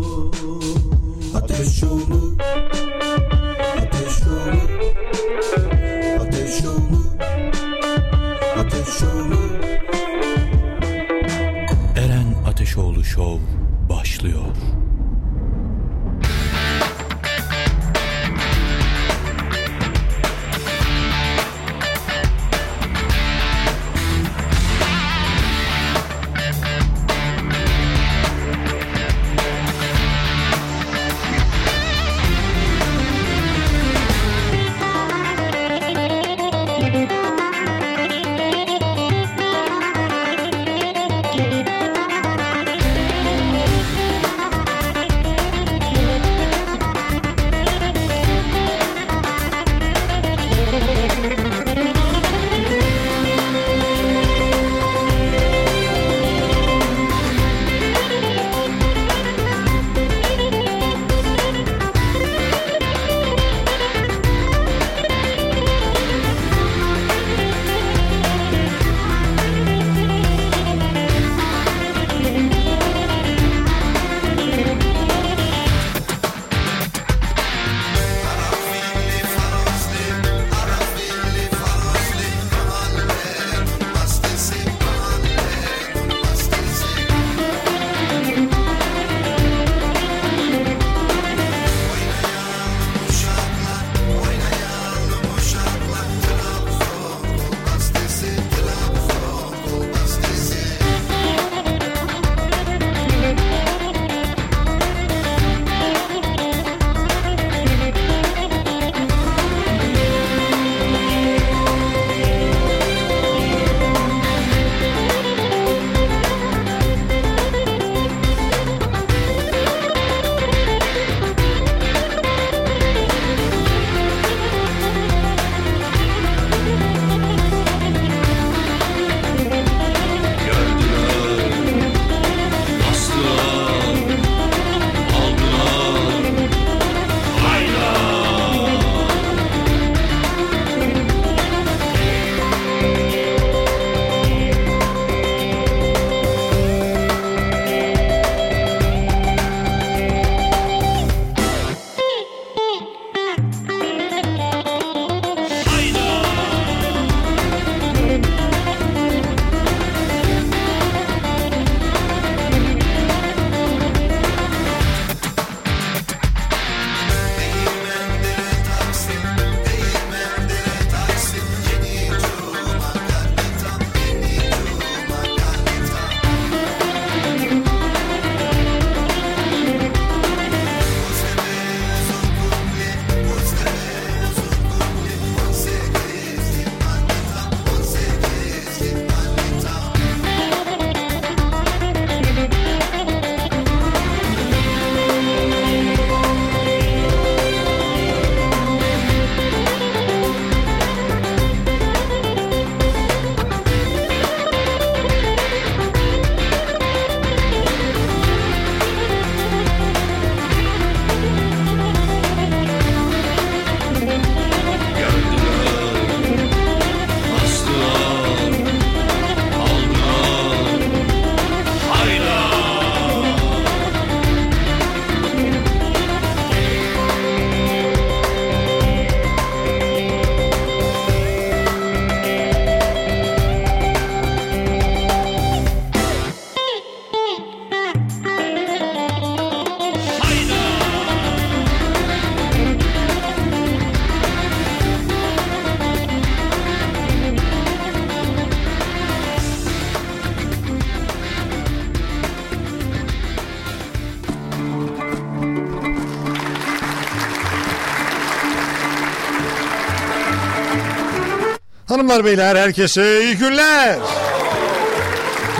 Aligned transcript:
Hanımlar 261.93 262.25
beyler 262.25 262.57
herkese 262.57 263.25
iyi 263.25 263.37
günler. 263.37 263.99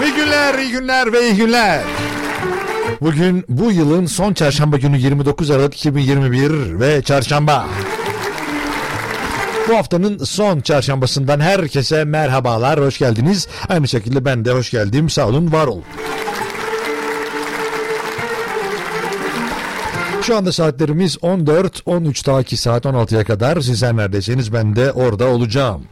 İyi 0.03 0.15
günler, 0.15 0.59
iyi 0.59 0.71
günler 0.71 1.13
ve 1.13 1.29
iyi 1.31 1.37
günler. 1.37 1.83
Bugün 3.01 3.45
bu 3.49 3.73
yılın 3.73 4.07
son 4.07 4.35
çarşamba 4.35 4.77
günü 4.77 4.99
29 4.99 5.51
Aralık 5.51 5.75
2021 5.75 6.81
ve 6.81 7.03
çarşamba. 7.03 7.67
Bu 9.69 9.77
haftanın 9.77 10.19
son 10.19 10.61
çarşambasından 10.61 11.41
herkese 11.41 12.05
merhabalar, 12.05 12.81
hoş 12.81 12.99
geldiniz. 12.99 13.49
Aynı 13.69 13.89
şekilde 13.89 14.25
ben 14.25 14.45
de 14.45 14.51
hoş 14.51 14.71
geldim. 14.71 15.11
Sağ 15.11 15.29
olun, 15.29 15.53
var 15.53 15.67
olun. 15.67 15.85
Şu 20.23 20.37
anda 20.37 20.53
saatlerimiz 20.53 21.19
14, 21.23 21.83
13 21.87 22.27
daha 22.27 22.41
2 22.41 22.57
saat 22.57 22.85
16'ya 22.85 23.25
kadar. 23.25 23.61
Sizler 23.61 23.97
neredeyseniz 23.97 24.53
ben 24.53 24.77
de 24.77 24.93
orada 24.93 25.27
olacağım. 25.27 25.83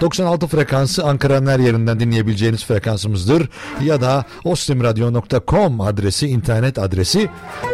96 0.00 0.46
frekansı 0.46 1.04
Ankara'nın 1.04 1.50
her 1.50 1.58
yerinden 1.58 2.00
dinleyebileceğiniz 2.00 2.64
frekansımızdır. 2.64 3.48
Ya 3.82 4.00
da 4.00 4.24
ostimradyo.com 4.44 5.80
adresi, 5.80 6.26
internet 6.26 6.78
adresi 6.78 7.28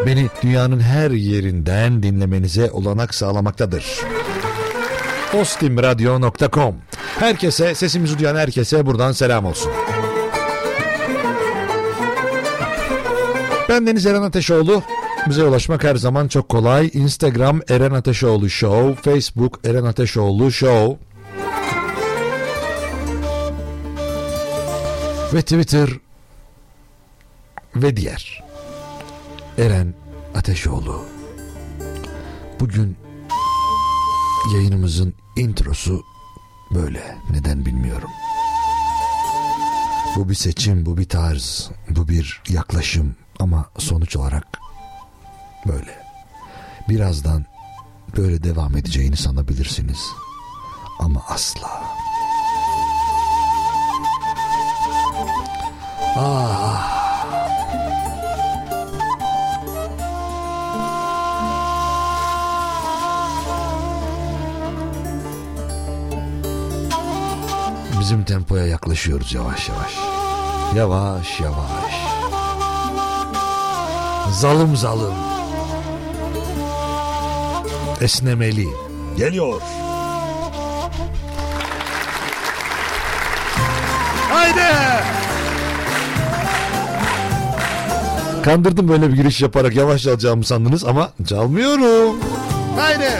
beni 0.06 0.28
dünyanın 0.42 0.80
her 0.80 1.10
yerinden 1.10 2.02
dinlemenize 2.02 2.70
olanak 2.70 3.14
sağlamaktadır. 3.14 3.84
ostimradyo.com 5.40 6.74
Herkese, 7.18 7.74
sesimizi 7.74 8.18
duyan 8.18 8.36
herkese 8.36 8.86
buradan 8.86 9.12
selam 9.12 9.44
olsun. 9.44 9.72
Ben 13.68 13.86
Deniz 13.86 14.06
Eren 14.06 14.22
Ateşoğlu. 14.22 14.82
Bize 15.28 15.44
ulaşmak 15.44 15.84
her 15.84 15.96
zaman 15.96 16.28
çok 16.28 16.48
kolay. 16.48 16.90
Instagram 16.92 17.60
Eren 17.68 17.90
Ateşoğlu 17.90 18.50
Show, 18.50 19.10
Facebook 19.10 19.60
Eren 19.66 19.84
Ateşoğlu 19.84 20.52
Show. 20.52 21.11
Ve 25.32 25.42
Twitter 25.42 25.90
ve 27.76 27.96
diğer. 27.96 28.42
Eren 29.58 29.94
Ateşoğlu. 30.34 31.04
Bugün 32.60 32.96
yayınımızın 34.54 35.14
introsu 35.36 36.02
böyle. 36.74 37.16
Neden 37.30 37.66
bilmiyorum. 37.66 38.10
Bu 40.16 40.28
bir 40.28 40.34
seçim, 40.34 40.86
bu 40.86 40.96
bir 40.96 41.08
tarz, 41.08 41.70
bu 41.90 42.08
bir 42.08 42.42
yaklaşım 42.48 43.16
ama 43.40 43.70
sonuç 43.78 44.16
olarak 44.16 44.46
böyle. 45.66 46.04
Birazdan 46.88 47.46
böyle 48.16 48.42
devam 48.42 48.76
edeceğini 48.76 49.16
sanabilirsiniz. 49.16 50.10
Ama 50.98 51.24
asla. 51.28 52.01
Ah. 56.24 56.88
Bizim 68.00 68.24
tempoya 68.24 68.66
yaklaşıyoruz 68.66 69.34
yavaş 69.34 69.68
yavaş. 69.68 69.98
Yavaş 70.76 71.40
yavaş. 71.40 71.94
Zalım 74.30 74.76
zalım. 74.76 75.14
Esnemeli. 78.00 78.68
Geliyor. 79.16 79.60
Haydi. 79.60 79.81
Kandırdım 88.44 88.88
böyle 88.88 89.08
bir 89.08 89.16
giriş 89.16 89.42
yaparak 89.42 89.76
yavaş 89.76 90.02
çalacağımı 90.02 90.44
sandınız 90.44 90.84
ama 90.84 91.10
çalmıyorum. 91.26 92.16
Haydi. 92.76 93.10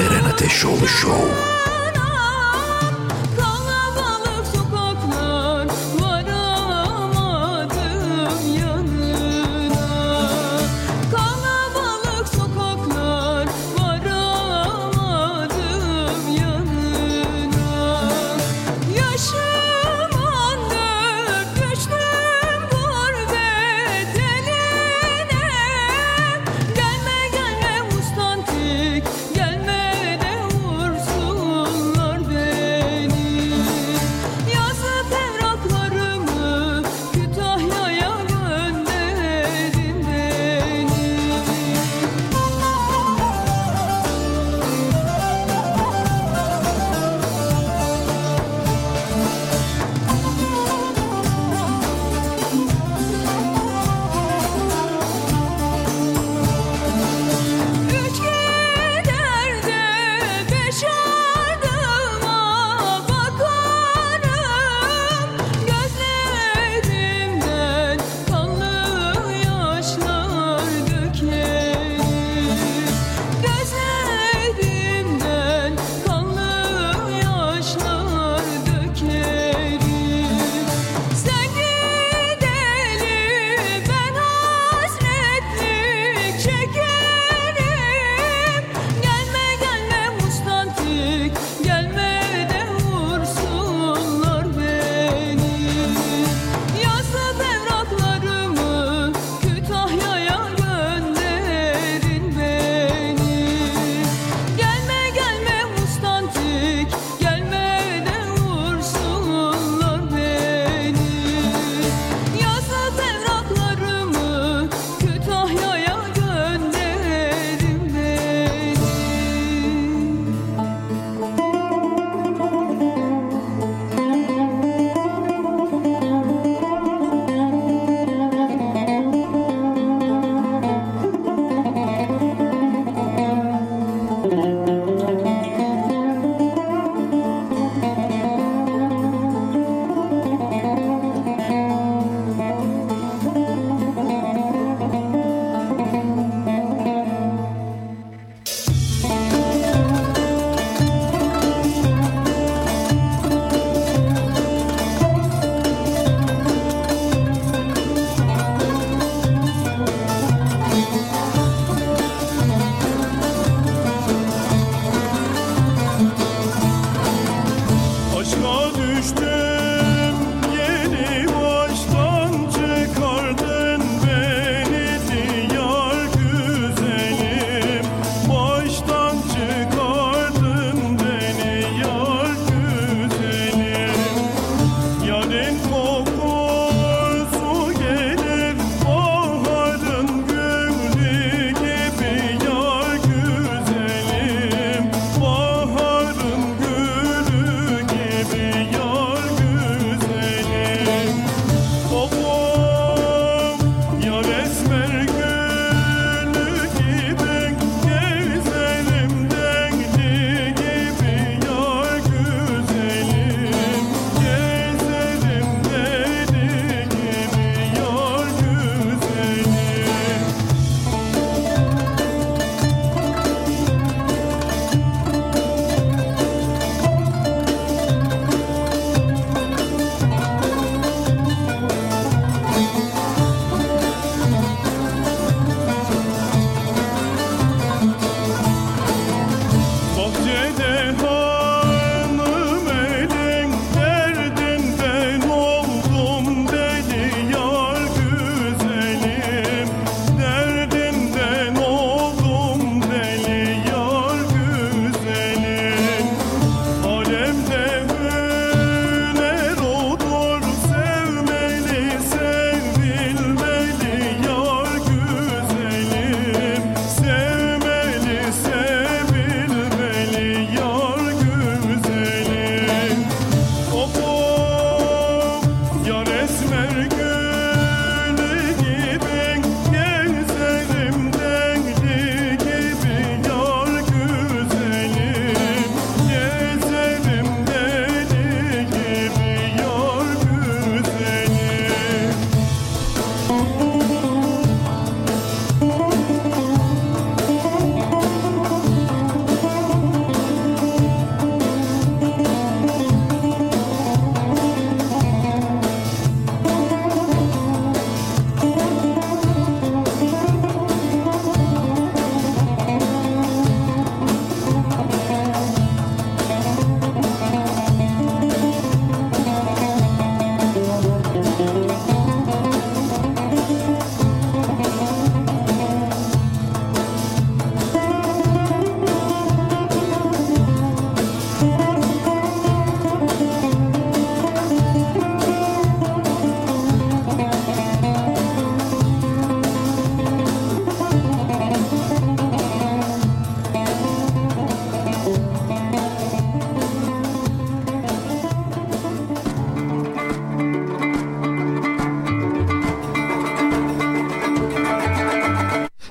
Eren 0.00 0.24
Ateşoğlu 0.24 0.88
Show. 0.88 1.57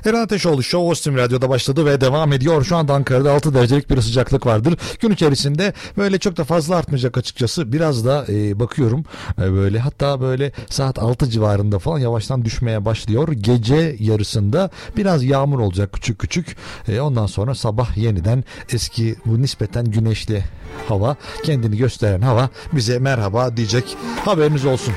Eren 0.08 0.22
Ateşoğlu 0.22 0.64
Show 0.64 0.92
Ostim 0.92 1.18
Radyo'da 1.18 1.50
başladı 1.50 1.86
ve 1.86 2.02
devam 2.02 2.34
ediyor. 2.34 2.64
Şu 2.64 2.78
anda 2.78 2.94
Ankara'da 2.94 3.34
6 3.34 3.54
derecelik 3.54 3.90
bir 3.90 4.02
sıcaklık 4.02 4.46
vardır. 4.46 4.78
Gün 5.00 5.12
içerisinde 5.12 5.74
böyle 5.98 6.20
çok 6.20 6.38
da 6.38 6.44
fazla 6.44 6.76
artmayacak 6.76 7.18
açıkçası. 7.18 7.72
Biraz 7.72 8.06
da 8.06 8.26
e, 8.30 8.60
bakıyorum 8.60 9.04
e, 9.42 9.52
böyle 9.52 9.80
hatta 9.80 10.22
böyle 10.22 10.52
saat 10.70 11.00
6 11.00 11.30
civarında 11.30 11.80
falan 11.80 12.00
yavaştan 12.00 12.46
düşmeye 12.46 12.86
başlıyor. 12.86 13.32
Gece 13.32 13.96
yarısında 14.00 14.70
biraz 14.98 15.24
yağmur 15.24 15.60
olacak 15.60 15.94
küçük 15.94 16.20
küçük. 16.20 16.58
E, 16.88 17.00
ondan 17.00 17.26
sonra 17.26 17.56
sabah 17.56 17.98
yeniden 17.98 18.44
eski 18.74 19.16
bu 19.26 19.42
nispeten 19.42 19.86
güneşli 19.86 20.44
hava 20.90 21.16
kendini 21.44 21.78
gösteren 21.78 22.22
hava 22.22 22.50
bize 22.74 23.00
merhaba 23.00 23.58
diyecek. 23.58 23.98
Haberiniz 24.26 24.66
olsun. 24.66 24.94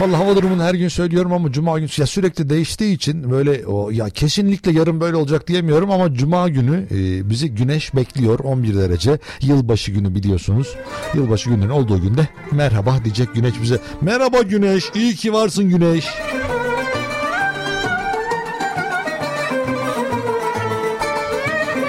Vallahi 0.00 0.16
hava 0.16 0.36
durumunu 0.36 0.62
her 0.62 0.74
gün 0.74 0.88
söylüyorum 0.88 1.32
ama 1.32 1.52
cuma 1.52 1.78
günü 1.78 1.88
ya 1.96 2.06
sürekli 2.06 2.50
değiştiği 2.50 2.94
için 2.94 3.30
böyle 3.30 3.66
o 3.66 3.90
ya 3.90 4.10
kesinlikle 4.10 4.72
yarın 4.72 5.00
böyle 5.00 5.16
olacak 5.16 5.48
diyemiyorum 5.48 5.90
ama 5.90 6.14
cuma 6.14 6.48
günü 6.48 6.86
e, 6.90 7.30
bizi 7.30 7.54
güneş 7.54 7.94
bekliyor 7.94 8.38
11 8.38 8.76
derece 8.76 9.18
yılbaşı 9.40 9.92
günü 9.92 10.14
biliyorsunuz. 10.14 10.74
Yılbaşı 11.14 11.50
gününün 11.50 11.68
olduğu 11.68 12.02
günde 12.02 12.28
merhaba 12.52 12.96
diyecek 13.04 13.34
güneş 13.34 13.54
bize. 13.62 13.78
Merhaba 14.00 14.42
güneş 14.42 14.84
iyi 14.94 15.14
ki 15.14 15.32
varsın 15.32 15.68
güneş. 15.68 16.06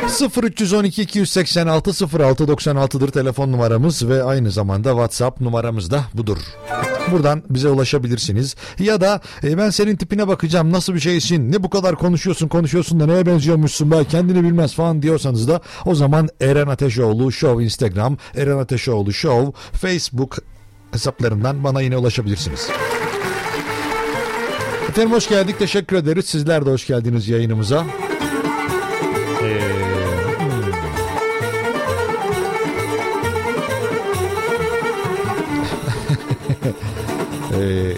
...0312 0.09 1.01
286 1.01 1.91
06 2.19 2.43
96'dır 2.43 3.11
telefon 3.11 3.51
numaramız 3.51 4.07
ve 4.09 4.23
aynı 4.23 4.51
zamanda 4.51 4.89
WhatsApp 4.89 5.41
numaramız 5.41 5.91
da 5.91 6.03
budur. 6.13 6.37
Buradan 7.11 7.43
bize 7.49 7.69
ulaşabilirsiniz. 7.69 8.55
Ya 8.79 9.01
da 9.01 9.21
e, 9.43 9.57
ben 9.57 9.69
senin 9.69 9.95
tipine 9.95 10.27
bakacağım 10.27 10.71
nasıl 10.71 10.93
bir 10.93 10.99
şeysin 10.99 11.51
ne 11.51 11.63
bu 11.63 11.69
kadar 11.69 11.95
konuşuyorsun 11.95 12.47
konuşuyorsun 12.47 12.99
da 12.99 13.05
neye 13.05 13.25
benziyormuşsun 13.25 13.91
be 13.91 14.05
kendini 14.05 14.43
bilmez 14.43 14.73
falan 14.73 15.01
diyorsanız 15.01 15.47
da 15.47 15.61
o 15.85 15.95
zaman 15.95 16.29
Eren 16.41 16.67
Ateşoğlu 16.67 17.31
Show 17.31 17.63
Instagram 17.63 18.17
Eren 18.35 18.57
Ateşoğlu 18.57 19.13
Show 19.13 19.59
Facebook 19.77 20.37
hesaplarından 20.91 21.63
bana 21.63 21.81
yine 21.81 21.97
ulaşabilirsiniz. 21.97 22.69
Efendim 24.89 25.11
hoş 25.11 25.29
geldik 25.29 25.59
teşekkür 25.59 25.95
ederiz 25.95 26.25
sizler 26.25 26.65
de 26.65 26.69
hoş 26.69 26.87
geldiniz 26.87 27.27
yayınımıza. 27.27 27.85
Ee, 37.59 37.93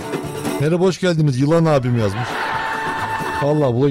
merhaba 0.62 0.86
hoş 0.86 1.00
geldiniz 1.00 1.40
Yılan 1.40 1.66
abim 1.66 2.00
yazmış. 2.00 2.28
Valla 3.42 3.74
bu, 3.74 3.90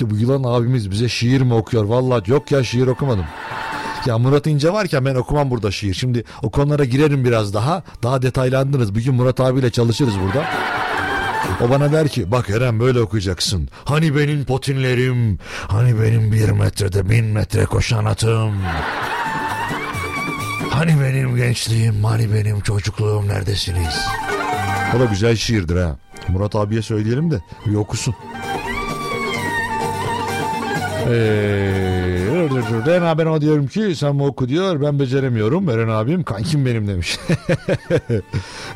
bu 0.00 0.16
Yılan 0.16 0.42
abimiz 0.44 0.90
bize 0.90 1.08
şiir 1.08 1.40
mi 1.40 1.54
okuyor? 1.54 1.84
Valla 1.84 2.22
yok 2.26 2.50
ya 2.50 2.64
şiir 2.64 2.86
okumadım. 2.86 3.24
Ya 4.06 4.18
Murat 4.18 4.46
İnce 4.46 4.72
varken 4.72 5.04
ben 5.04 5.14
okumam 5.14 5.50
burada 5.50 5.70
şiir. 5.70 5.94
Şimdi 5.94 6.24
o 6.42 6.50
konulara 6.50 6.84
girerim 6.84 7.24
biraz 7.24 7.54
daha. 7.54 7.82
Daha 8.02 8.22
detaylandınız. 8.22 8.94
Bir 8.94 9.04
gün 9.04 9.14
Murat 9.14 9.40
abiyle 9.40 9.70
çalışırız 9.70 10.14
burada. 10.20 10.44
O 11.60 11.70
bana 11.70 11.92
der 11.92 12.08
ki 12.08 12.30
bak 12.30 12.50
Eren 12.50 12.80
böyle 12.80 13.00
okuyacaksın. 13.00 13.68
Hani 13.84 14.16
benim 14.16 14.44
potinlerim, 14.44 15.38
hani 15.68 16.02
benim 16.02 16.32
bir 16.32 16.48
metrede 16.48 17.10
bin 17.10 17.24
metre 17.24 17.64
koşan 17.64 18.04
atım. 18.04 18.54
Hani 20.70 21.00
benim 21.00 21.36
gençliğim, 21.36 22.04
hani 22.04 22.34
benim 22.34 22.60
çocukluğum 22.60 23.28
neredesiniz? 23.28 23.94
O 24.96 25.00
da 25.00 25.04
güzel 25.04 25.36
şiirdir 25.36 25.76
ha. 25.76 25.96
Murat 26.28 26.56
abiye 26.56 26.82
söyleyelim 26.82 27.30
de 27.30 27.40
bir 27.66 27.74
okusun. 27.74 28.14
Ee, 31.08 31.44
Eren 32.86 33.02
abi 33.02 33.26
ben 33.26 33.40
diyorum 33.40 33.66
ki 33.66 33.96
sen 33.96 34.16
mi 34.16 34.22
oku 34.22 34.48
diyor 34.48 34.80
ben 34.80 34.98
beceremiyorum. 34.98 35.70
Eren 35.70 35.88
abim 35.88 36.22
kankim 36.22 36.66
benim 36.66 36.88
demiş. 36.88 37.18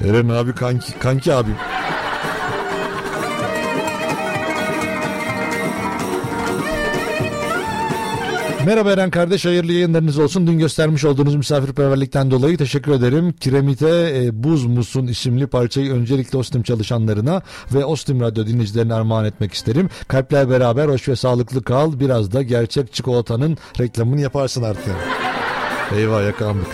Eren 0.05 0.29
abi 0.29 0.55
kanki, 0.55 0.99
kanki 0.99 1.35
abim. 1.35 1.55
Merhaba 8.67 8.93
Eren 8.93 9.11
kardeş 9.11 9.45
hayırlı 9.45 9.73
yayınlarınız 9.73 10.19
olsun. 10.19 10.47
Dün 10.47 10.59
göstermiş 10.59 11.05
olduğunuz 11.05 11.35
misafirperverlikten 11.35 12.31
dolayı 12.31 12.57
teşekkür 12.57 12.93
ederim. 12.93 13.33
Kiremite 13.33 14.13
e, 14.17 14.43
Buz 14.43 14.67
Musun 14.67 15.07
isimli 15.07 15.47
parçayı 15.47 15.93
öncelikle 15.93 16.39
Ostim 16.39 16.63
çalışanlarına 16.63 17.43
ve 17.75 17.85
Ostim 17.85 18.21
Radyo 18.21 18.47
dinleyicilerine 18.47 18.95
armağan 18.95 19.25
etmek 19.25 19.53
isterim. 19.53 19.89
Kalpler 20.09 20.51
beraber 20.51 20.89
hoş 20.89 21.09
ve 21.09 21.17
sağlıklı 21.17 21.63
kal. 21.63 22.01
Biraz 22.01 22.33
da 22.33 22.43
gerçek 22.43 22.93
çikolatanın 22.93 23.59
reklamını 23.79 24.21
yaparsın 24.21 24.63
artık. 24.63 24.95
Eyvah 25.97 26.25
yakalandık. 26.25 26.69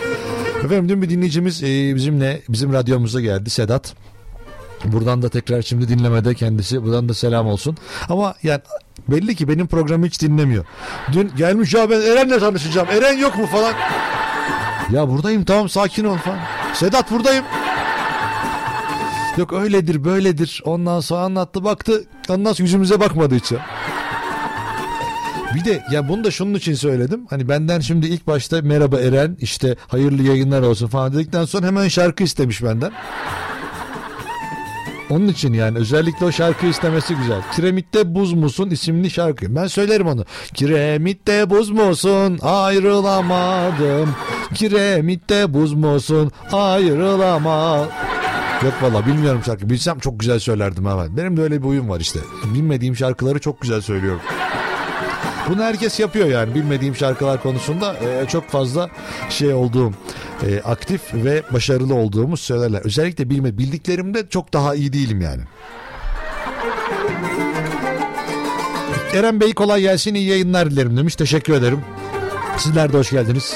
Efendim 0.65 0.89
dün 0.89 1.03
bir 1.03 1.11
dinleyicimiz 1.11 1.63
e, 1.63 1.95
bizimle 1.95 2.43
bizim 2.49 2.73
radyomuza 2.73 3.21
geldi 3.21 3.51
Sedat. 3.51 3.95
Buradan 4.85 5.23
da 5.23 5.29
tekrar 5.29 5.63
şimdi 5.63 5.89
dinlemede 5.89 6.35
kendisi. 6.35 6.83
Buradan 6.83 7.09
da 7.09 7.15
selam 7.15 7.47
olsun. 7.47 7.77
Ama 8.09 8.35
yani 8.43 8.61
belli 9.09 9.35
ki 9.35 9.49
benim 9.49 9.67
programı 9.67 10.07
hiç 10.07 10.21
dinlemiyor. 10.23 10.65
Dün 11.13 11.33
gelmiş 11.37 11.75
ya 11.75 11.91
ben 11.91 12.01
Eren'le 12.01 12.39
tanışacağım. 12.39 12.89
Eren 12.89 13.19
yok 13.19 13.39
mu 13.39 13.47
falan. 13.47 13.75
Ya 14.93 15.09
buradayım 15.09 15.45
tamam 15.45 15.69
sakin 15.69 16.05
ol 16.05 16.17
falan. 16.17 16.39
Sedat 16.75 17.11
buradayım. 17.11 17.45
Yok 19.37 19.53
öyledir 19.53 20.05
böyledir. 20.05 20.63
Ondan 20.65 21.01
sonra 21.01 21.21
anlattı 21.21 21.65
baktı. 21.65 22.05
Ondan 22.29 22.53
sonra 22.53 22.65
yüzümüze 22.65 23.01
bakmadı 23.01 23.35
hiç. 23.35 23.53
Bir 25.55 25.65
de 25.65 25.83
ya 25.91 26.09
bunu 26.09 26.25
da 26.25 26.31
şunun 26.31 26.55
için 26.55 26.75
söyledim. 26.75 27.27
Hani 27.31 27.49
benden 27.49 27.81
şimdi 27.81 28.07
ilk 28.07 28.27
başta 28.27 28.63
merhaba 28.63 29.01
Eren 29.01 29.37
işte 29.41 29.77
hayırlı 29.89 30.23
yayınlar 30.23 30.63
olsun 30.63 30.87
falan 30.89 31.13
dedikten 31.13 31.45
sonra 31.45 31.67
hemen 31.67 31.89
şarkı 31.89 32.25
istemiş 32.25 32.63
benden. 32.63 32.93
Onun 35.15 35.29
için 35.29 35.53
yani 35.53 35.79
özellikle 35.79 36.27
o 36.27 36.33
şarkı 36.33 36.67
istemesi 36.67 37.15
güzel. 37.15 37.43
Kiremitte 37.57 38.15
buz 38.15 38.33
musun 38.33 38.71
isimli 38.71 39.11
şarkı. 39.11 39.57
Ben 39.57 39.67
söylerim 39.67 40.07
onu. 40.07 40.25
Kiremitte 40.55 41.51
buz 41.51 41.71
musun 41.71 42.39
ayrılamadım. 42.43 44.15
Kiremitte 44.55 45.55
buz 45.55 45.75
musun 45.75 46.33
ayrılama. 46.53 47.77
Yok 48.65 48.75
valla 48.83 49.07
bilmiyorum 49.07 49.41
şarkı. 49.47 49.71
Bilsem 49.71 49.99
çok 49.99 50.21
güzel 50.21 50.39
söylerdim 50.39 50.87
hemen. 50.87 51.17
Benim 51.17 51.37
de 51.37 51.43
öyle 51.43 51.63
bir 51.63 51.67
huyum 51.67 51.89
var 51.89 52.01
işte. 52.01 52.21
Bilmediğim 52.55 52.97
şarkıları 52.97 53.39
çok 53.39 53.61
güzel 53.61 53.81
söylüyorum. 53.81 54.21
Bunu 55.49 55.63
herkes 55.63 56.01
yapıyor 56.01 56.27
yani 56.27 56.55
bilmediğim 56.55 56.97
şarkılar 56.97 57.43
konusunda 57.43 57.97
e, 57.97 58.27
çok 58.29 58.49
fazla 58.49 58.91
şey 59.31 59.55
olduğum 59.55 59.93
e, 60.47 60.61
aktif 60.61 61.15
ve 61.15 61.43
başarılı 61.53 61.95
olduğumu 61.95 62.37
söylerler. 62.37 62.81
Özellikle 62.85 63.31
bilme 63.31 63.59
bildiklerimde 63.59 64.29
çok 64.29 64.53
daha 64.53 64.75
iyi 64.75 64.93
değilim 64.93 65.21
yani. 65.21 65.43
Eren 69.15 69.41
Bey 69.41 69.55
kolay 69.55 69.81
gelsin 69.81 70.15
iyi 70.15 70.29
yayınlar 70.29 70.71
dilerim 70.71 70.97
demiş. 70.97 71.17
Teşekkür 71.17 71.53
ederim. 71.53 71.81
Sizler 72.59 72.93
de 72.93 72.99
hoş 72.99 73.11
geldiniz. 73.11 73.55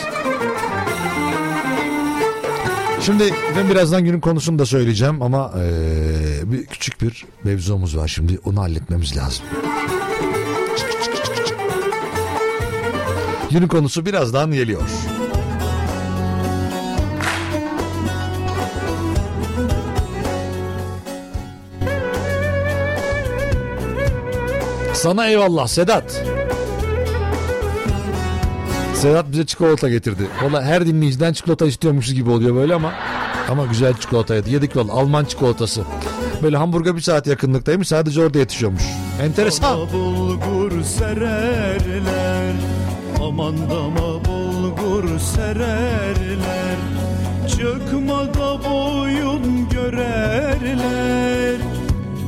Şimdi 3.01 3.25
ben 3.57 3.71
birazdan 3.71 4.05
günün 4.05 4.21
konusunu 4.21 4.59
da 4.59 4.67
söyleyeceğim 4.67 5.23
ama 5.23 5.53
e, 5.59 6.53
bir 6.53 6.67
küçük 6.67 7.03
bir 7.03 7.27
mevzumuz 7.45 7.97
var 7.97 8.09
şimdi 8.09 8.39
onu 8.45 8.61
halletmemiz 8.61 9.17
lazım. 9.17 9.45
Günün 13.51 13.69
konusu 13.69 14.07
birazdan 14.07 14.53
geliyor. 14.53 14.83
Sana 24.95 25.27
eyvallah 25.29 25.67
Sedat. 25.67 26.23
Sedat 28.95 29.33
bize 29.33 29.47
çikolata 29.47 29.89
getirdi. 29.89 30.23
Valla 30.43 30.63
her 30.63 30.87
dinleyiciden 30.87 31.33
çikolata 31.33 31.67
istiyormuşuz 31.67 32.15
gibi 32.15 32.31
oluyor 32.31 32.57
böyle 32.57 32.75
ama 32.75 32.93
ama 33.49 33.67
güzel 33.67 33.95
çikolataydı. 33.95 34.51
Yedik 34.51 34.77
valla 34.77 34.93
Alman 34.93 35.25
çikolatası. 35.25 35.83
Böyle 36.43 36.57
Hamburg'a 36.57 36.97
bir 36.97 37.01
saat 37.01 37.27
yakınlıktaymış 37.27 37.89
sadece 37.89 38.23
orada 38.23 38.39
yetişiyormuş. 38.39 38.83
Enteresan. 39.23 39.79
Dama 39.79 39.93
bulgur 39.93 40.83
sererler 40.83 42.53
Aman 43.29 43.57
bulgur 44.25 45.19
sererler. 45.19 46.79
Çıkmada 47.49 48.65
boyun 48.65 49.69
görerler. 49.69 51.57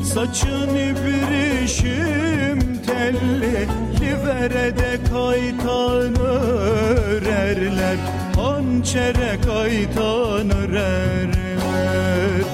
Saçını 0.05 0.95
bir 1.05 1.63
işim 1.65 2.59
telli 2.87 3.69
Liverede 4.01 4.99
kaytan 5.11 6.21
örerler. 6.21 7.97
Hançere 8.37 9.39
kaytan 9.47 10.51
örerler. 10.51 12.45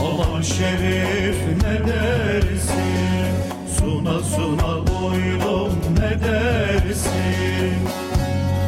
Aman 0.00 0.42
şerif 0.42 1.36
ne 1.62 1.86
dersin? 1.88 3.32
Suna 3.78 4.20
suna 4.20 4.86
boylum 4.86 5.81
edersin 6.22 7.88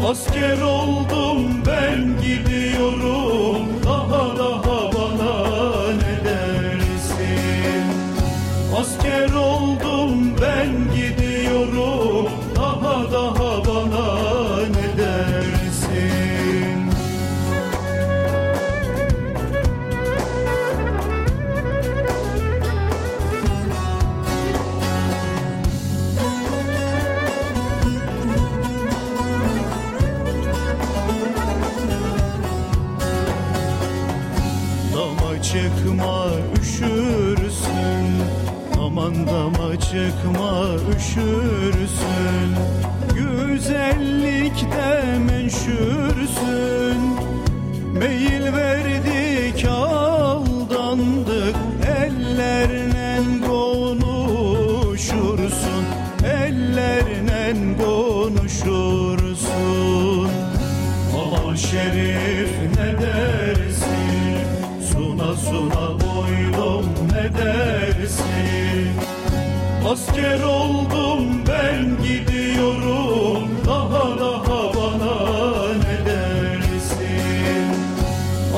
Asker 0.06 0.60
oldum 0.60 1.62
ben 1.66 2.22
gidiyorum. 2.22 3.68
Andama 39.14 39.80
çıkma 39.80 40.74
üşürsün. 40.96 42.50
Güzellikte 43.14 44.90
menşürsün 45.26 47.00
Meyil 47.92 48.44
verdik 48.52 49.64
aldandık. 49.68 51.56
Ellerle 51.98 53.20
konuşursun. 53.46 54.64
Ellerle 56.24 57.54
konuşursun. 57.84 58.70
Mahşeri 61.14 62.13
Asker 69.88 70.42
oldum 70.42 71.42
ben 71.48 72.02
gidiyorum. 72.04 73.48
Daha 73.66 74.18
daha 74.18 74.74
bana 74.74 75.14
ne 75.74 76.06
dersin? 76.06 77.76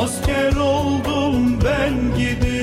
Asker 0.01 0.57
oldum 0.57 1.59
ben 1.65 2.19
gidiyorum. 2.19 2.56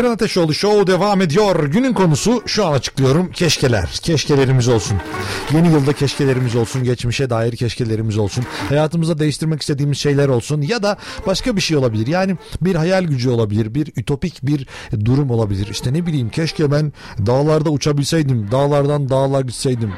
Eren 0.00 0.10
Ateşoğlu 0.10 0.54
Show 0.54 0.86
devam 0.86 1.20
ediyor. 1.20 1.64
Günün 1.64 1.92
konusu 1.92 2.42
şu 2.46 2.66
an 2.66 2.72
açıklıyorum. 2.72 3.30
Keşkeler. 3.32 4.00
Keşkelerimiz 4.02 4.68
olsun. 4.68 4.98
Yeni 5.52 5.68
yılda 5.68 5.92
keşkelerimiz 5.92 6.56
olsun. 6.56 6.84
Geçmişe 6.84 7.30
dair 7.30 7.56
keşkelerimiz 7.56 8.18
olsun. 8.18 8.44
Hayatımızda 8.68 9.18
değiştirmek 9.18 9.60
istediğimiz 9.60 9.98
şeyler 9.98 10.28
olsun. 10.28 10.60
Ya 10.60 10.82
da 10.82 10.96
başka 11.26 11.56
bir 11.56 11.60
şey 11.60 11.76
olabilir. 11.76 12.06
Yani 12.06 12.36
bir 12.60 12.74
hayal 12.74 13.04
gücü 13.04 13.30
olabilir. 13.30 13.74
Bir 13.74 13.92
ütopik 13.96 14.38
bir 14.42 14.66
durum 15.04 15.30
olabilir. 15.30 15.68
İşte 15.70 15.92
ne 15.92 16.06
bileyim 16.06 16.28
keşke 16.28 16.72
ben 16.72 16.92
dağlarda 17.26 17.70
uçabilseydim. 17.70 18.50
Dağlardan 18.50 19.08
dağlar 19.08 19.44
gitseydim. 19.44 19.92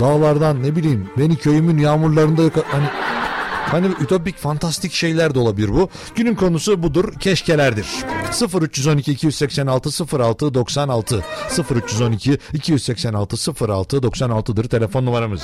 Dağlardan 0.00 0.62
ne 0.62 0.76
bileyim 0.76 1.10
beni 1.18 1.36
köyümün 1.36 1.78
yağmurlarında 1.78 2.42
hani 2.66 2.86
Hani 3.70 3.86
ütopik 4.00 4.36
fantastik 4.36 4.92
şeyler 4.92 5.34
de 5.34 5.38
olabilir 5.38 5.68
bu. 5.68 5.88
Günün 6.14 6.34
konusu 6.34 6.82
budur. 6.82 7.14
Keşkelerdir. 7.20 7.86
0312 8.62 9.12
286 9.12 10.18
06 10.18 10.54
96 10.54 11.24
0312 11.74 12.38
286 12.52 13.66
06 13.68 13.96
96'dır 13.96 14.68
telefon 14.68 15.06
numaramız. 15.06 15.42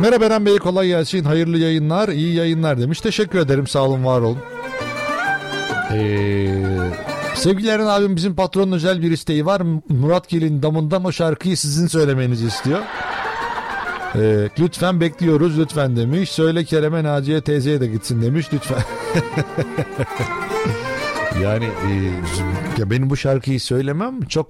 Merhaba 0.00 0.24
Eren 0.24 0.46
Bey 0.46 0.58
kolay 0.58 0.86
gelsin. 0.86 1.24
Hayırlı 1.24 1.58
yayınlar, 1.58 2.08
iyi 2.08 2.34
yayınlar 2.34 2.80
demiş. 2.80 3.00
Teşekkür 3.00 3.38
ederim. 3.38 3.66
Sağ 3.66 3.82
olun, 3.82 4.04
var 4.04 4.20
olun. 4.20 4.38
Ee, 5.92 6.48
sevgili 7.34 7.82
abim 7.82 8.16
bizim 8.16 8.34
patronun 8.34 8.72
özel 8.72 9.02
bir 9.02 9.10
isteği 9.10 9.46
var. 9.46 9.62
Murat 9.88 10.28
Gelin 10.28 10.62
damından 10.62 11.04
o 11.04 11.12
şarkıyı 11.12 11.56
sizin 11.56 11.86
söylemenizi 11.86 12.46
istiyor. 12.46 12.80
Ee, 14.16 14.50
lütfen 14.58 15.00
bekliyoruz 15.00 15.58
lütfen 15.58 15.96
demiş. 15.96 16.30
Söyle 16.30 16.64
Kerem'e 16.64 17.04
Naciye 17.04 17.40
teyzeye 17.40 17.80
de 17.80 17.86
gitsin 17.86 18.22
demiş 18.22 18.46
lütfen. 18.52 18.82
yani 21.42 21.64
e, 21.64 21.90
ya 22.80 22.90
benim 22.90 23.10
bu 23.10 23.16
şarkıyı 23.16 23.60
söylemem 23.60 24.20
çok 24.20 24.48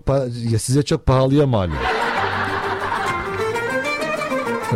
ya 0.50 0.58
size 0.58 0.82
çok 0.82 1.06
pahalıya 1.06 1.46
mal. 1.46 1.70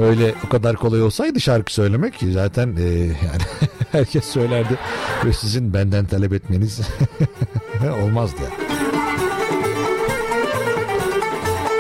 Öyle 0.01 0.35
o 0.47 0.49
kadar 0.49 0.77
kolay 0.77 1.03
olsaydı 1.03 1.41
şarkı 1.41 1.73
söylemek 1.73 2.15
zaten 2.33 2.77
e, 2.77 2.83
yani 2.93 3.43
herkes 3.93 4.25
söylerdi 4.25 4.79
ve 5.25 5.33
sizin 5.33 5.75
benden 5.75 6.07
talep 6.07 6.33
etmeniz 6.33 6.81
olmazdı. 8.05 8.43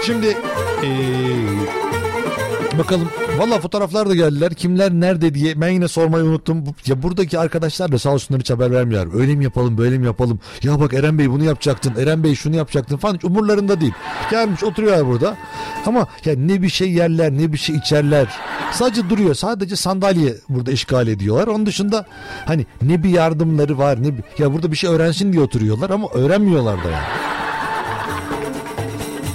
Şimdi 0.03 0.37
e, 0.85 0.89
Bakalım. 2.79 3.09
Valla 3.39 3.61
fotoğraflar 3.61 4.09
da 4.09 4.15
geldiler. 4.15 4.55
Kimler 4.55 4.93
nerede 4.93 5.35
diye. 5.35 5.61
Ben 5.61 5.69
yine 5.69 5.89
sormayı 5.89 6.25
unuttum. 6.25 6.65
Ya 6.87 7.03
buradaki 7.03 7.39
arkadaşlar 7.39 7.93
da 7.93 7.99
sağ 7.99 8.11
olsunlar 8.11 8.41
hiç 8.41 8.51
haber 8.51 8.73
vermiyorlar. 8.73 9.21
Öyle 9.21 9.35
mi 9.35 9.45
yapalım 9.45 9.79
böyle 9.79 9.99
mi 9.99 10.07
yapalım. 10.07 10.41
Ya 10.63 10.81
bak 10.81 10.95
Eren 10.95 11.19
Bey 11.19 11.31
bunu 11.31 11.45
yapacaktın. 11.45 11.95
Eren 11.99 12.25
Bey 12.25 12.35
şunu 12.35 12.57
yapacaktın 12.57 12.97
falan. 12.97 13.15
Hiç 13.15 13.25
umurlarında 13.25 13.81
değil. 13.81 13.93
Gelmiş 14.31 14.65
oturuyorlar 14.65 15.07
burada. 15.07 15.37
Ama 15.87 16.07
ya 16.25 16.35
ne 16.37 16.63
bir 16.63 16.69
şey 16.69 16.93
yerler 16.93 17.33
ne 17.33 17.53
bir 17.53 17.59
şey 17.59 17.77
içerler. 17.77 18.27
Sadece 18.73 19.11
duruyor. 19.11 19.35
Sadece 19.35 19.77
sandalye 19.77 20.35
burada 20.49 20.73
işgal 20.73 21.09
ediyorlar. 21.09 21.47
Onun 21.47 21.67
dışında 21.67 22.07
hani 22.47 22.67
ne 22.83 23.03
bir 23.03 23.11
yardımları 23.11 23.79
var 23.79 24.03
ne 24.03 24.17
bir... 24.17 24.25
Ya 24.39 24.53
burada 24.53 24.73
bir 24.73 24.77
şey 24.77 24.91
öğrensin 24.91 25.33
diye 25.33 25.43
oturuyorlar 25.43 25.91
ama 25.91 26.09
öğrenmiyorlar 26.15 26.85
da 26.85 26.91
yani. 26.91 27.05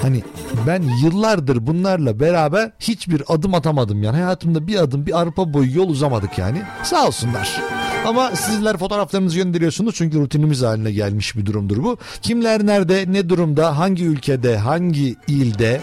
Hani 0.05 0.23
ben 0.67 0.83
yıllardır 1.03 1.67
bunlarla 1.67 2.19
beraber 2.19 2.71
hiçbir 2.79 3.23
adım 3.27 3.53
atamadım 3.53 4.03
yani. 4.03 4.15
Hayatımda 4.15 4.67
bir 4.67 4.75
adım 4.75 5.05
bir 5.05 5.21
arpa 5.21 5.53
boyu 5.53 5.77
yol 5.77 5.89
uzamadık 5.89 6.37
yani. 6.37 6.61
Sağ 6.83 7.07
olsunlar. 7.07 7.61
Ama 8.05 8.35
sizler 8.35 8.77
fotoğraflarınızı 8.77 9.37
gönderiyorsunuz 9.37 9.95
çünkü 9.95 10.19
rutinimiz 10.19 10.61
haline 10.61 10.91
gelmiş 10.91 11.37
bir 11.37 11.45
durumdur 11.45 11.83
bu. 11.83 11.97
Kimler 12.21 12.65
nerede, 12.65 13.05
ne 13.07 13.29
durumda, 13.29 13.77
hangi 13.77 14.05
ülkede, 14.05 14.57
hangi 14.57 15.15
ilde? 15.27 15.81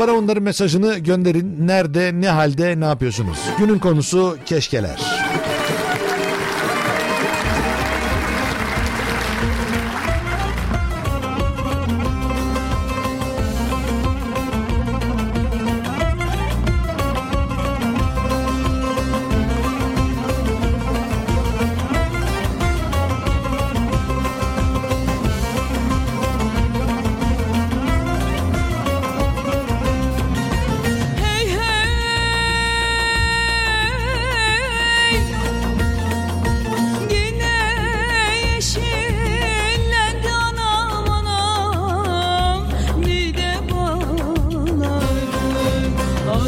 Bana 0.00 0.12
onların 0.12 0.42
mesajını 0.42 0.98
gönderin. 0.98 1.66
Nerede, 1.66 2.10
ne 2.14 2.28
halde, 2.28 2.80
ne 2.80 2.84
yapıyorsunuz? 2.84 3.38
Günün 3.58 3.78
konusu 3.78 4.36
keşkeler. 4.46 5.00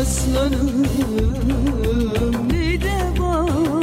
Aslanım 0.00 0.87
Bir 2.50 2.80
de 2.80 3.20
bağlarım 3.20 3.77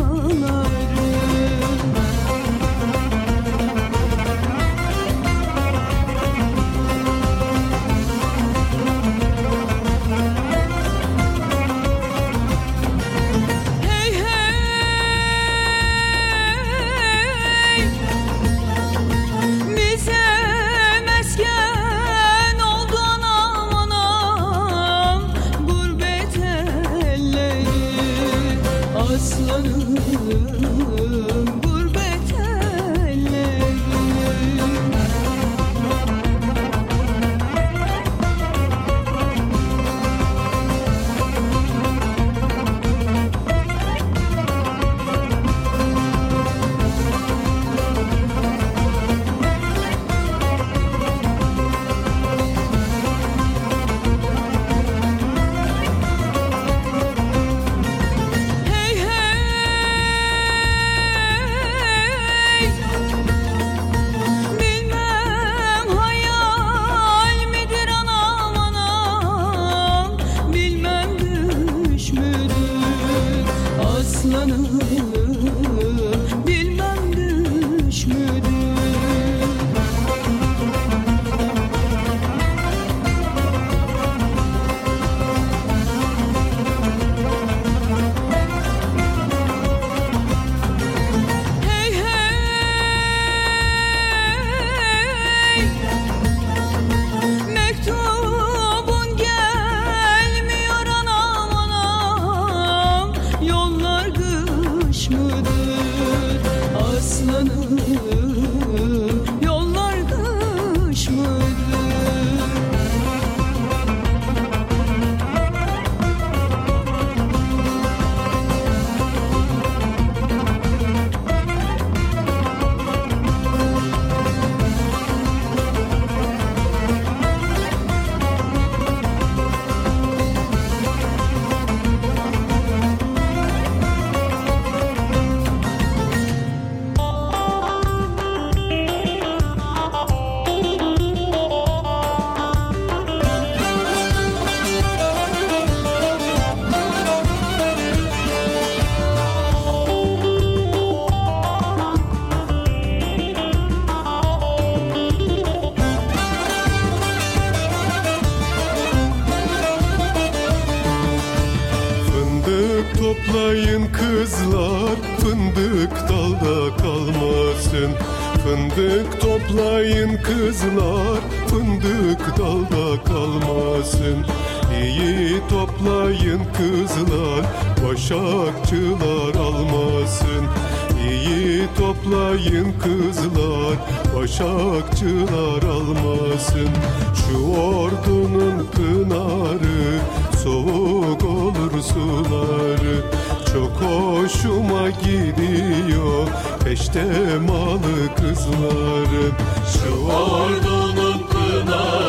gidiyor 196.66 196.76
Peştemalı 196.76 198.16
kızların. 198.16 199.34
Şu 199.74 200.06
ordunun 200.06 201.28
pınarı 201.28 202.05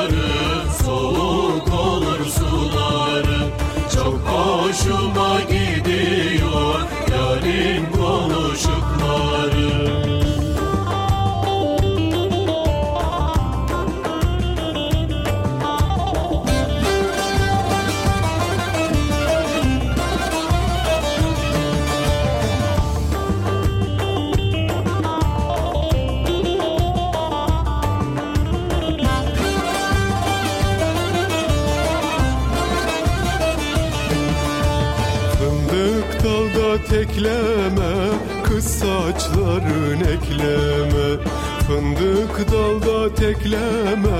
dalda 37.26 37.66
tekleme 37.66 38.10
Kız 38.44 38.64
saçların 38.64 40.00
ekleme. 40.00 41.22
Fındık 41.66 42.52
dalda 42.52 43.14
tekleme 43.14 44.18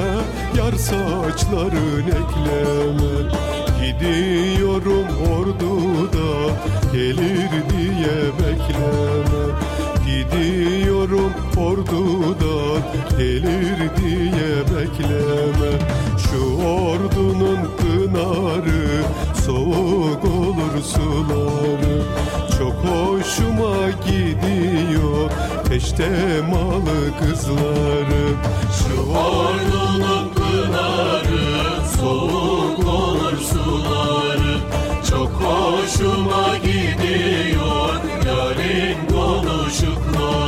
Yar 0.57 0.73
saçların 0.73 2.05
ekleme. 2.07 3.17
Gidiyorum 3.81 5.07
orduda 5.33 6.53
Gelir 6.93 7.51
diye 7.71 8.19
bekleme. 8.39 9.47
Gidiyorum 10.07 11.33
orduda 11.57 12.81
Gelir 13.19 13.79
diye 13.97 14.57
bekleme. 14.61 15.79
Şu 16.19 16.67
ordunun 16.67 17.59
pınarı 17.79 19.05
Soğuk 19.47 20.25
olur 20.25 20.83
suları 20.83 22.03
Çok 22.59 22.73
hoşuma 22.73 23.91
gidiyor. 24.07 25.31
Peştemalı 25.69 27.19
kızları 27.21 28.27
Şu 28.79 29.11
ordunun 29.11 30.35
pınarı 30.35 31.87
soğuk 32.01 32.87
olur 32.87 33.39
suları. 33.39 34.59
Çok 35.11 35.31
hoşuma 35.31 36.57
gidiyor 36.57 37.95
yarın 38.27 38.97
konuşukları 39.09 40.46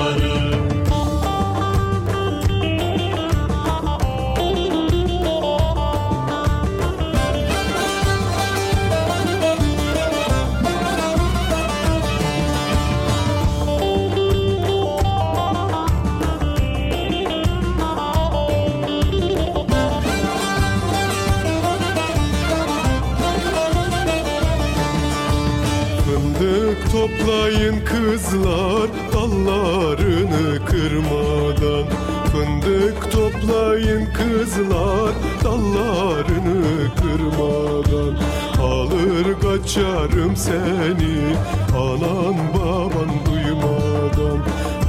toplayın 27.09 27.85
kızlar 27.85 28.89
dallarını 29.13 30.65
kırmadan. 30.65 31.85
Fındık 32.33 33.13
toplayın 33.13 34.07
kızlar 34.13 35.13
dallarını 35.45 36.95
kırmadan. 37.01 38.15
Alır 38.63 39.41
kaçarım 39.41 40.37
seni 40.37 41.37
anan 41.77 42.37
baban 42.55 43.11
duymadan. 43.27 44.41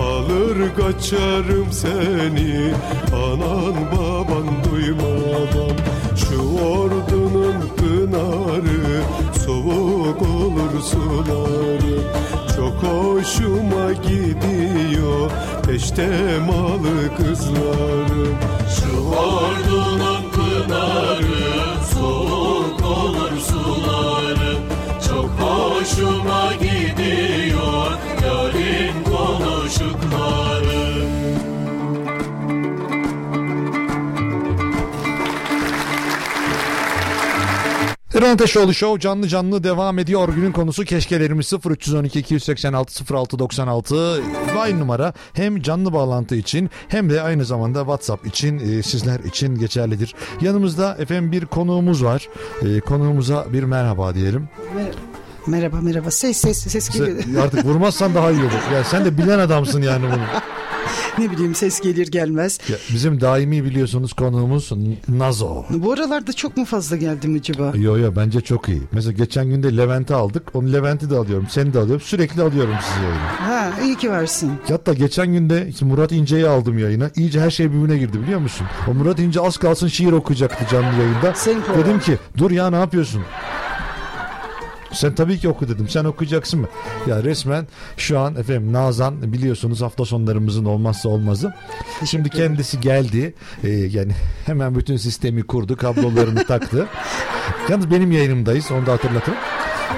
Alır 0.02 0.76
kaçarım 0.78 1.72
seni 1.72 2.74
anan 3.14 3.76
baban 3.92 4.48
duymadan. 4.72 5.76
Şu 6.16 6.42
ordunun 6.66 7.56
pınarı 7.78 9.04
soğuk 10.10 10.22
olur 10.22 10.82
suları 10.82 12.00
Çok 12.56 12.84
hoşuma 12.84 13.94
gidiyor. 13.94 15.32
Peştemalı 15.66 17.18
kızları 17.18 18.26
Şu 18.76 19.00
ordunun 19.08 20.32
pınarı 20.32 21.39
Eren 38.20 38.34
Ateşoğlu 38.34 38.74
Show 38.74 39.00
canlı 39.00 39.28
canlı 39.28 39.64
devam 39.64 40.00
ediyor. 40.00 40.30
Günün 40.30 40.52
konusu 40.52 40.86
keşkelerimiz 40.86 41.54
0312 41.70 42.20
286 42.20 43.16
06 43.16 43.40
96 43.40 44.24
Vine 44.56 44.80
numara 44.80 45.14
hem 45.34 45.62
canlı 45.62 45.94
bağlantı 45.94 46.36
için 46.36 46.70
hem 46.88 47.10
de 47.10 47.22
aynı 47.22 47.46
zamanda 47.46 47.80
WhatsApp 47.80 48.28
için 48.28 48.60
e, 48.60 48.84
sizler 48.84 49.20
için 49.20 49.56
geçerlidir. 49.56 50.16
Yanımızda 50.42 50.96
efendim 51.00 51.32
bir 51.32 51.46
konuğumuz 51.46 52.04
var. 52.04 52.30
E, 52.62 52.80
konuğumuza 52.80 53.46
bir 53.54 53.64
merhaba 53.64 54.16
diyelim. 54.16 54.50
Merhaba 55.48 55.82
merhaba 55.82 56.12
ses 56.12 56.38
ses 56.38 56.58
ses 56.58 56.90
geliyor. 56.90 57.44
Artık 57.44 57.66
vurmazsan 57.66 58.16
daha 58.16 58.32
iyi 58.32 58.42
olur. 58.42 58.74
Ya 58.74 58.84
sen 58.84 59.06
de 59.06 59.18
bilen 59.18 59.40
adamsın 59.40 59.82
yani 59.82 60.04
bunu. 60.04 60.24
ne 61.18 61.32
bileyim 61.32 61.56
ses 61.56 61.82
gelir 61.82 62.08
gelmez. 62.08 62.60
Ya 62.70 62.78
bizim 62.94 63.22
daimi 63.22 63.64
biliyorsunuz 63.66 64.14
konuğumuz 64.14 64.72
Nazo. 65.08 65.64
Bu 65.70 65.94
aralarda 65.94 66.34
çok 66.34 66.58
mu 66.58 66.66
fazla 66.66 66.96
geldim 66.98 67.36
acaba? 67.40 67.72
Yo 67.76 67.98
yo 67.98 68.14
bence 68.16 68.42
çok 68.42 68.70
iyi. 68.70 68.82
Mesela 68.92 69.12
geçen 69.12 69.46
günde 69.50 69.78
Levent'i 69.78 70.14
aldık. 70.14 70.56
Onu 70.56 70.74
Levent'i 70.74 71.10
de 71.10 71.16
alıyorum. 71.16 71.48
Seni 71.50 71.74
de 71.74 71.80
alıyorum. 71.80 72.02
Sürekli 72.02 72.42
alıyorum 72.42 72.76
sizi 72.82 73.04
yayına. 73.06 73.48
Ha 73.48 73.72
iyi 73.84 73.96
ki 73.98 74.12
varsın. 74.12 74.52
Hatta 74.70 74.94
geçen 74.94 75.28
günde 75.34 75.68
işte 75.70 75.86
Murat 75.86 76.12
İnce'yi 76.12 76.48
aldım 76.48 76.78
yayına. 76.80 77.10
İyice 77.16 77.42
her 77.42 77.52
şey 77.52 77.72
birbirine 77.72 77.98
girdi 77.98 78.22
biliyor 78.22 78.40
musun? 78.40 78.68
O 78.88 78.94
Murat 78.94 79.20
İnce 79.20 79.42
az 79.42 79.58
kalsın 79.58 79.88
şiir 79.88 80.12
okuyacaktı 80.12 80.66
canlı 80.72 81.00
yayında. 81.02 81.34
Senin. 81.36 81.62
Dedim 81.78 82.00
ki 82.00 82.18
dur 82.38 82.52
ya 82.52 82.70
ne 82.70 82.76
yapıyorsun? 82.76 83.22
Sen 84.94 85.16
tabii 85.16 85.40
ki 85.40 85.50
oku 85.50 85.68
dedim. 85.70 85.90
Sen 85.90 86.06
okuyacaksın 86.06 86.60
mı? 86.60 86.68
Ya 87.08 87.24
resmen 87.24 87.68
şu 87.98 88.20
an 88.20 88.36
efendim 88.36 88.74
Nazan 88.74 89.34
biliyorsunuz 89.34 89.82
hafta 89.82 90.06
sonlarımızın 90.06 90.66
olmazsa 90.66 91.10
olmazı. 91.10 91.54
Şimdi 92.06 92.30
kendisi 92.30 92.80
geldi. 92.80 93.34
Ee, 93.64 93.70
yani 93.70 94.12
hemen 94.46 94.76
bütün 94.76 94.98
sistemi 94.98 95.44
kurdu. 95.44 95.78
Kablolarını 95.78 96.46
taktı. 96.48 96.88
Yalnız 97.70 97.92
benim 97.92 98.12
yayınımdayız. 98.12 98.72
Onu 98.72 98.86
da 98.86 98.92
hatırlatın. 98.92 99.34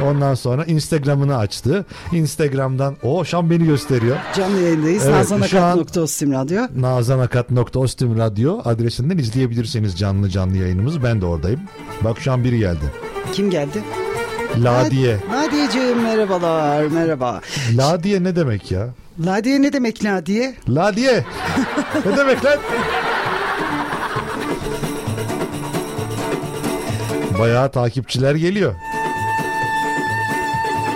Ondan 0.05 0.33
sonra 0.33 0.63
Instagram'ını 0.65 1.37
açtı. 1.37 1.85
Instagram'dan 2.11 2.95
o 3.03 3.25
şu 3.25 3.37
an 3.37 3.49
beni 3.49 3.65
gösteriyor. 3.65 4.17
Canlı 4.37 4.59
yayındayız. 4.61 5.03
Evet, 5.05 5.15
Nazan 5.15 5.41
şu 5.41 5.57
an- 5.59 5.63
Akat 5.63 5.75
nokta 5.77 6.01
Ostim 6.01 6.31
Radyo. 6.33 6.61
nazanakat.ostim 6.75 8.17
radyo 8.17 8.59
adresinden 8.65 9.17
izleyebilirsiniz 9.17 9.97
canlı 9.99 10.29
canlı 10.29 10.57
yayınımızı. 10.57 11.03
Ben 11.03 11.21
de 11.21 11.25
oradayım. 11.25 11.59
Bak 12.01 12.19
şu 12.19 12.31
an 12.31 12.43
biri 12.43 12.59
geldi. 12.59 12.85
Kim 13.33 13.49
geldi? 13.49 13.83
Ladiye. 14.57 15.17
Ladiyeciğim 15.33 16.01
merhabalar 16.01 16.83
merhaba. 16.83 17.41
Ladiye 17.77 18.23
ne 18.23 18.35
demek 18.35 18.71
ya? 18.71 18.87
Ladiye 19.25 19.61
ne 19.61 19.73
demek 19.73 20.03
Ladiye? 20.05 20.55
Ladiye. 20.69 21.23
ne 22.05 22.17
demek 22.17 22.45
lan? 22.45 22.57
Bayağı 27.39 27.71
takipçiler 27.71 28.35
geliyor. 28.35 28.75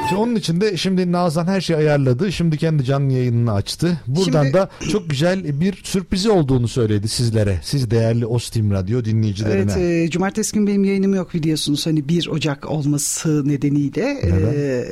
Şimdi 0.09 0.21
onun 0.21 0.35
için 0.35 0.61
de 0.61 0.77
şimdi 0.77 1.11
Nazan 1.11 1.47
her 1.47 1.61
şeyi 1.61 1.77
ayarladı. 1.77 2.31
Şimdi 2.31 2.57
kendi 2.57 2.83
canlı 2.83 3.13
yayınını 3.13 3.53
açtı. 3.53 3.97
Buradan 4.07 4.43
Şimdi- 4.43 4.53
da 4.53 4.69
çok 4.91 5.09
güzel 5.09 5.59
bir 5.61 5.81
sürprizi 5.83 6.29
olduğunu 6.29 6.67
söyledi 6.67 7.07
sizlere. 7.07 7.59
Siz 7.63 7.91
değerli 7.91 8.25
Ostim 8.25 8.71
Radyo 8.71 9.05
dinleyicilerine. 9.05 9.71
Evet 9.77 10.07
e, 10.07 10.09
cumartesi 10.09 10.53
gün 10.53 10.67
benim 10.67 10.83
yayınım 10.83 11.15
yok 11.15 11.33
biliyorsunuz 11.33 11.85
hani 11.85 12.09
1 12.09 12.27
Ocak 12.27 12.71
olması 12.71 13.49
nedeniyle. 13.49 14.01
E, 14.23 14.85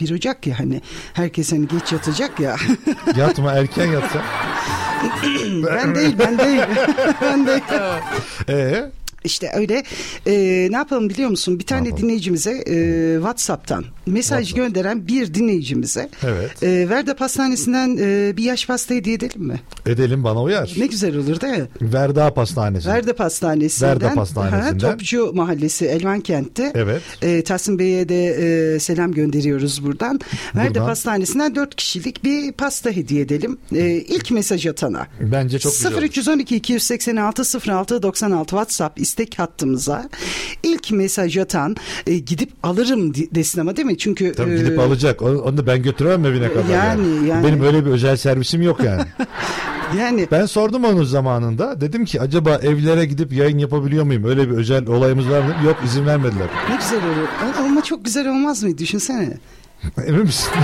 1 0.00 0.10
Ocak 0.14 0.46
ya 0.46 0.58
hani 0.58 0.80
herkes 1.12 1.52
hani 1.52 1.68
geç 1.68 1.92
yatacak 1.92 2.40
ya. 2.40 2.56
Yatma 3.16 3.52
erken 3.52 3.86
yatsa. 3.86 4.22
ben 5.66 5.94
değil 5.94 6.14
ben 6.18 6.38
değil. 6.38 6.60
ben 7.22 7.46
değil. 7.46 7.60
Ee, 8.48 8.90
İşte 9.24 9.50
öyle. 9.54 9.82
Ee, 10.26 10.68
ne 10.70 10.76
yapalım 10.76 11.10
biliyor 11.10 11.30
musun? 11.30 11.58
Bir 11.58 11.66
tane 11.66 11.88
yapalım? 11.88 12.04
dinleyicimize 12.04 12.50
e, 12.66 13.14
WhatsApp'tan 13.16 13.84
mesaj 14.06 14.48
WhatsApp. 14.48 14.56
gönderen 14.74 15.06
bir 15.08 15.34
dinleyicimize 15.34 16.08
Evet. 16.26 16.62
e, 16.62 16.88
Verda 16.88 17.16
Pastanesi'nden 17.16 17.96
e, 18.00 18.36
bir 18.36 18.42
yaş 18.44 18.66
pasta 18.66 18.94
hediye 18.94 19.14
edelim 19.16 19.42
mi? 19.42 19.60
Edelim 19.86 20.24
bana 20.24 20.42
uyar. 20.42 20.74
Ne 20.78 20.86
güzel 20.86 21.16
olur 21.16 21.40
değil 21.40 21.58
mi? 21.58 21.66
Verda 21.82 22.34
Pastanesi. 22.34 22.88
Verda 22.88 23.16
Pastanesi'nden. 23.16 23.90
Verda 23.90 24.14
Pastanesi'nden. 24.14 24.86
Ha, 24.88 24.92
Topçu 24.92 25.32
Mahallesi 25.34 25.86
Elvankent'te. 25.86 26.72
Evet. 26.74 27.02
E, 27.22 27.44
Tahsin 27.44 27.78
Bey'e 27.78 28.08
de 28.08 28.26
e, 28.74 28.78
selam 28.78 29.12
gönderiyoruz 29.12 29.84
buradan. 29.84 30.20
Verda 30.56 30.68
Buradan. 30.70 30.86
Pastanesi'nden 30.86 31.54
4 31.54 31.76
kişilik 31.76 32.24
bir 32.24 32.52
pasta 32.52 32.90
hediye 32.90 33.20
edelim. 33.22 33.58
E, 33.74 33.86
ilk 33.90 34.30
mesaj 34.30 34.66
atana. 34.66 35.06
Bence 35.20 35.58
çok 35.58 35.72
güzel. 35.72 35.92
olur. 35.92 36.02
0312 36.02 36.56
286 36.56 37.42
06 37.70 38.02
96 38.02 38.48
WhatsApp 38.50 39.00
istek 39.08 39.38
hattımıza 39.38 40.08
ilk 40.62 40.90
mesaj 40.90 41.36
atan 41.36 41.76
e, 42.06 42.18
gidip 42.18 42.50
alırım 42.62 43.14
desin 43.14 43.60
ama 43.60 43.76
değil 43.76 43.86
mi? 43.86 43.98
Çünkü 43.98 44.32
Tabii 44.32 44.50
e, 44.50 44.56
gidip 44.56 44.78
alacak. 44.78 45.22
Onu, 45.22 45.40
onu 45.40 45.56
da 45.56 45.66
ben 45.66 45.82
götüremem 45.82 46.26
evine 46.26 46.52
kadar. 46.52 46.74
Yani, 46.74 47.28
yani. 47.28 47.46
Benim 47.46 47.64
öyle 47.64 47.86
bir 47.86 47.90
özel 47.90 48.16
servisim 48.16 48.62
yok 48.62 48.80
yani. 48.84 49.02
yani 49.98 50.28
ben 50.30 50.46
sordum 50.46 50.84
onun 50.84 51.04
zamanında. 51.04 51.80
Dedim 51.80 52.04
ki 52.04 52.20
acaba 52.20 52.56
evlere 52.56 53.04
gidip 53.04 53.32
yayın 53.32 53.58
yapabiliyor 53.58 54.04
muyum? 54.04 54.24
Öyle 54.24 54.50
bir 54.50 54.54
özel 54.54 54.86
olayımız 54.86 55.28
var 55.28 55.40
mı? 55.40 55.54
Yok 55.64 55.76
izin 55.84 56.06
vermediler. 56.06 56.48
ne 56.70 56.76
güzel 56.76 56.98
olur. 56.98 57.28
Ama 57.58 57.82
çok 57.82 58.04
güzel 58.04 58.28
olmaz 58.28 58.62
mı? 58.62 58.78
Düşünsene. 58.78 59.36
Emin 60.06 60.22
misin? 60.22 60.50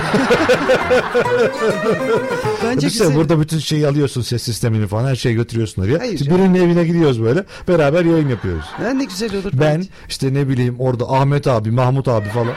Bence 2.63 2.87
Düşünsene 2.87 3.07
güzel. 3.07 3.15
burada 3.15 3.39
bütün 3.39 3.59
şeyi 3.59 3.87
alıyorsun 3.87 4.21
ses 4.21 4.43
sistemini 4.43 4.87
falan 4.87 5.09
her 5.09 5.15
şeyi 5.15 5.35
götürüyorsun 5.35 5.81
oraya. 5.83 5.99
Hayır 5.99 6.17
canım. 6.17 6.37
birinin 6.37 6.53
evine 6.65 6.83
gidiyoruz 6.83 7.23
böyle. 7.23 7.43
Beraber 7.67 8.05
yayın 8.05 8.29
yapıyoruz. 8.29 8.65
Ha, 8.65 8.89
ne 8.89 9.03
güzel 9.03 9.35
olur. 9.35 9.51
Ben 9.53 9.59
bence. 9.77 9.89
işte 10.09 10.33
ne 10.33 10.47
bileyim 10.49 10.75
orada 10.79 11.05
Ahmet 11.11 11.47
abi, 11.47 11.71
Mahmut 11.71 12.07
abi 12.07 12.29
falan. 12.29 12.53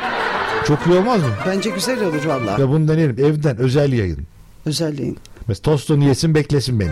Çok 0.67 0.79
iyi 0.87 0.99
olmaz 0.99 1.21
mı? 1.23 1.29
Bence 1.47 1.71
güzel 1.71 2.05
olur 2.05 2.25
valla. 2.25 2.51
Ya 2.51 2.69
bunu 2.69 2.89
deneyelim. 2.89 3.17
Evden 3.25 3.57
özel 3.57 3.93
yayın. 3.93 4.19
Özelliğin. 4.67 5.19
Mesela 5.49 5.63
tostunu 5.63 6.05
yesin 6.05 6.35
beklesin 6.35 6.81
beni. 6.81 6.91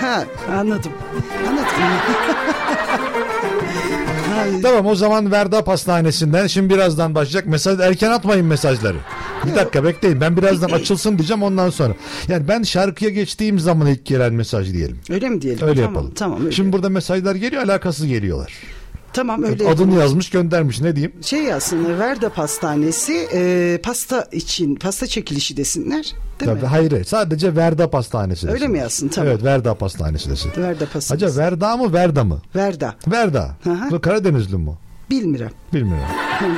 Ha 0.00 0.24
anladım. 0.50 0.92
Anladım. 1.48 1.66
Tamam 4.62 4.86
o 4.86 4.94
zaman 4.94 5.32
Verda 5.32 5.64
Pastanesi'nden 5.64 6.46
şimdi 6.46 6.74
birazdan 6.74 7.14
başlayacak. 7.14 7.46
Mesaj 7.46 7.80
erken 7.80 8.10
atmayın 8.10 8.46
mesajları. 8.46 8.96
Bir 9.46 9.54
dakika 9.54 9.84
bekleyin. 9.84 10.20
Ben 10.20 10.36
birazdan 10.36 10.68
açılsın 10.68 11.18
diyeceğim 11.18 11.42
ondan 11.42 11.70
sonra. 11.70 11.94
Yani 12.28 12.48
ben 12.48 12.62
şarkıya 12.62 13.10
geçtiğim 13.10 13.58
zaman 13.58 13.86
ilk 13.86 14.06
gelen 14.06 14.32
mesaj 14.32 14.72
diyelim. 14.72 14.98
öyle 15.10 15.28
mi 15.28 15.42
diyelim? 15.42 15.66
Öyle 15.66 15.80
tamam, 15.80 15.94
yapalım. 15.94 16.14
Tamam 16.14 16.40
öyle. 16.40 16.52
Şimdi 16.52 16.72
burada 16.72 16.88
mesajlar 16.88 17.34
geliyor 17.34 17.62
alakasız 17.62 18.06
geliyorlar. 18.06 18.52
Tamam 19.16 19.42
öyle. 19.42 19.54
Adını 19.54 19.68
yapalım. 19.70 20.00
yazmış 20.00 20.30
göndermiş 20.30 20.80
ne 20.80 20.96
diyeyim? 20.96 21.12
Şey 21.22 21.52
aslında 21.52 21.98
Verda 21.98 22.28
Pastanesi 22.28 23.28
e, 23.34 23.78
pasta 23.82 24.28
için 24.32 24.74
pasta 24.74 25.06
çekilişi 25.06 25.56
desinler. 25.56 26.04
Değil 26.40 26.50
Tabii, 26.50 26.60
mi? 26.60 26.66
hayır 26.66 27.04
sadece 27.04 27.56
Verda 27.56 27.90
Pastanesi. 27.90 28.46
Öyle 28.48 28.60
desin. 28.60 28.70
mi 28.70 28.78
yazsın? 28.78 29.08
Tamam. 29.08 29.30
Evet 29.30 29.44
Verda 29.44 29.74
Pastanesi 29.74 30.30
desin. 30.30 30.50
Verda 30.56 30.86
Pastanesi. 30.92 31.26
Acaba 31.26 31.44
Verda 31.44 31.76
mı 31.76 31.92
Verda 31.92 32.24
mı? 32.24 32.42
Verda. 32.56 32.94
Verda. 33.08 33.56
Hı 33.64 33.70
hı. 33.70 33.90
Bu 33.90 34.00
Karadenizli 34.00 34.56
mi? 34.56 34.70
Bilmiyorum. 35.10 35.56
Bilmiyorum. 35.72 36.06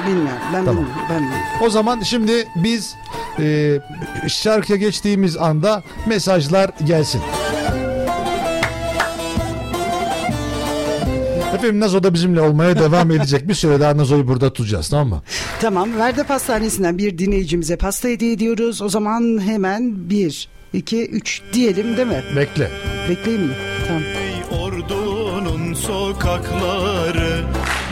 Bilmiyorum. 0.06 0.28
Ben 0.52 0.64
Tamam. 0.64 0.76
bilmiyorum. 0.76 1.02
Ben 1.10 1.16
bilmiyorum. 1.16 1.46
O 1.62 1.70
zaman 1.70 2.00
şimdi 2.00 2.48
biz 2.56 2.94
e, 3.38 3.78
şarkıya 4.28 4.78
geçtiğimiz 4.78 5.36
anda 5.36 5.82
mesajlar 6.06 6.70
gelsin. 6.86 7.20
Efendim 11.58 11.80
Nazo 11.80 12.02
da 12.02 12.14
bizimle 12.14 12.40
olmaya 12.40 12.78
devam 12.78 13.10
edecek. 13.10 13.48
Bir 13.48 13.54
süre 13.54 13.80
daha 13.80 13.96
Nazo'yu 13.96 14.28
burada 14.28 14.52
tutacağız 14.52 14.88
tamam 14.88 15.08
mı? 15.08 15.22
Tamam. 15.60 15.98
Verda 15.98 16.24
Pastanesi'nden 16.24 16.98
bir 16.98 17.18
dinleyicimize 17.18 17.76
pasta 17.76 18.08
hediye 18.08 18.32
ediyoruz. 18.32 18.82
O 18.82 18.88
zaman 18.88 19.40
hemen 19.42 20.10
bir, 20.10 20.48
iki, 20.72 21.06
üç 21.06 21.42
diyelim 21.52 21.96
değil 21.96 22.08
mi? 22.08 22.22
Bekle. 22.36 22.70
Bekleyeyim 23.08 23.46
mi? 23.46 23.54
Tamam. 23.86 24.02
Ey 24.02 24.58
ordunun 24.58 25.74
sokakları 25.74 27.44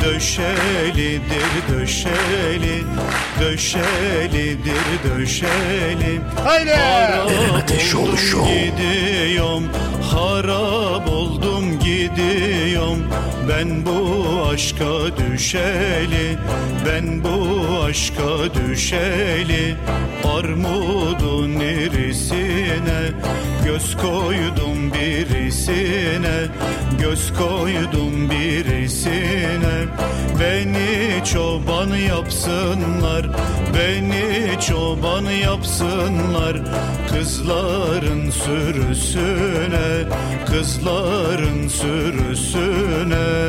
Döşelidir 0.05 1.21
döşeli 1.73 2.83
Döşelidir 3.41 4.87
döşeli 5.11 6.21
Haydi. 6.45 6.71
Harap 6.71 7.31
oldum 7.95 8.47
gidiyorum 8.47 9.65
Harap 10.03 11.09
oldum 11.09 11.56
gidiyorum. 12.07 13.05
Ben 13.49 13.87
bu 13.87 14.27
aşka 14.53 15.17
düşeli 15.17 16.39
Ben 16.87 17.25
bu 17.25 17.83
aşka 17.83 18.55
düşeli. 18.55 19.77
Armudun 20.25 21.61
irisine 21.61 23.13
Göz 23.67 23.97
koydum 23.97 24.93
birisine 24.93 26.47
Göz 27.01 27.33
koydum 27.33 28.31
birisine. 28.31 29.87
Beni 30.41 31.25
çoban 31.25 31.97
yapsınlar 31.97 33.27
Beni 33.75 34.61
çoban 34.61 35.31
yapsınlar. 35.31 36.57
Kızların 37.11 38.31
sürüsüne 38.31 40.05
Kızların 40.47 41.69
sürüsüne 41.69 43.49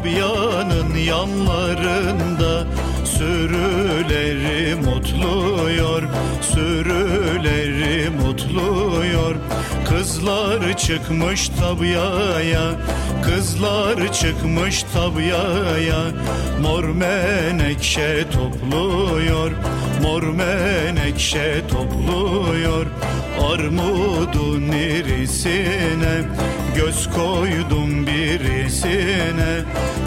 Tabianın 0.00 0.94
yanlarında 0.94 2.66
Sürüleri 3.04 4.74
mutluyor 4.74 6.02
Sürüleri 6.40 8.10
mutluyor. 8.10 9.34
Kızlar 9.88 10.76
çıkmış 10.76 11.48
tabiaya 11.48 12.70
Kızlar 13.22 14.12
çıkmış 14.12 14.82
tabiaya 14.82 16.02
Mor 16.62 16.84
menekşe 16.84 18.24
topluyor 18.30 19.50
Mor 20.02 20.22
menekşe 20.22 21.62
topluyor. 21.68 22.86
Armudun 23.52 24.72
irisine 24.72 26.22
Göz 26.76 27.08
koydum 27.10 28.06
birisine 28.06 29.60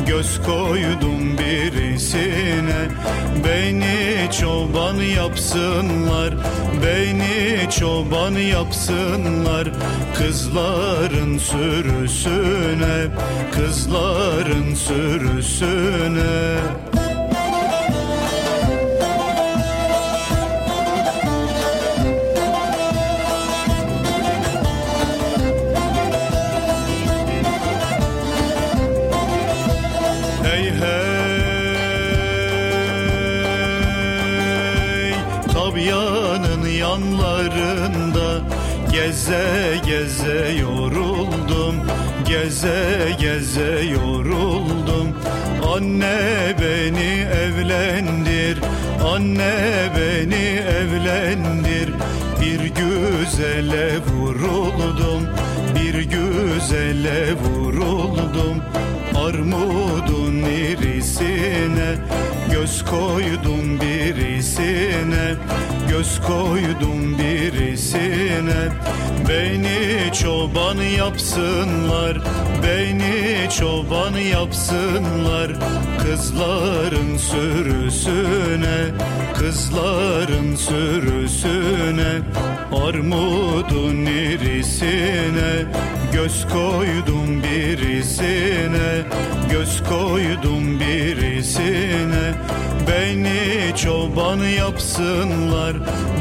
Göz 0.07 0.41
koydum 0.45 1.37
birisine. 1.37 2.87
Beni 3.45 4.31
çoban 4.31 4.95
yapsınlar 4.95 6.33
Beni 6.83 7.69
çoban 7.71 8.31
yapsınlar. 8.31 9.67
Kızların 10.17 11.37
sürüsüne 11.37 13.07
Kızların 13.51 14.75
sürüsüne 14.75 16.57
Tabianın 36.93 37.13
yanlarında 37.13 38.41
Geze 38.91 39.81
geze 39.85 40.51
yoruldum 40.61 41.75
Geze 42.27 43.15
geze 43.19 43.85
yoruldum. 43.85 45.17
Anne 45.75 46.55
beni 46.61 47.25
evlendir 47.43 48.59
Anne 49.13 49.53
beni 49.97 50.59
evlendir. 50.79 51.89
Bir 52.41 52.59
güzele 52.59 53.99
vuruldum 53.99 55.27
Bir 55.75 56.03
güzele 56.03 57.33
vuruldum. 57.33 58.63
Armudun 59.15 60.43
irisine 60.43 61.95
Göz 62.51 62.85
koydum 62.85 63.79
birisine 63.81 65.35
Göz 65.97 66.21
koydum 66.21 67.17
birisine. 67.17 68.71
Beni 69.29 70.13
çoban 70.13 70.77
yapsınlar 70.97 72.17
Beni 72.63 73.49
çoban 73.49 74.17
yapsınlar 74.17 75.51
Kızların 76.03 77.17
sürüsüne 77.17 78.77
Kızların 79.33 80.55
sürüsüne 80.55 82.21
Armudun 82.85 84.05
irisine. 84.05 85.65
Göz 86.13 86.47
koydum 86.47 87.43
birisine 87.43 89.03
Göz 89.51 89.83
koydum 89.83 90.79
birisine. 90.79 92.33
Beni 92.87 93.72
çoban 93.83 94.37
yapsınlar 94.37 95.75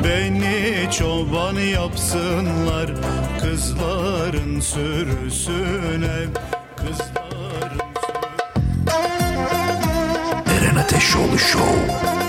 Beni 0.04 0.90
çoban 0.90 1.54
yapsınlar 1.54 2.90
Kızların 3.40 4.60
sürüsüne 4.60 6.18
Kızların 6.76 7.80
Eren 10.46 10.76
Ateşoğlu 10.76 11.38
Show. 11.38 12.21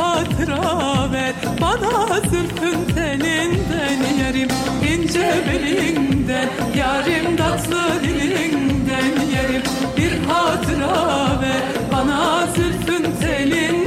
Hatıra 0.00 1.12
ver 1.12 1.32
bana 1.60 2.20
zülfün 2.20 2.94
telinden 2.94 4.00
yarim 4.20 4.48
ince 4.92 5.34
belinden 5.46 6.48
yarim 6.76 7.36
tatlı 7.36 8.02
dilinden 8.02 9.12
yarim 9.34 9.62
bir 9.96 10.28
hatıra 10.28 11.40
ver 11.42 11.62
bana 11.92 12.46
zülfün 12.46 13.06
telinden 13.20 13.79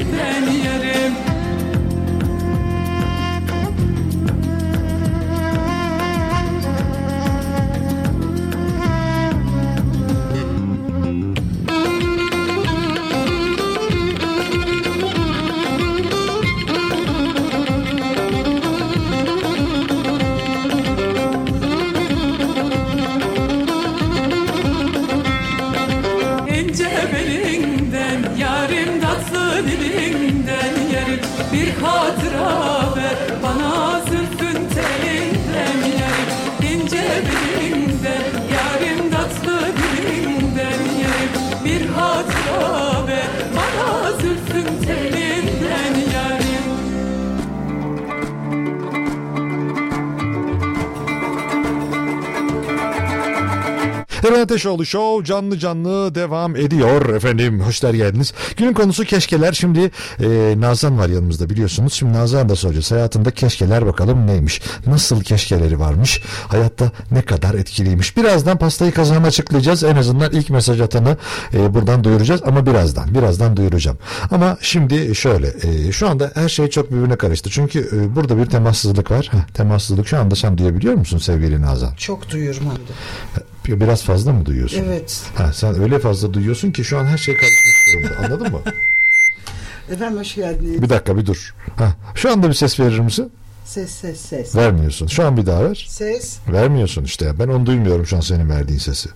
Eren 54.24 54.42
Ateşoğlu 54.42 54.86
Show 54.86 55.26
canlı 55.26 55.58
canlı 55.58 56.16
devam 56.16 56.56
ediyor 56.56 57.16
efendim. 57.16 57.62
Hoşlar 57.62 57.94
geldiniz. 57.94 58.34
Günün 58.58 58.74
konusu 58.74 59.04
keşkeler. 59.04 59.54
Şimdi 59.54 59.92
e, 60.20 60.56
Nazan 60.58 60.98
var 60.98 61.10
yanımızda 61.10 61.50
biliyorsunuz. 61.50 61.94
Şimdi 61.94 62.14
Nazan 62.14 62.50
da 62.50 62.56
soracağız. 62.56 62.92
Hayatında 62.92 63.32
keşkeler 63.32 63.86
bakalım 63.86 64.28
neymiş? 64.28 64.62
Nasıl 64.88 65.24
keşkeleri 65.24 65.80
varmış? 65.80 66.22
Hayatta 66.48 66.92
ne 67.12 67.22
kadar 67.22 67.54
etkiliymiş? 67.54 68.18
Birazdan 68.18 68.58
pastayı 68.58 68.92
kazanan 68.92 69.24
açıklayacağız. 69.24 69.84
En 69.84 69.96
azından 69.96 70.32
ilk 70.32 70.50
mesaj 70.50 70.82
atanı 70.82 71.18
e, 71.54 71.74
buradan 71.74 72.04
duyuracağız. 72.04 72.42
Ama 72.46 72.66
birazdan. 72.66 73.16
Birazdan 73.16 73.58
duyuracağım. 73.58 73.98
Ama 74.32 74.58
şimdi 74.62 75.16
şöyle. 75.16 75.54
e, 75.64 75.92
şu 75.92 76.10
anda 76.10 76.32
her 76.36 76.50
şey 76.50 76.68
çok 76.68 76.92
birbirine 76.92 77.16
karıştı. 77.16 77.50
Çünkü 77.50 77.90
e, 77.94 78.16
burada 78.16 78.38
bir 78.38 78.46
temassızlık 78.46 79.12
var. 79.12 79.30
Heh, 79.32 79.54
temassızlık 79.54 80.08
şu 80.08 80.18
anda 80.18 80.36
sen 80.36 80.58
duyabiliyor 80.58 80.94
musun 80.94 81.18
sevgili 81.18 81.62
Nazan? 81.62 81.94
Çok 81.96 82.30
duyuyorum 82.30 82.64
hem 82.64 82.72
de. 82.76 83.53
Biraz 83.66 84.03
fazla 84.03 84.34
mı 84.34 84.45
duyuyorsun? 84.45 84.84
Evet. 84.88 85.22
Ha, 85.36 85.53
sen 85.53 85.82
öyle 85.82 85.99
fazla 85.99 86.34
duyuyorsun 86.34 86.72
ki 86.72 86.84
şu 86.84 86.99
an 86.99 87.05
her 87.05 87.18
şey 87.18 87.36
karışmış 87.36 87.74
durumda. 87.93 88.18
Anladın 88.18 88.51
mı? 88.51 88.59
Efendim 89.91 90.20
hoş 90.20 90.36
geldiniz. 90.36 90.82
Bir 90.82 90.89
dakika 90.89 91.18
bir 91.18 91.26
dur. 91.26 91.55
Hah, 91.76 91.91
şu 92.16 92.32
anda 92.32 92.49
bir 92.49 92.53
ses 92.53 92.80
verir 92.80 92.99
misin? 92.99 93.32
Ses 93.66 93.91
ses 93.91 94.20
ses. 94.22 94.55
Vermiyorsun. 94.55 95.07
Şu 95.07 95.26
an 95.26 95.38
bir 95.38 95.45
daha 95.45 95.64
ver. 95.66 95.86
Ses. 95.89 96.38
Vermiyorsun 96.51 97.03
işte. 97.03 97.26
ya. 97.26 97.39
Ben 97.39 97.47
onu 97.47 97.66
duymuyorum 97.66 98.05
şu 98.05 98.16
an 98.18 98.22
senin 98.22 98.49
verdiğin 98.49 98.80
sesi. 98.80 99.09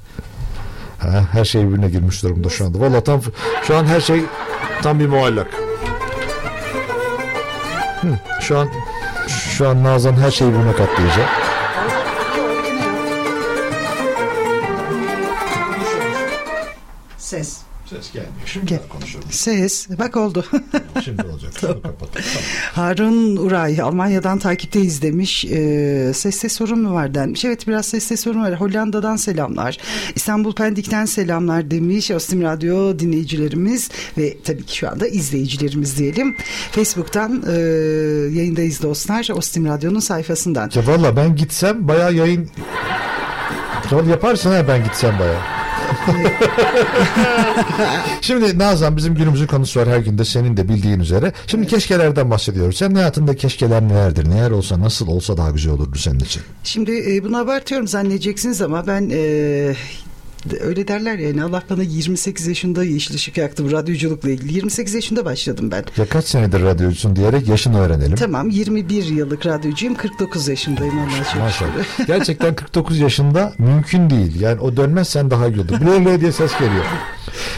Ha, 0.99 1.25
her 1.31 1.45
şey 1.45 1.67
birbirine 1.67 1.89
girmiş 1.89 2.23
durumda 2.23 2.49
şu 2.49 2.65
anda. 2.65 2.79
Vallahi 2.79 3.03
tam 3.03 3.21
şu 3.63 3.75
an 3.77 3.85
her 3.85 4.01
şey 4.01 4.21
tam 4.83 4.99
bir 4.99 5.07
muallak. 5.07 5.47
Hı, 8.01 8.19
şu 8.41 8.57
an 8.57 8.69
şu 9.29 9.69
an 9.69 9.83
Nazan 9.83 10.13
her 10.13 10.31
şeyi 10.31 10.51
birbirine 10.53 10.71
katlayacak. 10.75 11.29
Ses. 17.27 17.57
Ses 17.89 18.13
gelmiyor. 18.13 18.33
Şimdi 18.45 18.65
Gel. 18.65 18.79
konuşalım. 18.89 19.27
Ses. 19.31 19.87
Bak 19.99 20.17
oldu. 20.17 20.45
Şimdi 21.03 21.23
olacak. 21.23 21.51
Şunu 21.61 21.81
kapat. 21.81 22.09
Harun 22.73 23.35
Uray 23.37 23.81
Almanya'dan 23.81 24.39
takipteyiz 24.39 25.01
demiş. 25.01 25.45
Ee, 25.45 26.11
seste 26.13 26.49
sorun 26.49 26.79
mu 26.79 26.93
var 26.93 27.15
denmiş. 27.15 27.45
Evet 27.45 27.67
biraz 27.67 27.85
seste 27.85 28.17
sorun 28.17 28.41
var. 28.41 28.59
Hollanda'dan 28.59 29.15
selamlar. 29.15 29.77
İstanbul 30.15 30.55
Pendik'ten 30.55 31.05
selamlar 31.05 31.71
demiş. 31.71 32.11
Ostim 32.11 32.41
Radyo 32.41 32.99
dinleyicilerimiz 32.99 33.89
ve 34.17 34.37
tabii 34.43 34.65
ki 34.65 34.77
şu 34.77 34.89
anda 34.89 35.07
izleyicilerimiz 35.07 35.97
diyelim. 35.97 36.35
Facebook'tan 36.71 37.43
e, 37.47 37.51
yayındayız 38.37 38.81
dostlar. 38.81 39.29
Ostim 39.33 39.65
Radyo'nun 39.65 39.99
sayfasından. 39.99 40.71
Ya 40.75 40.87
valla 40.87 41.15
ben 41.15 41.35
gitsem 41.35 41.87
bayağı 41.87 42.13
yayın 42.13 42.49
yaparsın 44.09 44.51
ha 44.51 44.67
ben 44.67 44.83
gitsem 44.83 45.19
bayağı. 45.19 45.66
Şimdi 48.21 48.59
Nazan 48.59 48.97
bizim 48.97 49.15
günümüzün 49.15 49.47
konusu 49.47 49.79
var 49.79 49.89
her 49.89 49.99
günde 49.99 50.25
senin 50.25 50.57
de 50.57 50.69
bildiğin 50.69 50.99
üzere. 50.99 51.33
Şimdi 51.47 51.67
keşkelerden 51.67 52.31
bahsediyoruz. 52.31 52.77
Senin 52.77 52.95
hayatında 52.95 53.35
keşkeler 53.35 53.81
nelerdir? 53.81 54.29
Neler 54.29 54.51
olsa 54.51 54.79
nasıl 54.79 55.07
olsa 55.07 55.37
daha 55.37 55.49
güzel 55.49 55.73
olurdu 55.73 55.97
senin 55.97 56.19
için. 56.19 56.41
Şimdi 56.63 57.15
e, 57.15 57.23
bunu 57.23 57.37
abartıyorum 57.37 57.87
zannedeceksiniz 57.87 58.61
ama 58.61 58.87
ben 58.87 59.09
e, 59.13 59.73
öyle 60.55 60.87
derler 60.87 61.17
yani 61.17 61.43
Allah 61.43 61.63
bana 61.69 61.83
28 61.83 62.47
yaşında 62.47 62.83
yeşil 62.83 63.15
ışık 63.15 63.37
yaktı 63.37 63.65
bu 63.65 63.71
radyoculukla 63.71 64.29
ilgili. 64.29 64.53
28 64.53 64.93
yaşında 64.93 65.25
başladım 65.25 65.71
ben. 65.71 65.83
Ya 65.97 66.05
kaç 66.09 66.25
senedir 66.25 66.61
radyocusun 66.61 67.15
diyerek 67.15 67.47
yaşını 67.47 67.79
öğrenelim. 67.79 68.15
Tamam 68.15 68.49
21 68.49 69.03
yıllık 69.03 69.45
radyocuyum 69.45 69.95
49 69.95 70.47
yaşındayım 70.47 70.99
Allah 70.99 71.33
çok 71.33 71.41
Maşallah. 71.41 71.71
Gerçekten 72.07 72.55
49 72.55 72.99
yaşında 72.99 73.53
mümkün 73.57 74.09
değil. 74.09 74.41
Yani 74.41 74.61
o 74.61 74.77
dönmezsen 74.77 75.31
daha 75.31 75.47
iyi 75.47 75.59
olur. 75.59 75.81
Bile 75.81 76.21
diye 76.21 76.31
ses 76.31 76.51
geliyor. 76.59 76.85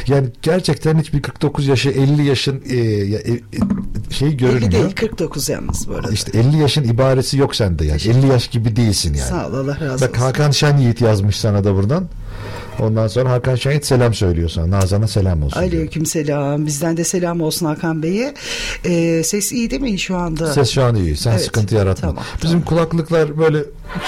Yani 0.07 0.27
gerçekten 0.41 0.99
hiçbir 0.99 1.21
49 1.21 1.67
yaşı 1.67 1.89
50 1.89 2.25
yaşın 2.25 2.63
e, 2.69 2.75
ya, 2.75 3.19
e, 3.19 3.31
e, 3.31 3.39
şey 4.09 4.27
50 4.27 4.37
görünmüyor. 4.37 4.71
değil 4.71 4.95
49 4.95 5.49
yalnız 5.49 5.89
bu 5.89 5.93
arada. 5.93 6.11
İşte 6.11 6.39
50 6.39 6.57
yaşın 6.57 6.83
ibaresi 6.83 7.37
yok 7.37 7.55
sende 7.55 7.85
yani. 7.85 8.01
50 8.01 8.27
yaş 8.27 8.47
gibi 8.47 8.75
değilsin 8.75 9.13
yani. 9.13 9.29
Sağ 9.29 9.47
ol 9.47 9.53
Allah 9.53 9.79
razı 9.79 10.05
Bak 10.05 10.11
olsun. 10.11 10.21
Hakan 10.21 10.51
Şen 10.51 10.77
Yiğit 10.77 11.01
yazmış 11.01 11.35
sana 11.35 11.63
da 11.63 11.75
buradan. 11.75 12.09
Ondan 12.81 13.07
sonra 13.07 13.31
Hakan 13.31 13.57
Yiğit 13.65 13.85
selam 13.85 14.13
söylüyor 14.13 14.49
sana. 14.49 14.71
Nazan'a 14.79 15.07
selam 15.07 15.43
olsun. 15.43 15.61
diyor. 15.61 15.73
Aleyküm 15.73 16.05
selam. 16.05 16.65
Bizden 16.65 16.97
de 16.97 17.03
selam 17.03 17.41
olsun 17.41 17.65
Hakan 17.65 18.03
Bey'e. 18.03 18.33
Ee, 18.85 19.21
ses 19.23 19.51
iyi 19.51 19.69
değil 19.71 19.81
mi 19.81 19.99
şu 19.99 20.15
anda? 20.15 20.53
Ses 20.53 20.69
şu 20.69 20.83
an 20.83 20.95
iyi. 20.95 21.17
Sen 21.17 21.31
Evet, 21.31 21.41
sıkıntı 21.41 21.75
yaratma. 21.75 22.09
tamam, 22.09 22.23
Bizim 22.43 22.61
kulaklıklar 22.61 23.37
böyle 23.37 23.57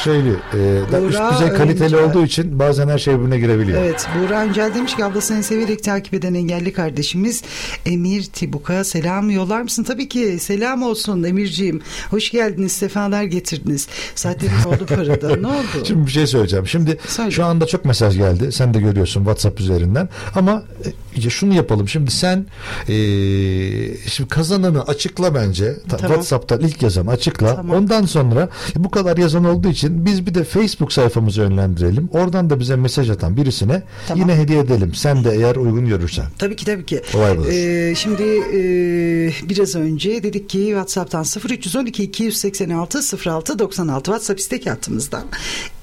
şeyli, 0.03 0.29
e, 0.29 0.57
da- 0.91 1.01
üst 1.01 1.19
Buğra 1.19 1.33
düzey 1.33 1.49
kaliteli 1.49 1.95
Öncel. 1.95 2.09
olduğu 2.09 2.25
için 2.25 2.59
bazen 2.59 2.87
her 2.87 2.97
şey 2.99 3.13
birbirine 3.19 3.39
girebiliyor. 3.39 3.81
Evet 3.83 4.07
Buğra 4.19 4.41
Öncel 4.41 4.75
demiş 4.75 4.95
ki 4.95 5.05
ablasını 5.05 5.43
severek 5.43 5.83
takip 5.83 6.13
eden 6.13 6.33
engelli 6.33 6.73
kardeşimiz 6.73 7.43
Emir 7.85 8.23
Tibuk'a 8.23 8.83
selam 8.83 9.29
yollar 9.29 9.61
mısın? 9.61 9.83
Tabii 9.83 10.09
ki 10.09 10.37
selam 10.39 10.83
olsun 10.83 11.23
Emirciğim. 11.23 11.81
Hoş 12.09 12.31
geldiniz 12.31 12.71
sefalar 12.71 13.23
getirdiniz. 13.23 13.87
Saatlerin 14.15 14.53
oldu 14.67 14.85
parada 14.85 15.35
ne 15.35 15.47
oldu? 15.47 15.85
Şimdi 15.87 16.05
bir 16.07 16.11
şey 16.11 16.27
söyleyeceğim. 16.27 16.67
Şimdi 16.67 16.97
Söyle. 17.07 17.31
şu 17.31 17.45
anda 17.45 17.65
çok 17.65 17.85
mesaj 17.85 18.17
geldi. 18.17 18.51
Sen 18.51 18.73
de 18.73 18.79
görüyorsun 18.79 19.19
WhatsApp 19.19 19.59
üzerinden. 19.61 20.09
Ama 20.35 20.63
e, 21.25 21.29
şunu 21.29 21.53
yapalım. 21.53 21.89
Şimdi 21.89 22.11
sen 22.11 22.45
e, 22.89 22.93
şimdi 24.07 24.29
kazananı 24.29 24.81
açıkla 24.83 25.35
bence. 25.35 25.73
Ta- 25.89 25.97
Tamam. 25.97 26.11
WhatsApp'tan 26.11 26.59
ilk 26.59 26.81
yazan 26.81 27.07
açıkla. 27.07 27.55
Tamam. 27.55 27.77
Ondan 27.77 28.05
sonra 28.05 28.49
bu 28.75 28.91
kadar 28.91 29.17
yazan 29.17 29.45
olduğu 29.45 29.69
için 29.71 30.05
biz 30.05 30.25
bir 30.25 30.33
de 30.33 30.43
Facebook 30.43 30.93
sayfamızı 30.93 31.41
yönlendirelim. 31.41 32.09
Oradan 32.11 32.49
da 32.49 32.59
bize 32.59 32.75
mesaj 32.75 33.09
atan 33.09 33.37
birisine 33.37 33.83
Tamam. 34.07 34.21
yine 34.29 34.37
hediye 34.41 34.59
edelim. 34.59 34.93
Sen 34.95 35.23
de 35.23 35.31
eğer 35.31 35.55
uygun 35.55 35.87
görürsen. 35.87 36.25
Tabii 36.39 36.55
ki 36.55 36.65
tabii 36.65 36.85
ki. 36.85 37.01
Olay 37.13 37.37
budur. 37.37 37.49
Ee, 37.51 37.95
şimdi 37.95 38.23
e, 38.23 38.59
biraz 39.49 39.75
önce 39.75 40.23
dedik 40.23 40.49
ki 40.49 40.57
WhatsApp'tan 40.65 41.25
0312 41.49 42.03
286 42.03 42.99
06 43.25 43.59
96 43.59 44.05
WhatsApp 44.05 44.39
istek 44.39 44.65
hattımızdan 44.69 45.23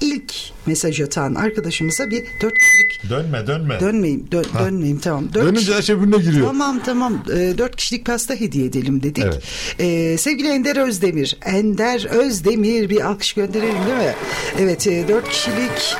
ilk 0.01 0.33
mesaj 0.65 1.01
atan 1.01 1.35
arkadaşımıza 1.35 2.09
bir 2.09 2.23
dört 2.41 2.53
kişilik 2.53 3.09
Dönme 3.09 3.47
dönme. 3.47 3.79
dönmeyeyim 3.79 4.27
dön, 4.31 4.45
dönmeyeyim 4.59 4.99
tamam. 4.99 5.25
Dört 5.33 5.43
Dönünce 5.45 5.59
kişi- 5.59 5.73
her 5.73 5.81
şey 5.81 5.97
birbirine 6.01 6.17
giriyor. 6.17 6.47
Tamam 6.47 6.81
tamam 6.85 7.23
Ee, 7.33 7.53
dört 7.57 7.75
kişilik 7.75 8.05
pasta 8.05 8.35
hediye 8.35 8.65
edelim 8.65 9.03
dedik. 9.03 9.23
Evet. 9.23 9.43
Ee, 9.79 10.17
sevgili 10.17 10.47
Ender 10.47 10.87
Özdemir. 10.87 11.37
Ender 11.45 12.05
Özdemir 12.05 12.89
bir 12.89 13.05
alkış 13.09 13.33
gönderelim 13.33 13.75
değil 13.85 13.97
mi? 13.97 14.13
Evet 14.59 14.87
e, 14.87 15.07
dört 15.07 15.29
kişilik 15.29 15.95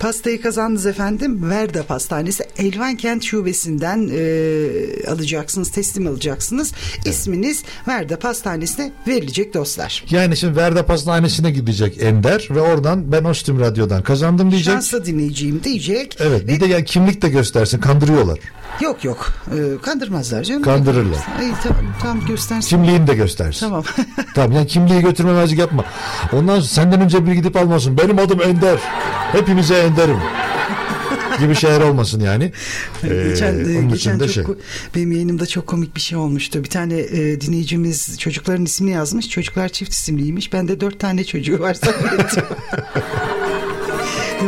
pastayı 0.00 0.42
kazandınız 0.42 0.86
efendim. 0.86 1.50
Verda 1.50 1.82
Pastanesi 1.82 2.44
Elvankent 2.58 3.24
Şubesi'nden 3.24 4.10
e, 4.12 5.10
alacaksınız 5.10 5.70
teslim 5.70 6.06
alacaksınız. 6.06 6.72
İsminiz 7.04 7.62
Verda 7.88 8.18
Pastanesi'ne 8.18 8.92
verilecek 9.08 9.54
dostlar. 9.54 10.04
Yani 10.10 10.36
şimdi 10.36 10.56
Verda 10.56 10.86
Pastanesi'ne 10.86 11.50
gidecek 11.50 12.02
Ender 12.02 12.48
ve 12.50 12.60
oradan 12.60 13.12
ben 13.12 13.24
Ostim 13.24 13.60
Radyo'dan 13.60 14.02
kazandım 14.02 14.50
diyecek. 14.50 14.74
Şanslı 14.74 15.04
dinleyiciyim 15.04 15.60
diyecek. 15.64 16.16
Evet 16.20 16.42
Ve- 16.42 16.48
bir 16.48 16.60
de 16.60 16.66
yani 16.66 16.84
kimlik 16.84 17.22
de 17.22 17.28
göstersin 17.28 17.80
kandırıyorlar. 17.80 18.38
Yok 18.80 19.04
yok 19.04 19.32
Ee, 19.52 19.82
kandırmazlar 19.82 20.42
canım. 20.42 20.62
Kandırırlar. 20.62 21.18
Ay, 21.38 21.50
tamam, 21.62 21.84
tamam 22.02 22.26
göstersin. 22.26 22.68
Kimliğini 22.68 23.06
de 23.06 23.14
göstersin. 23.14 23.66
Tamam. 23.66 23.84
Tamam 24.34 24.52
yani 24.52 24.66
kimliği 24.66 25.00
götürmemezlik 25.00 25.58
yapma. 25.58 25.84
Ondan 26.32 26.54
sonra 26.54 26.62
senden 26.62 27.00
önce 27.00 27.26
bir 27.26 27.32
gidip 27.32 27.56
almasın. 27.56 27.98
Benim 27.98 28.18
adım 28.18 28.42
Ender. 28.42 28.78
Hepinize 29.32 29.74
Ender'im. 29.74 30.18
gibi 31.40 31.54
şeyler 31.54 31.80
olmasın 31.80 32.20
yani. 32.20 32.52
Ee, 33.04 33.28
geçen 33.28 33.58
e, 33.58 33.78
onun 33.78 33.88
geçen 33.88 34.18
çok 34.18 34.30
şey. 34.30 34.44
benim 34.94 35.12
yayınımda 35.12 35.46
çok 35.46 35.66
komik 35.66 35.96
bir 35.96 36.00
şey 36.00 36.18
olmuştu. 36.18 36.64
Bir 36.64 36.70
tane 36.70 36.98
e, 36.98 37.40
dinleyicimiz 37.40 38.18
çocukların 38.18 38.64
ismini 38.64 38.90
yazmış. 38.90 39.28
Çocuklar 39.28 39.68
çift 39.68 39.92
isimliymiş. 39.92 40.52
Ben 40.52 40.68
de 40.68 40.80
dört 40.80 40.98
tane 40.98 41.24
çocuğu 41.24 41.60
var 41.60 41.74
zannettim. 41.74 42.44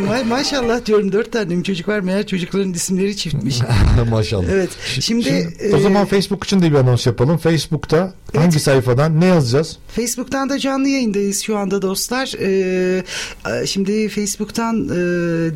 Ma- 0.05 0.25
Maşallah 0.25 0.87
diyorum 0.87 1.13
dört 1.13 1.33
tane 1.33 1.63
çocuk 1.63 1.89
var 1.89 2.01
meğer 2.01 2.27
çocukların 2.27 2.73
isimleri 2.73 3.17
çiftmiş. 3.17 3.61
Maşallah. 4.11 4.45
Evet, 4.51 4.71
şimdi, 5.01 5.49
o 5.73 5.77
e, 5.77 5.81
zaman 5.81 6.07
Facebook 6.07 6.45
için 6.45 6.63
de 6.63 6.71
bir 6.71 6.77
anons 6.77 7.07
yapalım. 7.07 7.39
Facebook'ta 7.39 8.15
hangi 8.37 8.61
sayfadan 8.61 9.21
ne 9.21 9.25
yazacağız? 9.25 9.79
Facebook'tan 9.89 10.51
da 10.51 10.59
canlı 10.59 10.89
yayındayız 10.89 11.43
şu 11.43 11.57
anda 11.57 11.83
dostlar. 11.83 12.33
Ee, 12.41 13.03
şimdi 13.67 14.09
Facebook'tan 14.09 14.85
e, 14.85 14.89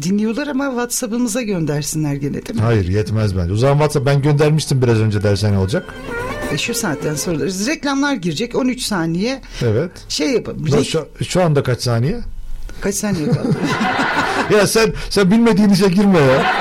dinliyorlar 0.02 0.46
ama 0.46 0.66
WhatsApp'ımıza 0.66 1.42
göndersinler 1.42 2.14
gene 2.14 2.32
değil 2.32 2.54
mi? 2.54 2.60
Hayır 2.60 2.88
yetmez 2.88 3.36
bence. 3.36 3.52
O 3.52 3.56
zaman 3.56 3.74
WhatsApp 3.74 4.06
ben 4.06 4.22
göndermiştim 4.22 4.82
biraz 4.82 4.98
önce 4.98 5.22
dersen 5.22 5.52
ne 5.52 5.58
olacak? 5.58 5.94
E, 6.52 6.58
şu 6.58 6.74
saatten 6.74 7.14
sonra 7.14 7.44
reklamlar 7.44 8.14
girecek 8.14 8.54
13 8.56 8.82
saniye 8.82 9.40
Evet. 9.62 9.90
şey 10.08 10.30
yapalım. 10.30 10.84
Şu, 10.84 11.08
şu 11.24 11.42
anda 11.42 11.62
kaç 11.62 11.82
saniye? 11.82 12.20
Kaç 12.80 12.94
saniye 12.94 13.28
kaldı? 13.30 13.56
Ya 14.50 14.66
sen 14.66 14.92
sen 15.10 15.30
bilmediğin 15.30 15.68
işe 15.68 15.88
girme 15.88 16.18
ya. 16.18 16.52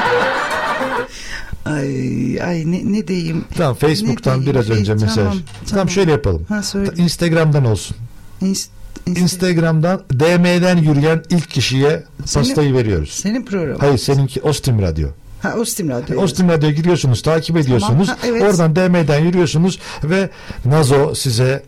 ay 1.66 2.42
ay 2.42 2.64
ne, 2.72 2.82
ne 2.94 3.08
diyeyim? 3.08 3.46
Tamam 3.58 3.76
Facebook'tan 3.76 4.40
Ne 4.42 4.46
diyeyim? 4.46 4.62
biraz 4.66 4.70
önce 4.80 4.94
mesaj. 4.94 5.16
tamam, 5.16 5.32
Tamam, 5.34 5.44
tamam. 5.70 5.90
şöyle 5.90 6.12
yapalım. 6.12 6.46
Ha, 6.50 6.64
söyle. 6.64 6.92
Instagram'dan 6.98 7.66
olsun. 7.66 7.98
İns- 8.42 8.68
Insta- 9.08 9.20
Instagram'dan 9.20 10.02
DM'den 10.14 10.78
yürüyen 10.78 11.24
ilk 11.30 11.50
kişiye 11.50 12.04
Senin- 12.26 12.46
pastayı 12.46 12.74
veriyoruz. 12.74 13.10
Senin 13.12 13.46
program. 13.46 13.80
Hayır 13.80 13.98
seninki 13.98 14.42
Ostim 14.42 14.82
Radyo. 14.82 15.08
Ha 15.42 15.54
Ostim 15.54 15.90
Radyo. 15.90 16.22
Ostim 16.22 16.50
Radyo'ya 16.50 16.76
giriyorsunuz, 16.76 17.22
takip 17.22 17.58
ediyorsunuz. 17.58 18.08
Ha, 18.10 18.18
evet. 18.28 18.42
Oradan 18.44 18.76
DM'den 18.76 19.20
yürüyorsunuz 19.20 19.80
ve 20.04 20.30
Nazo 20.66 21.16
size 21.16 21.64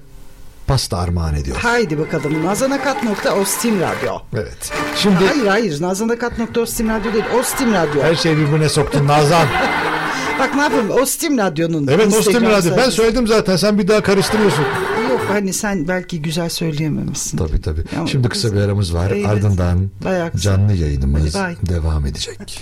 pasta 0.68 0.98
armağan 0.98 1.36
ediyor. 1.36 1.58
Haydi 1.58 2.00
bakalım. 2.00 2.46
Nazanakat.ostim 2.46 3.76
Radyo. 3.82 4.14
Evet. 4.34 4.72
Şimdi 4.96 5.26
Hayır 5.26 5.48
hayır. 5.48 5.82
Nazanakat.ostim 5.82 6.90
Radyo 6.90 7.14
değil. 7.14 7.24
Ostim 7.40 7.74
Radyo. 7.74 8.04
her 8.04 8.16
şeyi 8.16 8.38
birbirine 8.38 8.70
soktun 8.70 9.08
Nazan. 9.08 9.48
Bak 10.40 10.56
ne 10.56 10.62
yapayım? 10.62 10.92
Ostim 10.92 11.38
Radyo'nun. 11.38 11.88
Evet 11.88 12.06
Instagram 12.06 12.20
Ostim 12.20 12.44
Radyo. 12.44 12.72
Ben 12.72 12.76
sayfası. 12.76 12.92
söyledim 12.92 13.28
zaten. 13.28 13.56
Sen 13.56 13.80
bir 13.80 13.88
daha 13.88 14.02
karıştırıyorsun. 14.04 14.64
Yok 15.10 15.22
hani 15.30 15.54
sen 15.54 15.88
belki 15.88 16.22
güzel 16.22 16.50
söyleyememişsin. 16.50 17.38
Tabii 17.38 17.62
tabii. 17.62 17.84
Ama 17.98 18.08
Şimdi 18.08 18.30
kısa 18.30 18.54
bir 18.54 18.62
aramız 18.62 18.94
var. 18.94 19.12
Evet. 19.12 19.26
Ardından 19.26 19.90
canlı 20.36 20.74
yayınımız 20.74 21.36
devam 21.70 22.06
edecek. 22.06 22.62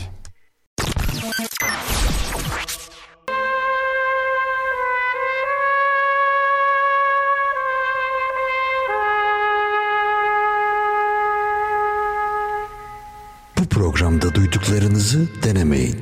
Anda 14.30 14.36
duyduklarınızı 14.36 15.44
denemeyin. 15.44 15.96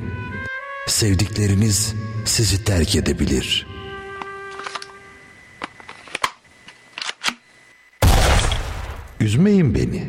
Sevdikleriniz 0.86 1.94
sizi 2.24 2.64
terk 2.64 2.96
edebilir. 2.96 3.66
Üzmeyin 9.20 9.74
beni. 9.74 10.04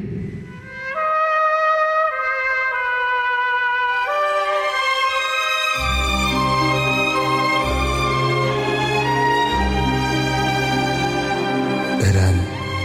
Eren 12.04 12.36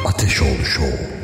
Ateşoğlu 0.05 0.65
Show. 0.65 1.24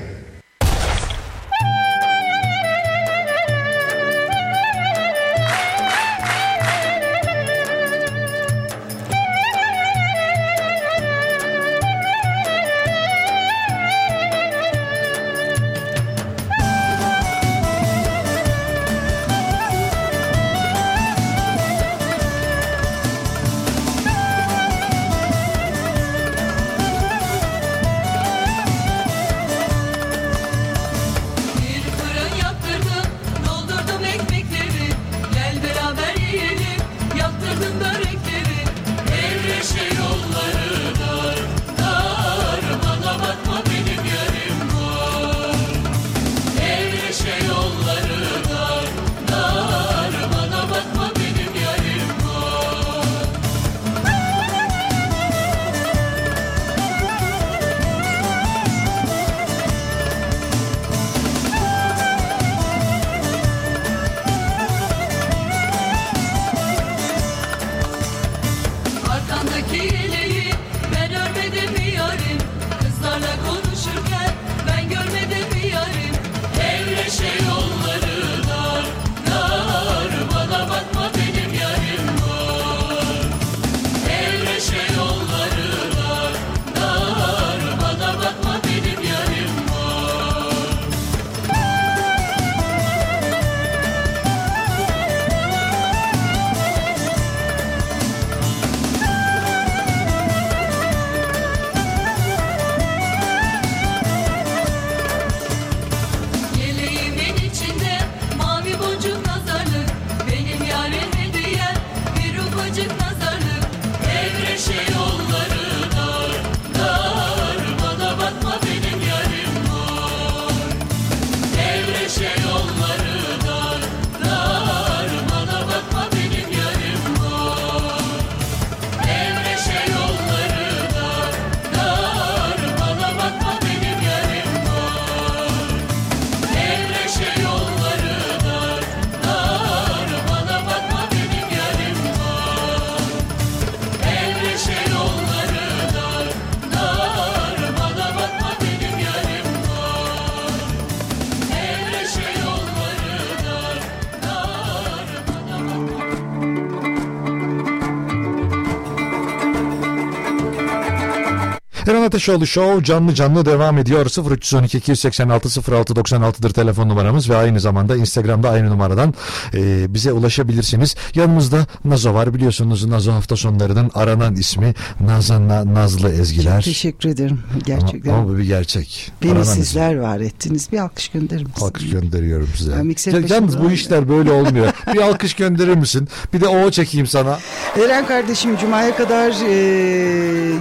Ateşoğlu 162.10 162.46
Show 162.46 162.84
canlı 162.84 163.14
canlı 163.14 163.44
devam 163.44 163.78
ediyor. 163.78 164.06
0312 164.30 164.78
286 164.78 165.72
06 165.72 165.92
96'dır 165.92 166.50
telefon 166.50 166.88
numaramız 166.88 167.30
ve 167.30 167.36
aynı 167.36 167.60
zamanda 167.60 167.96
Instagram'da 167.96 168.50
aynı 168.50 168.70
numaradan 168.70 169.14
e, 169.54 169.94
bize 169.94 170.12
ulaşabilirsiniz. 170.12 170.94
Yanımızda 171.14 171.66
Nazo 171.84 172.14
var 172.14 172.34
biliyorsunuz 172.34 172.84
Nazo 172.84 173.12
hafta 173.12 173.36
sonlarının 173.36 173.90
aranan 173.94 174.36
ismi 174.36 174.74
Nazan'la 175.00 175.74
Nazlı 175.74 176.12
Ezgiler. 176.12 176.62
Teşekkür 176.62 177.08
ederim 177.08 177.40
Ama, 177.52 177.60
gerçekten. 177.66 178.12
ama 178.12 178.28
bu 178.28 178.38
bir 178.38 178.44
gerçek. 178.44 179.12
Beni 179.22 179.32
Aranan 179.32 179.44
sizler 179.44 179.96
var 179.96 180.20
ettiniz. 180.20 180.72
Bir 180.72 180.78
alkış 180.78 181.08
gönderir 181.08 181.46
isim. 181.56 181.64
Alkış 181.66 181.90
gönderiyorum 181.90 182.48
size. 182.56 182.72
Ya, 182.72 183.20
yalnız 183.28 183.60
bu 183.60 183.70
işler 183.70 184.08
böyle 184.08 184.32
olmuyor. 184.32 184.72
bir 184.94 185.00
alkış 185.00 185.34
gönderir 185.34 185.74
misin? 185.74 186.08
Bir 186.32 186.40
de 186.40 186.48
o 186.48 186.70
çekeyim 186.70 187.06
sana. 187.06 187.38
Eren 187.84 188.06
kardeşim 188.06 188.56
Cuma'ya 188.56 188.96
kadar 188.96 189.30
e, 189.48 189.54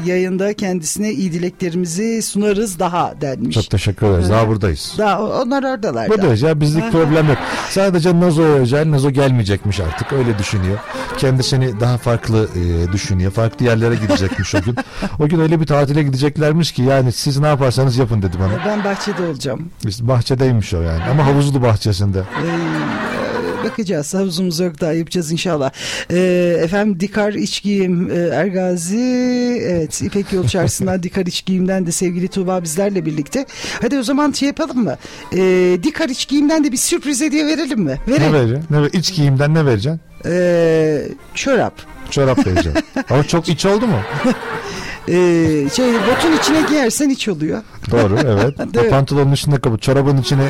yayında 0.05 0.53
kendisine 0.53 1.11
iyi 1.11 1.33
dileklerimizi 1.39 2.21
sunarız 2.21 2.79
daha 2.79 3.13
denmiş. 3.21 3.55
Çok 3.55 3.69
teşekkür 3.69 4.07
ederiz. 4.07 4.29
Daha 4.29 4.47
buradayız. 4.47 4.95
Daha 4.97 5.23
onlar 5.23 5.63
oradalar. 5.63 6.09
Buradayız 6.09 6.41
ya 6.41 6.61
bizlik 6.61 6.91
problem 6.91 7.27
yok. 7.27 7.37
Sadece 7.69 8.19
Nazo'ya 8.19 8.47
özel 8.47 8.91
Nazo 8.91 9.09
gelmeyecekmiş 9.09 9.79
artık 9.79 10.13
öyle 10.13 10.37
düşünüyor. 10.37 10.77
Kendisini 11.17 11.79
daha 11.79 11.97
farklı 11.97 12.49
e, 12.55 12.91
düşünüyor. 12.93 13.31
Farklı 13.31 13.65
yerlere 13.65 13.95
gidecekmiş 13.95 14.55
o 14.55 14.61
gün. 14.61 14.75
O 15.19 15.27
gün 15.27 15.39
öyle 15.39 15.61
bir 15.61 15.65
tatile 15.65 16.03
gideceklermiş 16.03 16.71
ki 16.71 16.81
yani 16.81 17.11
siz 17.11 17.39
ne 17.39 17.47
yaparsanız 17.47 17.97
yapın 17.97 18.21
dedi 18.21 18.37
bana. 18.39 18.65
Ben 18.65 18.83
bahçede 18.83 19.23
olacağım. 19.27 19.69
Biz 19.85 20.07
bahçedeymiş 20.07 20.73
o 20.73 20.81
yani 20.81 21.03
ama 21.03 21.25
havuzlu 21.25 21.61
bahçesinde. 21.61 22.19
Ee, 22.19 23.18
bakacağız. 23.71 24.13
Havuzumuz 24.13 24.59
yok 24.59 24.81
daha 24.81 24.93
yapacağız 24.93 25.31
inşallah. 25.31 25.71
Ee, 26.11 26.57
efendim 26.63 26.99
Dikar 26.99 27.33
İç 27.33 27.63
Giyim 27.63 28.11
e, 28.11 28.15
Ergazi 28.15 28.97
evet 29.63 30.01
İpek 30.01 30.33
Yol 30.33 30.47
Çarşısı'ndan 30.47 31.03
Dikar 31.03 31.25
İç 31.25 31.45
Giyim'den 31.45 31.85
de 31.87 31.91
sevgili 31.91 32.27
Tuğba 32.27 32.63
bizlerle 32.63 33.05
birlikte. 33.05 33.45
Hadi 33.81 33.99
o 33.99 34.03
zaman 34.03 34.31
şey 34.31 34.47
yapalım 34.47 34.83
mı? 34.83 34.97
Ee, 35.35 35.77
Dikar 35.83 36.09
İç 36.09 36.27
Giyim'den 36.27 36.63
de 36.63 36.71
bir 36.71 36.77
sürpriz 36.77 37.21
hediye 37.21 37.47
verelim 37.47 37.79
mi? 37.79 37.97
Ne 38.07 38.13
Verelim. 38.13 38.33
vereceksin? 38.33 38.65
Ne 38.75 38.81
ver- 38.81 38.89
İç 38.93 39.15
giyimden 39.15 39.53
ne 39.53 39.65
vereceksin? 39.65 40.01
Ee, 40.25 41.01
çorap. 41.35 41.73
Çorap 42.11 42.47
vereceğim. 42.47 42.77
ama 43.09 43.23
çok 43.23 43.49
iç 43.49 43.65
oldu 43.65 43.87
mu? 43.87 43.99
Ee, 45.09 45.69
şey 45.75 45.93
botun 45.93 46.37
içine 46.39 46.61
giyersen 46.69 47.09
iç 47.09 47.27
oluyor. 47.27 47.61
Doğru 47.91 48.17
evet. 48.27 48.73
Değil 48.73 48.85
mi? 48.85 48.91
Pantolonun 48.91 49.31
içinde 49.33 49.59
kapı. 49.59 49.77
Çorabın 49.77 50.17
içine 50.17 50.43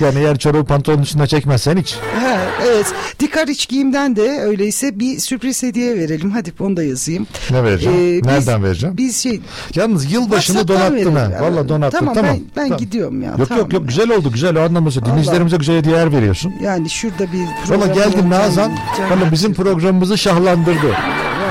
yani 0.00 0.18
eğer 0.18 0.38
çorabı 0.38 0.64
pantolonun 0.64 1.02
içine 1.02 1.26
çekmezsen 1.26 1.76
hiç. 1.76 1.94
Ha, 1.94 2.36
evet. 2.66 2.86
Dikar 3.20 3.48
iç 3.48 3.68
giyimden 3.68 4.16
de 4.16 4.40
öyleyse 4.42 4.98
bir 4.98 5.18
sürpriz 5.18 5.62
hediye 5.62 5.96
verelim. 5.96 6.30
Hadi 6.30 6.52
onu 6.60 6.76
da 6.76 6.82
yazayım. 6.82 7.26
Ne 7.50 7.64
vereceğim? 7.64 7.98
Ee, 7.98 8.18
biz- 8.18 8.26
Nereden 8.26 8.64
vereceğim? 8.64 8.96
Biz 8.96 9.16
şey 9.22 9.40
Yalnız 9.74 10.12
yılbaşını 10.12 10.68
donattın 10.68 11.14
ha. 11.16 11.30
Valla 11.40 11.68
donattın. 11.68 11.98
Tamam, 11.98 12.14
Tamam. 12.14 12.30
ben, 12.34 12.40
ben 12.56 12.62
Tamam. 12.64 12.78
gidiyorum 12.78 13.22
ya. 13.22 13.34
Yok 13.38 13.48
tamam. 13.48 13.64
yok 13.64 13.72
yok 13.72 13.88
güzel 13.88 14.10
oldu 14.10 14.32
güzel 14.32 14.56
o 14.56 14.60
anlamda. 14.60 14.90
Dinleyicilerimize 14.90 15.56
güzel 15.56 15.76
hediyeler 15.76 16.12
veriyorsun. 16.12 16.52
Yani 16.62 16.90
şurada 16.90 17.26
bir 17.32 17.70
Valla 17.74 17.86
yapacağım. 17.86 18.30
Nazan. 18.30 18.72
Valla 19.10 19.32
bizim 19.32 19.54
programımızı 19.54 20.18
şahlandırdı. 20.18 20.94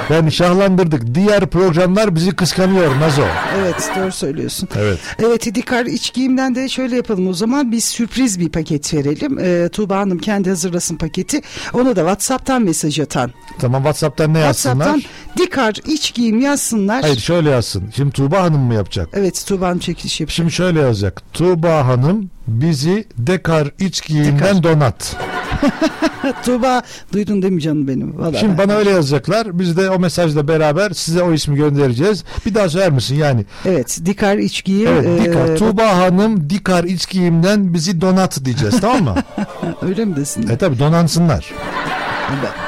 Ben 0.09 0.29
şahlandırdık. 0.29 1.15
Diğer 1.15 1.47
programlar 1.47 2.15
bizi 2.15 2.31
kıskanıyor 2.31 2.99
Nazo. 2.99 3.21
Evet 3.57 3.91
doğru 3.97 4.11
söylüyorsun. 4.11 4.69
Evet. 4.77 4.99
Evet 5.19 5.55
Dikar 5.55 5.85
iç 5.85 6.13
giyimden 6.13 6.55
de 6.55 6.69
şöyle 6.69 6.95
yapalım 6.95 7.27
o 7.27 7.33
zaman 7.33 7.71
bir 7.71 7.79
sürpriz 7.79 8.39
bir 8.39 8.49
paket 8.49 8.93
verelim. 8.93 9.39
Ee, 9.39 9.69
Tuğba 9.69 9.97
Hanım 9.97 10.17
kendi 10.19 10.49
hazırlasın 10.49 10.95
paketi. 10.95 11.41
Ona 11.73 11.95
da 11.95 11.99
Whatsapp'tan 12.01 12.61
mesaj 12.61 12.99
atan. 12.99 13.31
Tamam 13.59 13.81
WhatsApp'tan 13.81 14.33
ne 14.33 14.39
yazsınlar? 14.39 14.85
Whatsapp'tan 14.85 15.45
Dikar 15.45 15.75
iç 15.87 16.13
giyim 16.13 16.39
yazsınlar. 16.41 17.01
Hayır 17.01 17.19
şöyle 17.19 17.49
yazsın. 17.49 17.83
Şimdi 17.95 18.11
Tuğba 18.11 18.41
Hanım 18.41 18.61
mı 18.61 18.73
yapacak? 18.73 19.09
Evet 19.13 19.43
Tuğba 19.47 19.67
Hanım 19.67 19.79
çekiliş 19.79 20.19
yapıyor. 20.21 20.35
Şimdi 20.35 20.51
şöyle 20.51 20.79
yazacak. 20.79 21.21
Tuğba 21.33 21.87
Hanım 21.87 22.29
bizi 22.47 23.05
dekar 23.17 23.67
iç 23.79 24.07
giyimden 24.07 24.57
Dekar. 24.57 24.63
donat. 24.63 25.15
Tuğba 26.45 26.81
duydun 27.13 27.41
değil 27.41 27.53
mi 27.53 27.61
canım 27.61 27.87
benim? 27.87 28.17
Vallahi 28.19 28.39
Şimdi 28.39 28.57
bana 28.57 28.73
öyle 28.73 28.89
yazacaklar. 28.89 29.59
Biz 29.59 29.77
de 29.77 29.89
o 29.89 29.99
mesajla 29.99 30.47
beraber 30.47 30.89
size 30.91 31.23
o 31.23 31.33
ismi 31.33 31.55
göndereceğiz. 31.55 32.23
Bir 32.45 32.55
daha 32.55 32.69
söyler 32.69 32.91
misin 32.91 33.15
yani? 33.15 33.45
Evet 33.65 33.99
Dikar 34.05 34.37
iç 34.37 34.63
giyim. 34.63 34.89
Evet 34.91 35.21
ee, 35.21 35.23
Dikar. 35.23 35.57
Tuğba 35.57 35.97
Hanım 35.97 36.49
Dikar 36.49 36.83
iç 36.83 37.09
giyimden 37.09 37.73
bizi 37.73 38.01
donat 38.01 38.45
diyeceğiz 38.45 38.81
tamam 38.81 39.03
mı? 39.03 39.15
Öyle 39.81 40.05
mi 40.05 40.15
desin? 40.15 40.47
e 40.47 40.57
tabi 40.57 40.79
donansınlar. 40.79 41.51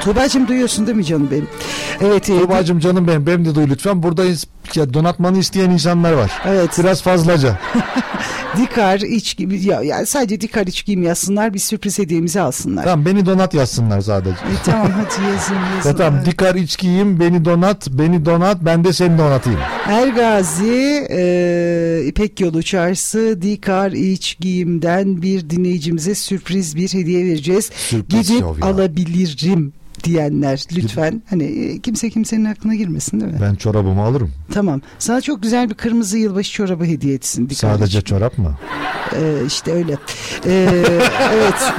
Tuğba'cığım 0.02 0.48
duyuyorsun 0.48 0.88
değil 0.88 0.98
mi 0.98 1.06
canım 1.06 1.28
benim? 1.32 1.48
Evet. 2.02 2.30
e, 2.30 2.40
Tuğba'cığım 2.40 2.80
canım 2.80 3.08
benim. 3.08 3.26
Benim 3.26 3.46
de 3.46 3.56
duy 3.56 3.68
lütfen. 3.70 4.04
Burada 4.04 4.24
ya 4.76 4.94
donatmanı 4.94 5.38
isteyen 5.38 5.70
insanlar 5.70 6.14
var. 6.14 6.32
Evet. 6.48 6.70
Biraz 6.80 7.02
fazlaca. 7.02 7.60
Dikar 8.58 9.00
iç 9.00 9.38
giyim. 9.38 9.62
Ya, 9.64 9.82
yani 9.82 10.06
sadece 10.06 10.42
Dikar 10.42 10.68
iç 10.68 10.86
giyim 10.86 11.04
yazsınlar 11.04 11.54
bir 11.54 11.60
sürpriz 11.60 12.00
hediyemizi 12.00 12.42
alsınlar. 12.42 12.84
tamam 12.84 13.06
beni 13.06 13.26
donat 13.26 13.54
yazsınlar 13.54 14.02
sadece. 14.02 14.30
E, 14.36 14.56
tamam 14.66 14.92
hadi 14.92 15.26
yazın 15.32 15.56
yazın. 15.76 15.90
Ya 15.90 15.96
tamam 15.96 16.26
Dikar 16.26 16.56
iç 16.56 16.78
giyim 16.78 17.20
beni 17.20 17.46
donat 17.46 17.88
beni 17.90 18.26
donat 18.26 18.58
ben 18.62 18.84
de 18.84 18.94
seni 18.94 19.18
donatayım. 19.18 19.60
Ergazi 19.88 21.08
e, 21.12 22.02
İpek 22.06 22.40
Yolu 22.40 22.64
Çarşısı 22.64 23.42
Dikar 23.42 23.92
iç 23.92 24.38
giyimden 24.40 25.22
bir 25.22 25.50
dinleyicimize 25.50 26.16
sürpriz 26.16 26.76
bir 26.76 26.94
hediye 26.94 27.26
vereceğiz. 27.26 27.70
Sürpriz 27.76 28.28
Gidip 28.28 28.42
şov 28.42 28.56
alabilirim 29.50 29.74
diyenler 30.04 30.64
lütfen 30.76 31.22
hani 31.30 31.44
e, 31.44 31.80
kimse 31.80 32.10
kimsenin 32.10 32.46
aklına 32.46 32.76
girmesin 32.76 33.20
değil 33.22 33.32
mi? 33.34 33.40
Ben 33.42 33.56
çorabımı 33.56 34.02
alırım. 34.02 34.32
Tamam. 34.54 34.82
Sana 35.00 35.22
çok 35.22 35.44
güzel 35.44 35.70
bir 35.70 35.76
kırmızı 35.76 36.18
yılbaşı 36.18 36.52
çorabı 36.52 36.86
hediye 36.86 37.14
etsin. 37.14 37.50
Sadece 37.56 38.00
iç. 38.00 38.06
çorap 38.08 38.38
mı? 38.38 38.58
E, 39.16 39.46
işte 39.48 39.72
öyle. 39.72 39.92
E, 40.46 40.70
evet. 41.34 41.74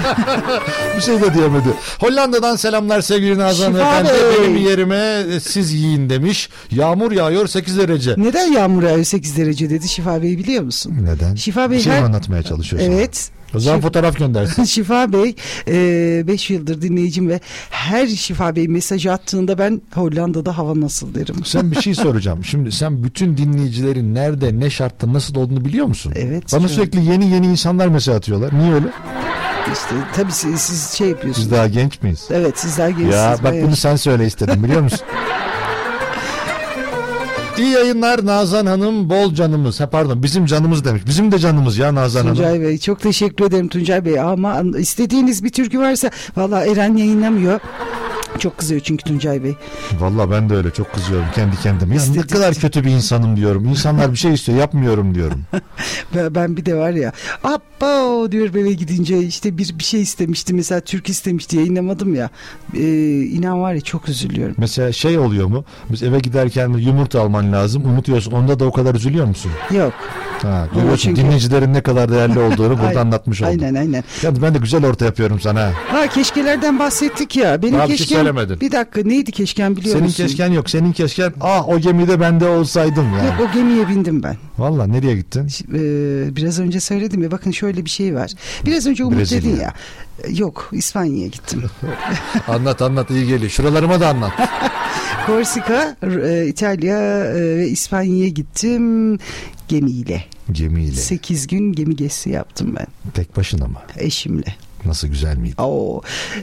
Bir 0.96 1.00
şey 1.02 1.20
de 1.20 1.34
diyemedi. 1.34 1.68
Hollanda'dan 1.98 2.56
selamlar 2.56 3.00
sevgili 3.00 3.38
Nazan 3.38 3.72
Şifa 3.72 3.98
Efendi. 4.00 4.08
Bey. 4.08 4.44
Benim 4.48 4.56
yerime 4.56 5.24
e, 5.36 5.40
siz 5.40 5.72
yiyin 5.72 6.10
demiş. 6.10 6.48
Yağmur 6.70 7.12
yağıyor 7.12 7.46
8 7.46 7.78
derece. 7.78 8.14
Neden 8.16 8.52
yağmur 8.52 8.82
yağıyor 8.82 9.04
8 9.04 9.36
derece 9.36 9.70
dedi 9.70 9.88
Şifa 9.88 10.22
Bey 10.22 10.38
biliyor 10.38 10.62
musun? 10.62 10.96
Neden? 11.02 11.34
Şifa 11.34 11.70
Bey 11.70 11.78
Bir 11.78 11.82
şey 11.82 11.92
her- 11.92 12.02
anlatmaya 12.02 12.42
çalışıyorsun? 12.42 12.92
Evet. 12.92 13.30
O 13.55 13.59
zaman 13.61 13.78
Şif- 13.78 13.82
fotoğraf 13.82 14.18
göndersin. 14.18 14.64
Şifa 14.70 15.12
Bey 15.12 15.34
5 16.26 16.51
yıldır 16.51 16.82
dinleyicim 16.82 17.28
ve 17.28 17.40
her 17.70 18.07
Şifa 18.07 18.57
Bey 18.57 18.68
mesaj 18.68 19.07
attığında 19.07 19.59
ben 19.59 19.82
Hollanda'da 19.94 20.59
hava 20.59 20.80
nasıl 20.80 21.14
derim. 21.14 21.44
Sen 21.44 21.70
bir 21.70 21.80
şey 21.82 21.94
soracağım. 22.05 22.44
Şimdi 22.44 22.72
sen 22.72 23.05
bütün 23.05 23.36
dinleyicilerin 23.36 24.14
nerede, 24.14 24.61
ne 24.61 24.70
şartta, 24.70 25.12
nasıl 25.12 25.34
olduğunu 25.36 25.64
biliyor 25.64 25.86
musun? 25.86 26.12
Evet, 26.16 26.44
Bana 26.53 26.68
sürekli 26.68 27.05
yeni 27.05 27.30
yeni 27.30 27.46
insanlar 27.46 27.88
mesaj 27.88 28.16
atıyorlar. 28.16 28.59
Niye 28.59 28.74
öyle? 28.74 28.86
İşte 29.72 29.94
tabii 30.14 30.32
siz, 30.32 30.61
siz 30.61 30.90
şey 30.90 31.09
yapıyorsunuz. 31.09 31.46
Biz 31.46 31.57
daha 31.57 31.66
genç 31.68 32.03
miyiz? 32.03 32.28
Evet 32.30 32.59
sizler 32.59 32.88
gençsiniz. 32.88 33.14
Ya 33.14 33.36
bak 33.42 33.44
bayağı. 33.53 33.66
bunu 33.66 33.76
sen 33.76 33.96
söyle 33.96 34.26
istedim 34.26 34.64
biliyor 34.64 34.80
musun? 34.80 35.01
İyi 37.59 37.70
yayınlar 37.70 38.26
Nazan 38.26 38.66
Hanım 38.66 39.11
bol 39.11 39.34
canımız. 39.34 39.80
Ha 39.80 39.90
pardon 39.90 40.22
bizim 40.22 40.46
canımız 40.46 40.84
demiş. 40.84 41.03
Bizim 41.07 41.32
de 41.32 41.38
canımız 41.38 41.78
ya 41.78 41.94
Nazan 41.94 42.20
Hanım. 42.20 42.34
Tuncay 42.34 42.61
Bey 42.61 42.78
çok 42.78 43.01
teşekkür 43.01 43.44
ederim 43.44 43.68
Tuncay 43.68 44.05
Bey 44.05 44.20
ama 44.20 44.62
istediğiniz 44.78 45.44
bir 45.44 45.51
türkü 45.51 45.78
varsa 45.78 46.11
valla 46.36 46.64
Eren 46.66 46.96
yayınlamıyor. 46.96 47.61
Çok 48.41 48.59
kızıyor 48.59 48.80
çünkü 48.80 49.05
Tuncay 49.05 49.45
Bey. 49.45 49.55
Valla 49.99 50.30
ben 50.30 50.51
de 50.51 50.55
öyle 50.55 50.70
çok 50.70 50.93
kızıyorum 50.93 51.26
kendi 51.34 51.57
kendime. 51.57 51.97
Ya 51.97 52.03
ne 52.14 52.22
kadar 52.22 52.55
kötü 52.55 52.84
bir 52.84 52.91
insanım 52.91 53.36
diyorum. 53.36 53.64
İnsanlar 53.64 54.12
bir 54.12 54.16
şey 54.16 54.34
istiyor 54.34 54.59
yapmıyorum 54.59 55.14
diyorum. 55.14 55.41
Ben, 56.14 56.57
bir 56.57 56.66
de 56.66 56.74
var 56.74 56.91
ya 56.91 57.12
Abba 57.45 58.32
diyor 58.32 58.55
eve 58.55 58.72
gidince 58.72 59.18
işte 59.18 59.59
bir 59.59 59.78
bir 59.78 59.84
şey 59.84 60.03
istemişti 60.03 60.55
mesela 60.55 60.80
Türk 60.80 61.09
istemişti 61.09 61.57
yayınlamadım 61.57 62.14
ya. 62.14 62.30
Ee, 62.74 63.20
inan 63.22 63.61
var 63.61 63.74
ya 63.74 63.80
çok 63.80 64.09
üzülüyorum. 64.09 64.55
Mesela 64.59 64.93
şey 64.93 65.18
oluyor 65.18 65.47
mu? 65.47 65.64
Biz 65.91 66.03
eve 66.03 66.18
giderken 66.18 66.68
yumurta 66.68 67.20
alman 67.22 67.53
lazım. 67.53 67.84
Unutuyorsun. 67.84 68.32
Onda 68.32 68.61
da 68.61 68.64
o 68.64 68.72
kadar 68.72 68.95
üzülüyor 68.95 69.26
musun? 69.26 69.51
Yok. 69.70 69.93
Ha, 70.43 70.68
görüyorsun 70.74 71.09
çünkü- 71.09 71.22
dinleyicilerin 71.22 71.74
ne 71.74 71.82
kadar 71.82 72.12
değerli 72.12 72.38
olduğunu 72.38 72.78
burada 72.82 73.01
anlatmış 73.01 73.43
oldum. 73.43 73.51
Aynen 73.51 73.74
aynen. 73.74 74.05
Yalnız 74.22 74.43
ben 74.43 74.55
de 74.55 74.59
güzel 74.59 74.86
orta 74.86 75.05
yapıyorum 75.05 75.41
sana. 75.41 75.72
ha. 75.88 76.07
Keşkelerden 76.07 76.78
bahsettik 76.78 77.36
ya. 77.36 77.62
Benim 77.62 77.74
Daha 77.74 77.86
şey 77.86 77.97
keşkem 77.97 78.18
söylemedin. 78.35 78.61
bir 78.61 78.72
dakika 78.72 79.01
neydi 79.05 79.33
keşken 79.33 79.76
biliyor 79.76 79.93
Senin 79.95 80.05
musun? 80.07 80.24
keşken 80.26 80.53
yok. 80.53 80.70
Senin 80.70 80.93
keşken 80.93 81.33
ah 81.41 81.68
o 81.68 81.78
gemide 81.78 82.20
ben 82.20 82.41
de 82.41 82.49
olsaydım 82.49 83.05
Yok 83.12 83.22
yani. 83.24 83.43
o 83.51 83.55
gemiye 83.55 83.89
bindim 83.89 84.22
ben. 84.22 84.37
Valla 84.59 84.87
nereye 84.87 85.16
gittin? 85.16 85.49
Ee, 85.74 86.37
biraz 86.37 86.59
önce 86.61 86.81
söyledim 86.81 87.22
ya 87.22 87.31
bakın 87.31 87.51
şöyle 87.51 87.85
bir 87.85 87.91
şey 87.91 88.14
var. 88.14 88.31
Biraz 88.66 88.87
önce 88.87 89.05
Umut 89.05 89.18
Brezilya. 89.18 89.43
dedin 89.43 89.61
ya. 89.61 89.74
Ee, 90.24 90.33
Yok 90.33 90.68
İspanya'ya 90.72 91.26
gittim. 91.26 91.62
anlat 92.49 92.83
anlat 92.83 93.11
iyi 93.11 93.26
geliyor. 93.26 93.51
Şuralarıma 93.51 94.01
da 94.01 94.09
anlat. 94.09 94.33
Korsika, 95.26 95.97
e, 96.24 96.47
İtalya 96.47 97.24
e, 97.24 97.35
ve 97.57 97.68
İspanya'ya 97.68 98.28
gittim 98.28 99.18
gemiyle. 99.68 100.24
Gemiyle. 100.53 100.93
8 100.93 101.47
gün 101.47 101.72
gemi 101.72 101.97
gezisi 101.97 102.31
yaptım 102.31 102.74
ben 102.78 102.87
Tek 103.14 103.37
başına 103.37 103.66
mı? 103.66 103.78
eşimle. 103.99 104.55
Nasıl 104.85 105.09
güzel 105.09 105.37
miydi? 105.37 105.55
Oo. 105.62 106.01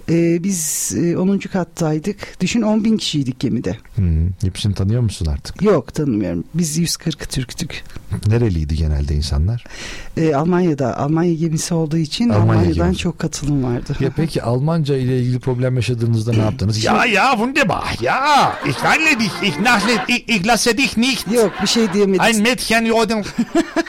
Ee, 0.10 0.44
biz 0.44 0.94
e, 0.98 1.18
10. 1.18 1.38
kattaydık. 1.40 2.38
Düşün 2.42 2.62
10 2.62 2.84
bin 2.84 2.98
kişiydik 2.98 3.40
gemide. 3.40 3.78
Hı, 3.96 4.02
hepsini 4.42 4.74
tanıyor 4.74 5.02
musun 5.02 5.26
artık? 5.26 5.62
Yok 5.62 5.94
tanımıyorum. 5.94 6.44
Biz 6.54 6.78
140 6.78 7.30
Türktük. 7.30 7.84
Nereliydi 8.28 8.76
genelde 8.76 9.16
insanlar? 9.16 9.64
Ee, 10.18 10.36
Almanya'da 10.36 10.98
Almanya 10.98 11.34
gemisi 11.34 11.74
olduğu 11.74 11.98
için 11.98 12.30
Almanya 12.30 12.44
Almanya'dan 12.52 12.76
gemisi. 12.86 13.00
çok 13.00 13.20
katılım 13.20 13.64
vardı. 13.64 13.96
Ya 14.00 14.10
peki 14.16 14.44
Almanca 14.44 14.96
ile 14.98 15.20
ilgili 15.20 15.40
problem 15.40 15.76
yaşadığınızda 15.76 16.32
ne 16.32 16.38
yaptınız? 16.42 16.84
Ja, 16.84 17.06
ja, 17.06 17.32
wunderbar. 17.32 17.84
Ja, 18.02 18.54
ich 18.70 18.76
weine 18.76 19.20
dich. 19.20 19.32
Ich, 19.44 19.60
nachle, 19.60 19.92
ich, 20.08 20.30
ich 20.30 20.48
lasse 20.48 20.78
dich 20.78 20.98
nicht. 20.98 21.32
Yok 21.32 21.52
bir 21.62 21.68
şey 21.68 21.94
diyemedim. 21.94 22.22
Ein 22.22 22.36
Mädchen 22.46 22.92
oder 22.92 23.26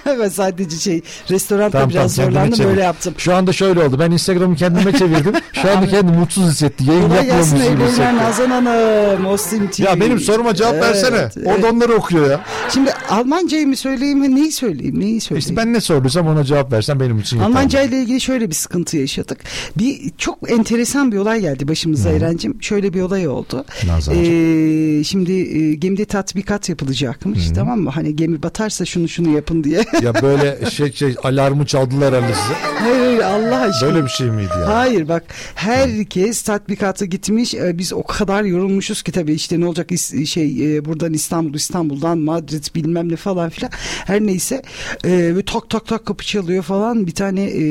ben 0.21 0.29
sadece 0.29 0.77
şey 0.77 1.03
restoranda 1.31 1.71
Tamam, 1.71 1.91
biraz 1.91 2.17
tamam, 2.17 2.33
zorlandım 2.33 2.65
böyle 2.65 2.83
yaptım. 2.83 3.15
Şu 3.19 3.35
anda 3.35 3.53
şöyle 3.53 3.83
oldu. 3.83 3.99
Ben 3.99 4.11
Instagram'ı 4.11 4.57
kendime 4.57 4.93
çevirdim. 4.93 5.33
Şu 5.53 5.71
anda 5.71 5.87
kendimi 5.89 6.19
mutsuz 6.19 6.51
hissetti. 6.51 6.85
Yayın 6.85 7.03
yapmıyormuşum 7.03 7.59
hissetti. 7.87 8.17
Nazan 8.17 8.51
Hanım. 8.51 9.27
Ostim 9.27 9.71
TV. 9.71 9.83
Ya 9.83 10.01
benim 10.01 10.21
soruma 10.21 10.55
cevap 10.55 10.75
Evet, 10.75 10.85
versene. 10.85 11.17
evet. 11.17 11.37
Orada 11.47 11.71
onları 11.71 11.93
okuyor 11.95 12.31
ya. 12.31 12.41
Şimdi 12.75 12.93
Almancayı 13.11 13.67
mı 13.69 13.77
söyleyeyim 13.77 14.08
neyi 14.15 14.53
söyleyeyim 14.53 15.01
neyi 15.01 15.21
söyleyeyim? 15.21 15.39
İşte 15.39 15.57
ben 15.57 15.73
ne 15.73 15.81
sorduysam 15.81 16.27
ona 16.27 16.45
cevap 16.45 16.73
versen 16.73 17.01
benim 17.01 17.19
için 17.19 17.37
yeterli. 17.37 17.57
Almanca 17.57 17.83
ile 17.83 18.03
ilgili 18.03 18.21
şöyle 18.21 18.51
bir 18.51 18.55
sıkıntı 18.55 18.97
yaşadık. 18.97 19.39
Bir 19.79 20.11
çok 20.19 20.51
enteresan 20.51 21.13
bir 21.13 21.17
olay 21.17 21.41
geldi 21.41 21.69
başımıza 21.69 22.11
Eren'cim. 22.11 22.63
Şöyle 22.63 22.93
bir 22.93 23.01
olay 23.01 23.29
oldu. 23.29 23.65
Ee, 24.11 25.05
şimdi 25.05 25.33
e, 25.33 25.75
gemide 25.75 26.05
tatbikat 26.05 26.69
yapılacakmış 26.69 27.51
tamam 27.55 27.81
mı? 27.81 27.91
Hani 27.91 28.17
gemi 28.17 28.43
batarsa 28.43 28.85
şunu 28.85 29.09
şunu 29.09 29.29
yapın 29.35 29.65
diye. 29.65 29.85
Ya 30.03 30.15
böyle 30.23 30.71
şey, 30.71 30.93
şey 30.93 31.15
alarmı 31.23 31.67
çaldılar 31.67 32.15
herhalde 32.15 32.35
size. 32.35 32.55
hayır 32.79 32.99
hayır 33.01 33.21
Allah 33.21 33.61
aşkına. 33.61 33.95
Böyle 33.95 34.05
bir 34.05 34.11
şey 34.11 34.31
miydi 34.31 34.51
ya? 34.61 34.69
Hayır 34.69 35.09
bak 35.09 35.25
herkes 35.55 36.43
tatbikata 36.43 37.05
gitmiş 37.05 37.55
Ee, 37.55 37.79
biz 37.79 37.93
o 37.93 38.03
kadar 38.03 38.43
yorulmuşuz 38.45 39.03
ki 39.03 39.13
tabii 39.13 39.33
işte 39.33 39.61
ne 39.61 39.67
olacak 39.67 39.91
şey 40.27 40.77
e, 40.77 40.85
buradan 40.85 41.13
İstanbul 41.13 41.55
İstanbul'dan 41.55 42.19
Madrid 42.19 42.65
bilmem 42.75 43.13
ne 43.13 43.17
falan 43.17 43.51
filan 43.51 43.73
her 44.07 44.21
neyse 44.21 44.63
e, 45.05 45.11
ve 45.37 45.43
tak 45.43 45.71
tak 45.71 45.87
tak 45.87 46.07
kapı 46.07 46.25
çalıyor 46.25 46.63
falan 46.63 47.07
bir 47.07 47.15
tane 47.15 47.45
e, 47.45 47.63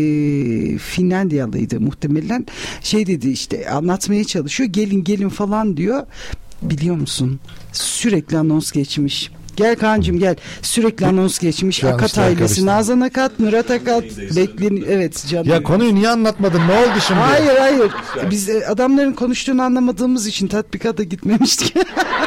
Finlandiyalıydı 0.78 1.80
muhtemelen 1.80 2.46
şey 2.84 3.08
dedi 3.08 3.30
işte 3.30 3.70
anlatmaya 3.70 4.24
çalışıyor 4.24 4.70
gelin 4.70 5.04
gelin 5.04 5.30
falan 5.30 5.78
diyor 5.78 6.06
biliyor 6.62 6.96
musun 6.96 7.40
sürekli 7.74 8.38
anons 8.38 8.72
geçmiş 8.72 9.32
Gel 9.58 9.76
Kaan'cığım 9.76 10.20
gel. 10.20 10.36
Sürekli 10.62 11.06
anons 11.06 11.40
geçmiş. 11.40 11.84
An 11.84 11.94
Akat 11.94 12.18
ailesi. 12.18 12.66
Nazan 12.66 13.02
Akat, 13.02 13.40
Murat 13.40 13.72
Akat. 13.72 14.04
Beklen 14.36 14.84
evet 14.88 15.26
canım. 15.30 15.48
Ya 15.48 15.64
konuyu 15.64 15.96
niye 15.96 16.10
anlatmadın? 16.10 16.62
Ne 16.68 16.80
oldu 16.80 17.00
şimdi? 17.08 17.20
Hayır 17.20 17.58
hayır. 17.60 17.92
Biz 18.32 18.50
e, 18.50 18.68
adamların 18.68 19.14
konuştuğunu 19.14 19.62
anlamadığımız 19.62 20.28
için 20.28 20.48
tatbikata 20.48 21.04
gitmemiştik. 21.04 21.76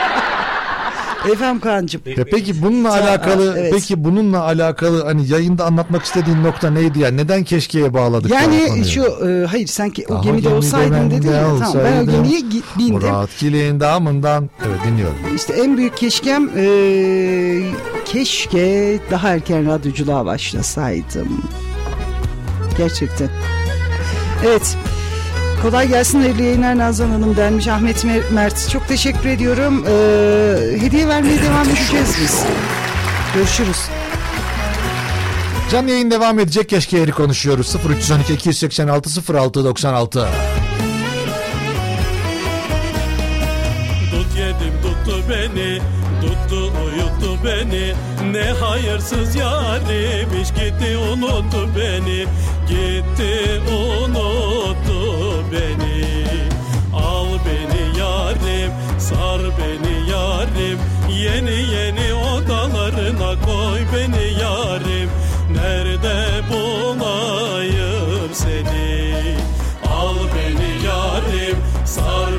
Efendim 1.28 1.60
Kaan'cığım. 1.60 2.02
Ya 2.16 2.24
peki 2.30 2.62
bununla 2.62 2.92
alakalı 2.92 3.54
evet. 3.58 3.72
peki 3.74 4.04
bununla 4.04 4.42
alakalı 4.42 5.04
hani 5.04 5.28
yayında 5.28 5.64
anlatmak 5.64 6.02
istediğin 6.02 6.44
nokta 6.44 6.70
neydi 6.70 6.98
ya? 6.98 7.10
Neden 7.10 7.44
keşkeye 7.44 7.94
bağladık? 7.94 8.30
Yani 8.30 8.84
şu 8.88 9.02
e, 9.02 9.46
hayır 9.46 9.66
sen 9.66 9.90
ki 9.90 10.04
o 10.08 10.12
Daha 10.12 10.22
gemide 10.22 10.48
olsaydın 10.48 11.10
dedin 11.10 11.28
de 11.28 11.32
ya. 11.32 11.42
Tamam 11.58 11.74
ben 11.84 12.02
o 12.02 12.10
gemiye 12.10 12.40
bindim. 12.78 12.94
Murat 12.94 13.36
Kilin 13.36 13.80
damından. 13.80 14.50
Evet 14.66 14.78
dinliyorum. 14.86 15.16
İşte 15.36 15.52
en 15.52 15.76
büyük 15.76 15.96
keşkem 15.96 16.50
e, 16.56 16.66
keşke 18.04 18.98
daha 19.10 19.28
erken 19.28 19.66
radyoculuğa 19.66 20.26
başlasaydım. 20.26 21.42
Gerçekten. 22.78 23.28
Evet. 24.46 24.76
Kolay 25.62 25.88
gelsin 25.88 26.20
hayırlı 26.20 26.42
yayınlar 26.42 26.78
Nazan 26.78 27.10
Hanım 27.10 27.36
denmiş 27.36 27.68
Ahmet 27.68 28.04
Mer- 28.04 28.30
Mert. 28.32 28.70
Çok 28.70 28.88
teşekkür 28.88 29.28
ediyorum. 29.28 29.84
Ee, 29.86 30.80
hediye 30.80 31.08
vermeye 31.08 31.42
devam 31.42 31.68
edeceğiz 31.68 32.16
biz. 32.22 32.42
Görüşürüz. 33.34 33.76
Canlı 35.72 35.90
yayın 35.90 36.10
devam 36.10 36.38
edecek. 36.38 36.68
Keşke 36.68 36.98
yeri 36.98 37.12
konuşuyoruz. 37.12 37.74
0312 37.88 38.34
286 38.34 39.34
06 39.34 39.64
96. 39.64 40.28
Dut 44.12 44.38
yedim 44.38 44.74
tuttu 44.82 45.22
beni 45.30 45.78
Tuttu 46.20 46.72
uyuttu 46.84 47.44
beni 47.44 47.94
Ne 48.32 48.44
hayırsız 48.52 49.34
yarim 49.36 50.42
iş 50.42 50.48
gitti 50.48 50.96
unuttu 51.12 51.68
beni 51.76 52.26
Gitti 52.68 53.60
unuttu 53.72 54.89
beni. 55.52 56.04
Al 56.94 57.28
beni 57.46 57.98
yarim 57.98 58.72
Sar 58.98 59.40
beni 59.58 60.10
yarim. 60.10 60.78
Yeni 61.24 61.58
yeni 61.74 62.14
odalarına 62.14 63.32
koy 63.46 63.80
beni 63.92 64.40
yarim. 64.40 65.10
Nerede 65.54 66.42
bulayım 66.50 68.30
seni? 68.32 69.36
Al 69.92 70.16
beni 70.34 70.86
yarim 70.86 71.56
Sar 71.84 72.32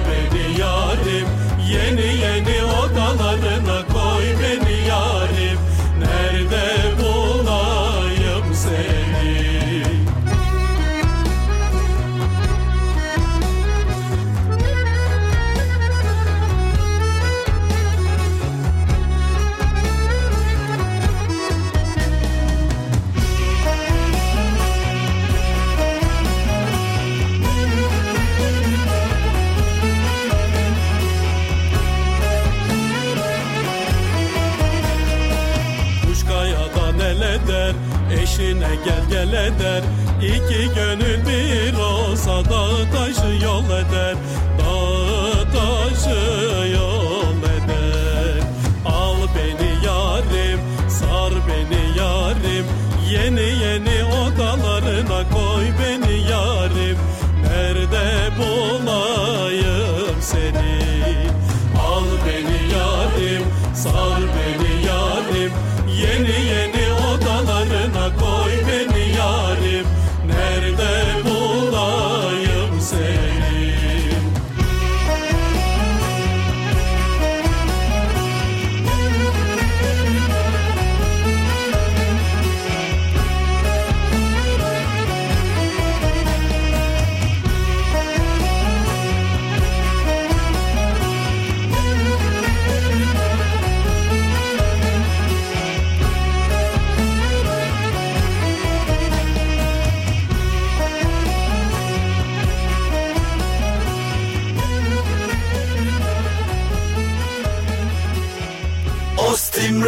gel 39.12 39.34
eder. 39.34 39.84
İki 40.22 40.76
gönül 40.76 41.26
bir 41.26 41.78
olsa 41.78 42.46
Dağı 42.50 42.92
taşı 42.92 43.46
yol 43.46 43.66
eder 43.66 44.16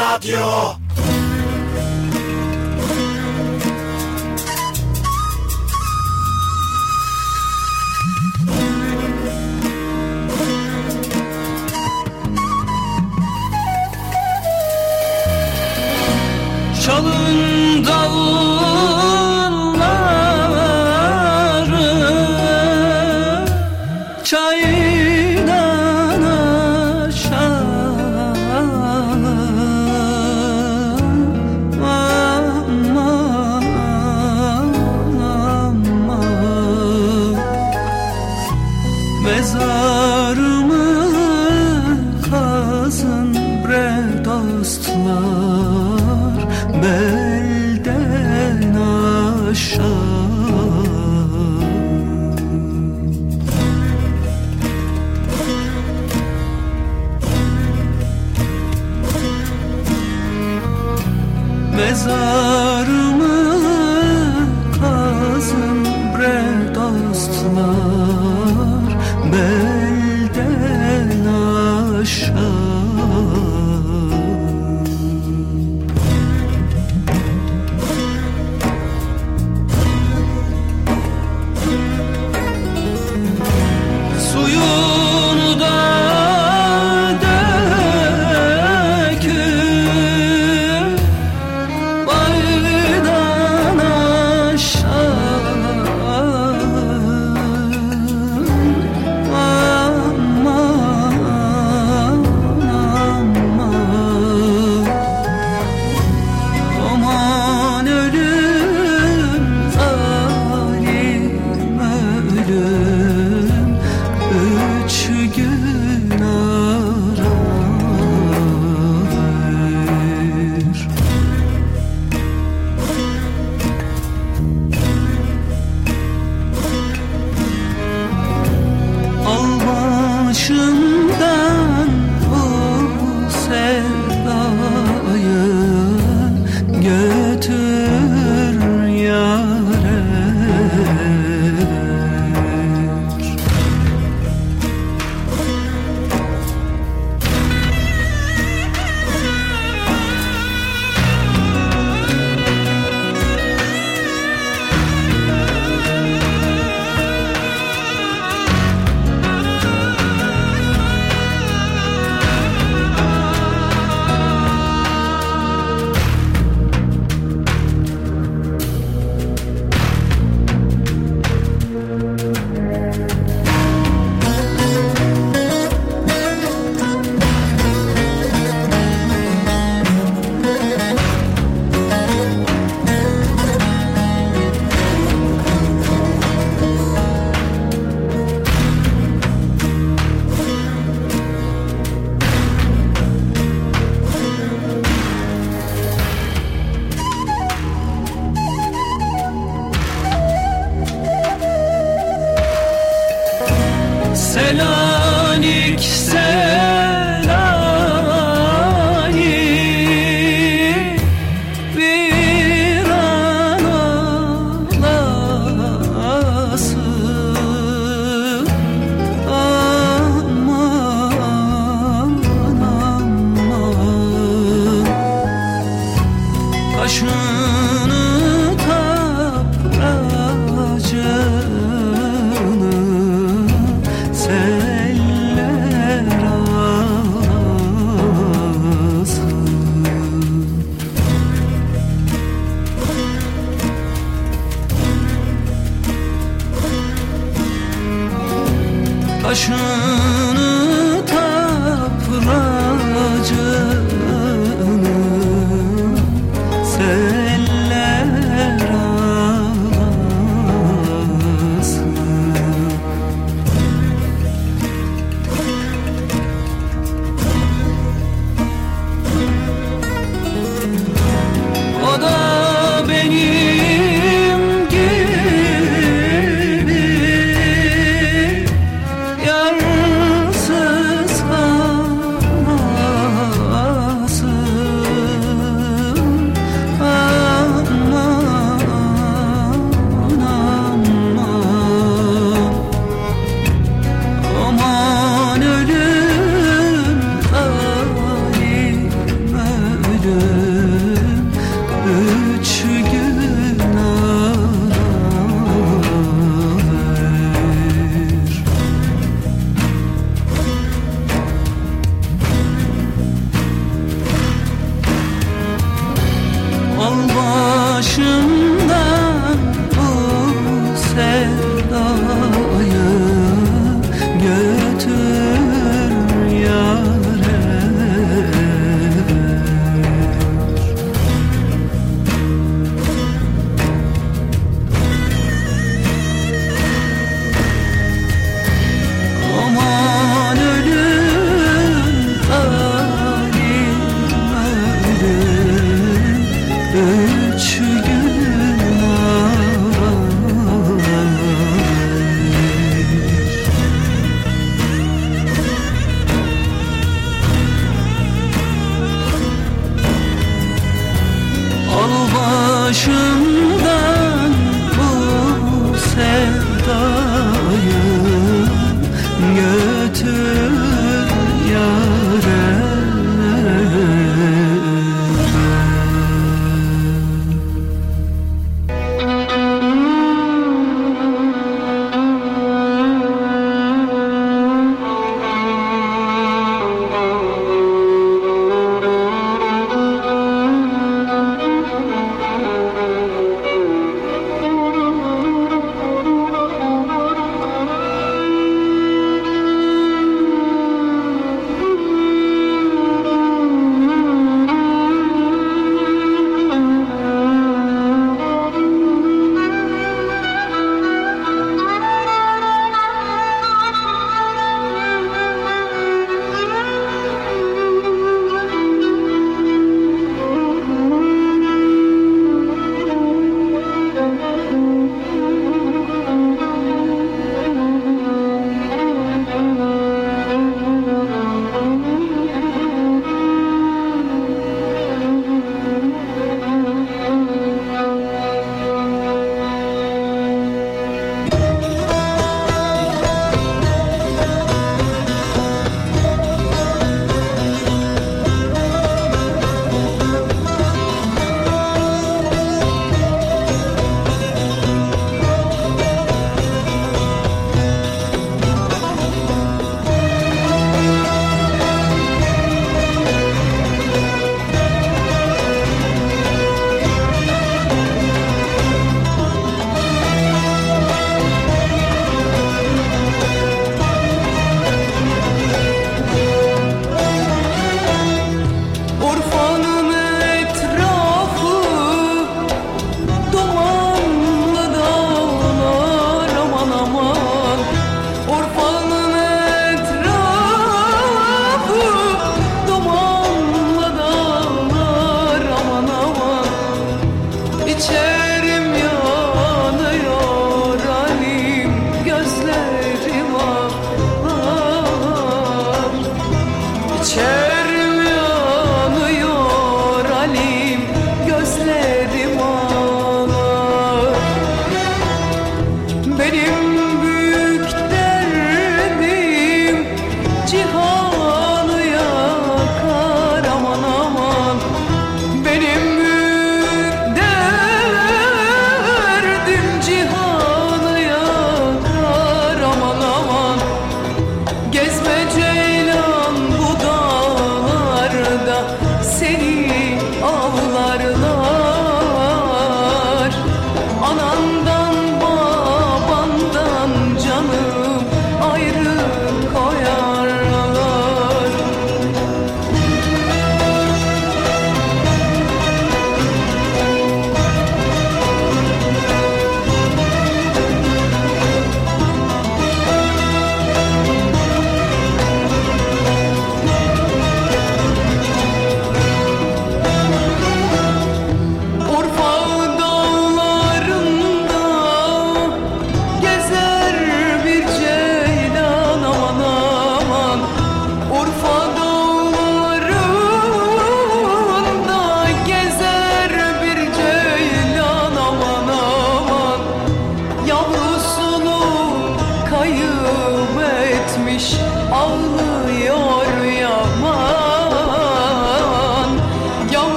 Ostim 0.00 0.89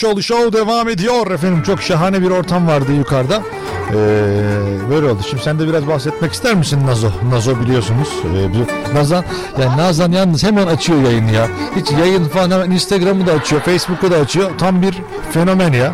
Ateşoğlu 0.00 0.22
Show 0.22 0.52
devam 0.52 0.88
ediyor 0.88 1.30
efendim. 1.30 1.62
Çok 1.62 1.82
şahane 1.82 2.22
bir 2.22 2.30
ortam 2.30 2.68
vardı 2.68 2.92
yukarıda. 2.92 3.42
Ee, 3.90 3.94
böyle 4.90 5.06
oldu. 5.06 5.22
Şimdi 5.30 5.42
sen 5.42 5.58
de 5.58 5.68
biraz 5.68 5.86
bahsetmek 5.86 6.32
ister 6.32 6.54
misin 6.54 6.86
Nazo? 6.86 7.10
Nazo 7.30 7.60
biliyorsunuz. 7.60 8.08
Ee, 8.24 8.94
Nazan, 8.94 9.24
yani 9.60 9.76
Nazan 9.76 10.12
yalnız 10.12 10.44
hemen 10.44 10.66
açıyor 10.66 11.02
yayını 11.02 11.32
ya. 11.32 11.48
Hiç 11.76 11.90
yayın 11.90 12.24
falan 12.24 12.50
hemen 12.50 12.70
Instagram'ı 12.70 13.26
da 13.26 13.32
açıyor, 13.32 13.62
Facebook'u 13.62 14.10
da 14.10 14.16
açıyor. 14.16 14.50
Tam 14.58 14.82
bir 14.82 14.98
fenomen 15.32 15.72
ya. 15.72 15.92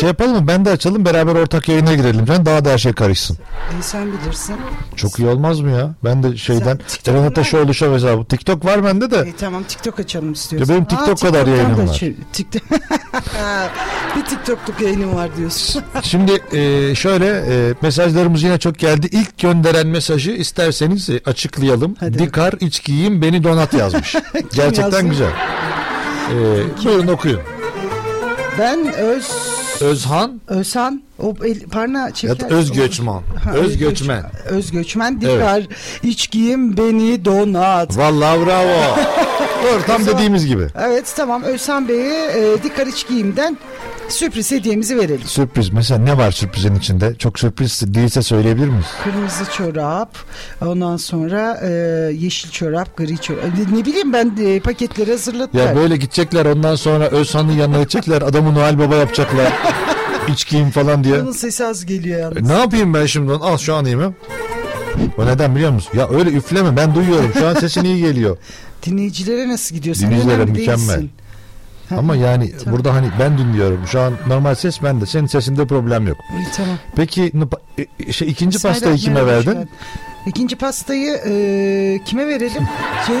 Şey 0.00 0.08
yapalım 0.08 0.32
mı? 0.32 0.48
Ben 0.48 0.64
de 0.64 0.70
açalım 0.70 1.04
beraber 1.04 1.34
ortak 1.34 1.68
yayına 1.68 1.94
girelim. 1.94 2.26
Sen 2.26 2.46
daha 2.46 2.64
da 2.64 2.70
her 2.70 2.78
şey 2.78 2.92
karışsın. 2.92 3.36
E, 3.78 3.82
sen 3.82 4.08
bilirsin. 4.12 4.56
Çok 4.96 5.18
iyi 5.18 5.28
olmaz 5.28 5.60
mı 5.60 5.70
ya? 5.70 5.94
Ben 6.04 6.22
de 6.22 6.36
şeyden? 6.36 6.78
Ateşoğlu 7.26 7.74
Show 7.74 7.94
hesabı. 7.94 8.24
TikTok 8.24 8.64
var 8.64 8.84
bende 8.84 9.10
de. 9.10 9.16
E, 9.16 9.32
tamam 9.36 9.62
TikTok 9.64 10.00
açalım 10.00 10.32
istiyorsan. 10.32 10.74
Ya 10.74 10.78
benim 10.78 10.88
TikTok 10.88 11.20
kadar 11.20 11.44
TikTok'tan 11.44 11.52
yayınım 11.56 11.86
da 11.86 11.90
var. 11.90 11.94
şey- 11.94 12.16
TikTok... 12.32 12.62
bir 14.16 14.24
TikTok'luk 14.24 14.80
yayınım 14.80 15.14
var 15.14 15.36
diyorsun. 15.36 15.82
Şimdi 16.02 16.32
e, 16.52 16.94
şöyle 16.94 17.26
e, 17.26 17.74
mesajlarımız 17.82 18.42
yine 18.42 18.58
çok 18.58 18.78
geldi. 18.78 19.08
İlk 19.12 19.38
gönderen 19.38 19.86
mesajı 19.86 20.30
isterseniz 20.30 21.10
e, 21.10 21.20
açıklayalım. 21.26 21.96
Hadi. 22.00 22.18
Dikar 22.18 22.54
iç 22.60 22.84
giyeyim 22.84 23.22
beni 23.22 23.44
donat 23.44 23.74
yazmış. 23.74 24.16
Gerçekten 24.54 24.82
yazdı? 24.84 25.08
güzel. 25.08 25.30
E, 26.30 26.84
buyurun 26.84 27.06
okuyun. 27.06 27.40
ben 28.58 28.92
Öz... 28.92 29.30
Özhan 29.80 30.40
Özhan 30.48 31.02
o 31.22 31.34
el, 31.44 31.60
parna 31.60 32.10
çeker. 32.10 32.34
ya 32.34 32.40
da 32.50 32.54
Özgöçman. 32.54 33.22
Ha, 33.44 33.52
Özgöçmen. 33.52 34.24
Özgöçmen 34.44 35.20
dikar 35.20 35.62
iç 36.02 36.30
giyim 36.30 36.76
beni 36.76 37.24
donat. 37.24 37.96
Vallahi 37.96 38.46
bravo. 38.46 38.96
Doğru 39.64 39.82
tam 39.86 40.06
dediğimiz 40.06 40.46
gibi. 40.46 40.66
Evet 40.78 41.12
tamam 41.16 41.42
Özhan 41.42 41.88
Bey'e 41.88 42.32
e, 42.38 42.62
dikar 42.62 42.86
iç 42.86 43.08
giyimden 43.08 43.58
sürpriz 44.08 44.50
hediyemizi 44.50 44.96
verelim. 44.96 45.26
Sürpriz. 45.26 45.72
Mesela 45.72 46.00
ne 46.00 46.16
var 46.18 46.30
sürprizin 46.32 46.74
içinde? 46.74 47.14
Çok 47.14 47.38
sürpriz 47.38 47.94
değilse 47.94 48.22
söyleyebilir 48.22 48.68
miyiz? 48.68 48.86
Kırmızı 49.04 49.44
çorap, 49.56 50.16
ondan 50.66 50.96
sonra 50.96 51.60
e, 51.62 51.70
yeşil 52.14 52.50
çorap, 52.50 52.96
gri 52.96 53.18
çorap. 53.18 53.44
Ne, 53.44 53.78
ne 53.78 53.84
bileyim 53.84 54.12
ben 54.12 54.36
de 54.36 54.60
paketleri 54.60 55.10
hazırladılar. 55.10 55.66
Ya 55.66 55.76
böyle 55.76 55.96
gidecekler 55.96 56.46
ondan 56.46 56.74
sonra 56.74 57.08
Özhan'ın 57.08 57.52
yanına 57.52 57.78
gidecekler. 57.78 58.22
Adamı 58.22 58.54
Noel 58.54 58.78
Baba 58.78 58.96
yapacaklar. 58.96 59.52
İç 60.28 60.48
giyim 60.48 60.70
falan 60.70 61.04
diye. 61.04 61.22
Onun 61.22 61.32
sesi 61.32 61.64
az 61.66 61.86
geliyor 61.86 62.20
yalnız. 62.20 62.42
Ne 62.48 62.52
yapayım 62.52 62.94
ben 62.94 63.06
şimdi? 63.06 63.32
Al 63.32 63.58
şu 63.58 63.74
an 63.74 63.84
mi? 63.96 64.10
O 65.18 65.26
neden 65.26 65.54
biliyor 65.56 65.70
musun? 65.70 65.92
Ya 65.98 66.08
öyle 66.08 66.30
üfleme 66.30 66.76
ben 66.76 66.94
duyuyorum. 66.94 67.30
Şu 67.38 67.46
an 67.48 67.54
sesin 67.54 67.84
iyi 67.84 68.00
geliyor. 68.00 68.36
Dinleyicilere 68.86 69.48
nasıl 69.48 69.74
gidiyor? 69.74 69.94
Sen 69.96 70.06
Dinleyicilere 70.10 70.44
mükemmel. 70.44 70.66
değilsin. 70.88 71.10
Ama 71.98 72.16
yani 72.26 72.52
Tamam. 72.58 72.72
burada 72.78 72.94
hani 72.94 73.08
ben 73.20 73.38
dinliyorum. 73.38 73.86
Şu 73.86 74.00
an 74.00 74.12
normal 74.26 74.54
ses 74.54 74.82
bende. 74.82 75.06
Senin 75.06 75.26
sesinde 75.26 75.66
problem 75.66 76.06
yok. 76.06 76.16
İyi, 76.38 76.46
tamam. 76.56 76.76
Peki 76.96 77.32
n- 77.34 77.84
e, 78.08 78.12
şey 78.12 78.28
ikinci 78.28 78.56
İsmail 78.56 78.74
pastayı 78.74 78.96
kime 78.96 79.26
verdin? 79.26 79.52
geldin. 79.52 79.68
İkinci 80.26 80.56
pastayı 80.56 81.12
e, 81.26 82.00
kime 82.04 82.26
verelim? 82.26 82.68
Şey 83.06 83.16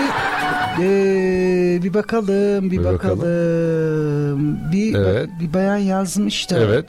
e, 0.80 1.82
bir 1.82 1.94
bakalım, 1.94 2.70
bir, 2.70 2.78
Bir 2.78 2.84
bakalım. 2.84 3.18
bakalım. 3.18 4.72
Bir 4.72 4.94
Evet. 4.94 5.28
bir 5.40 5.52
bayan 5.54 5.76
yazmış 5.76 6.50
da. 6.50 6.58
Evet. 6.58 6.86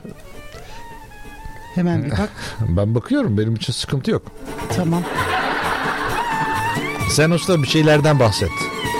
Hemen 1.74 2.04
bir 2.04 2.10
bak. 2.18 2.30
Ben 2.68 2.94
bakıyorum. 2.94 3.38
Benim 3.38 3.54
için 3.54 3.72
sıkıntı 3.72 4.10
yok. 4.10 4.22
tamam. 4.76 5.02
Sen 7.10 7.30
usta 7.30 7.62
bir 7.62 7.66
şeylerden 7.68 8.18
bahset. 8.18 8.50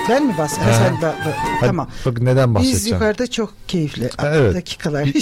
Ben 0.08 0.26
mi 0.26 0.34
bas? 0.38 0.58
Ha, 0.58 0.72
sen 0.72 0.94
ba- 0.94 1.00
ba- 1.00 1.32
Hadi 1.60 1.66
tamam. 1.66 1.88
Bak 2.06 2.20
neden 2.20 2.48
Biz 2.48 2.54
bahsedeceğim? 2.54 2.94
yukarıda 2.96 3.26
çok 3.30 3.54
keyifli 3.68 4.10
evet. 4.22 4.54
dakikalar. 4.54 5.04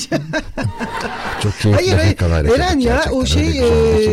Çok 1.42 1.58
keyifli 1.58 1.74
Hayır, 1.74 1.92
hayır. 1.92 2.06
dakikalar 2.08 2.44
Eren 2.44 2.78
yaşadık 2.78 2.84
ya, 2.84 2.94
gerçekten. 2.94 3.16
o 3.20 3.26
şey, 3.26 3.58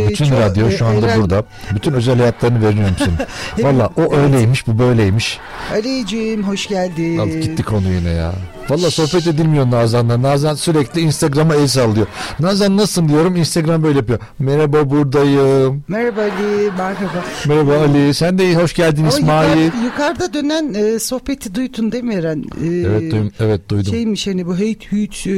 e, 0.05 0.07
Bütün 0.09 0.25
çok- 0.25 0.39
radyo 0.39 0.71
şu 0.71 0.85
anda 0.85 1.07
Eren- 1.07 1.21
burada. 1.21 1.43
Bütün 1.75 1.93
özel 1.93 2.17
hayatlarını 2.17 2.67
veriyorum 2.67 2.95
senin. 2.97 3.17
Valla 3.67 3.89
o 3.95 4.15
öyleymiş 4.15 4.67
bu 4.67 4.79
böyleymiş. 4.79 5.39
Ali'ciğim 5.73 6.43
hoş 6.47 6.67
geldin. 6.67 7.17
Al 7.17 7.27
gitti 7.29 7.63
konu 7.63 7.91
yine 7.91 8.09
ya. 8.09 8.31
Valla 8.69 8.91
sohbet 8.91 9.27
edilmiyor 9.27 9.71
Nazan'la. 9.71 10.21
Nazan 10.21 10.55
sürekli 10.55 11.01
Instagram'a 11.01 11.55
el 11.55 11.67
sallıyor. 11.67 12.07
Nazan 12.39 12.77
nasılsın 12.77 13.09
diyorum 13.09 13.35
Instagram 13.35 13.83
böyle 13.83 13.97
yapıyor. 13.97 14.19
Merhaba 14.39 14.89
buradayım. 14.89 15.83
Merhaba 15.87 16.21
Ali, 16.21 16.71
merhaba. 16.77 17.23
Merhaba 17.47 17.77
Ali. 17.77 18.13
Sen 18.13 18.37
de 18.37 18.45
iyi, 18.45 18.55
hoş 18.55 18.73
geldin 18.73 19.05
O 19.05 19.07
İsmail. 19.07 19.49
yukarı- 19.65 19.83
yukarıda 19.85 20.33
dönen 20.33 20.73
e, 20.73 20.99
sohbeti 20.99 21.55
duydun 21.55 21.91
değil 21.91 22.03
mi 22.03 22.13
Eren? 22.13 22.43
E, 22.63 22.67
Evet, 22.67 23.01
duydum, 23.11 23.31
evet 23.39 23.69
duydum. 23.69 23.93
Şeymiş 23.93 24.27
hani 24.27 24.45
bu 24.47 24.53
hate 24.53 24.91
hüt 24.91 25.27
e, 25.27 25.31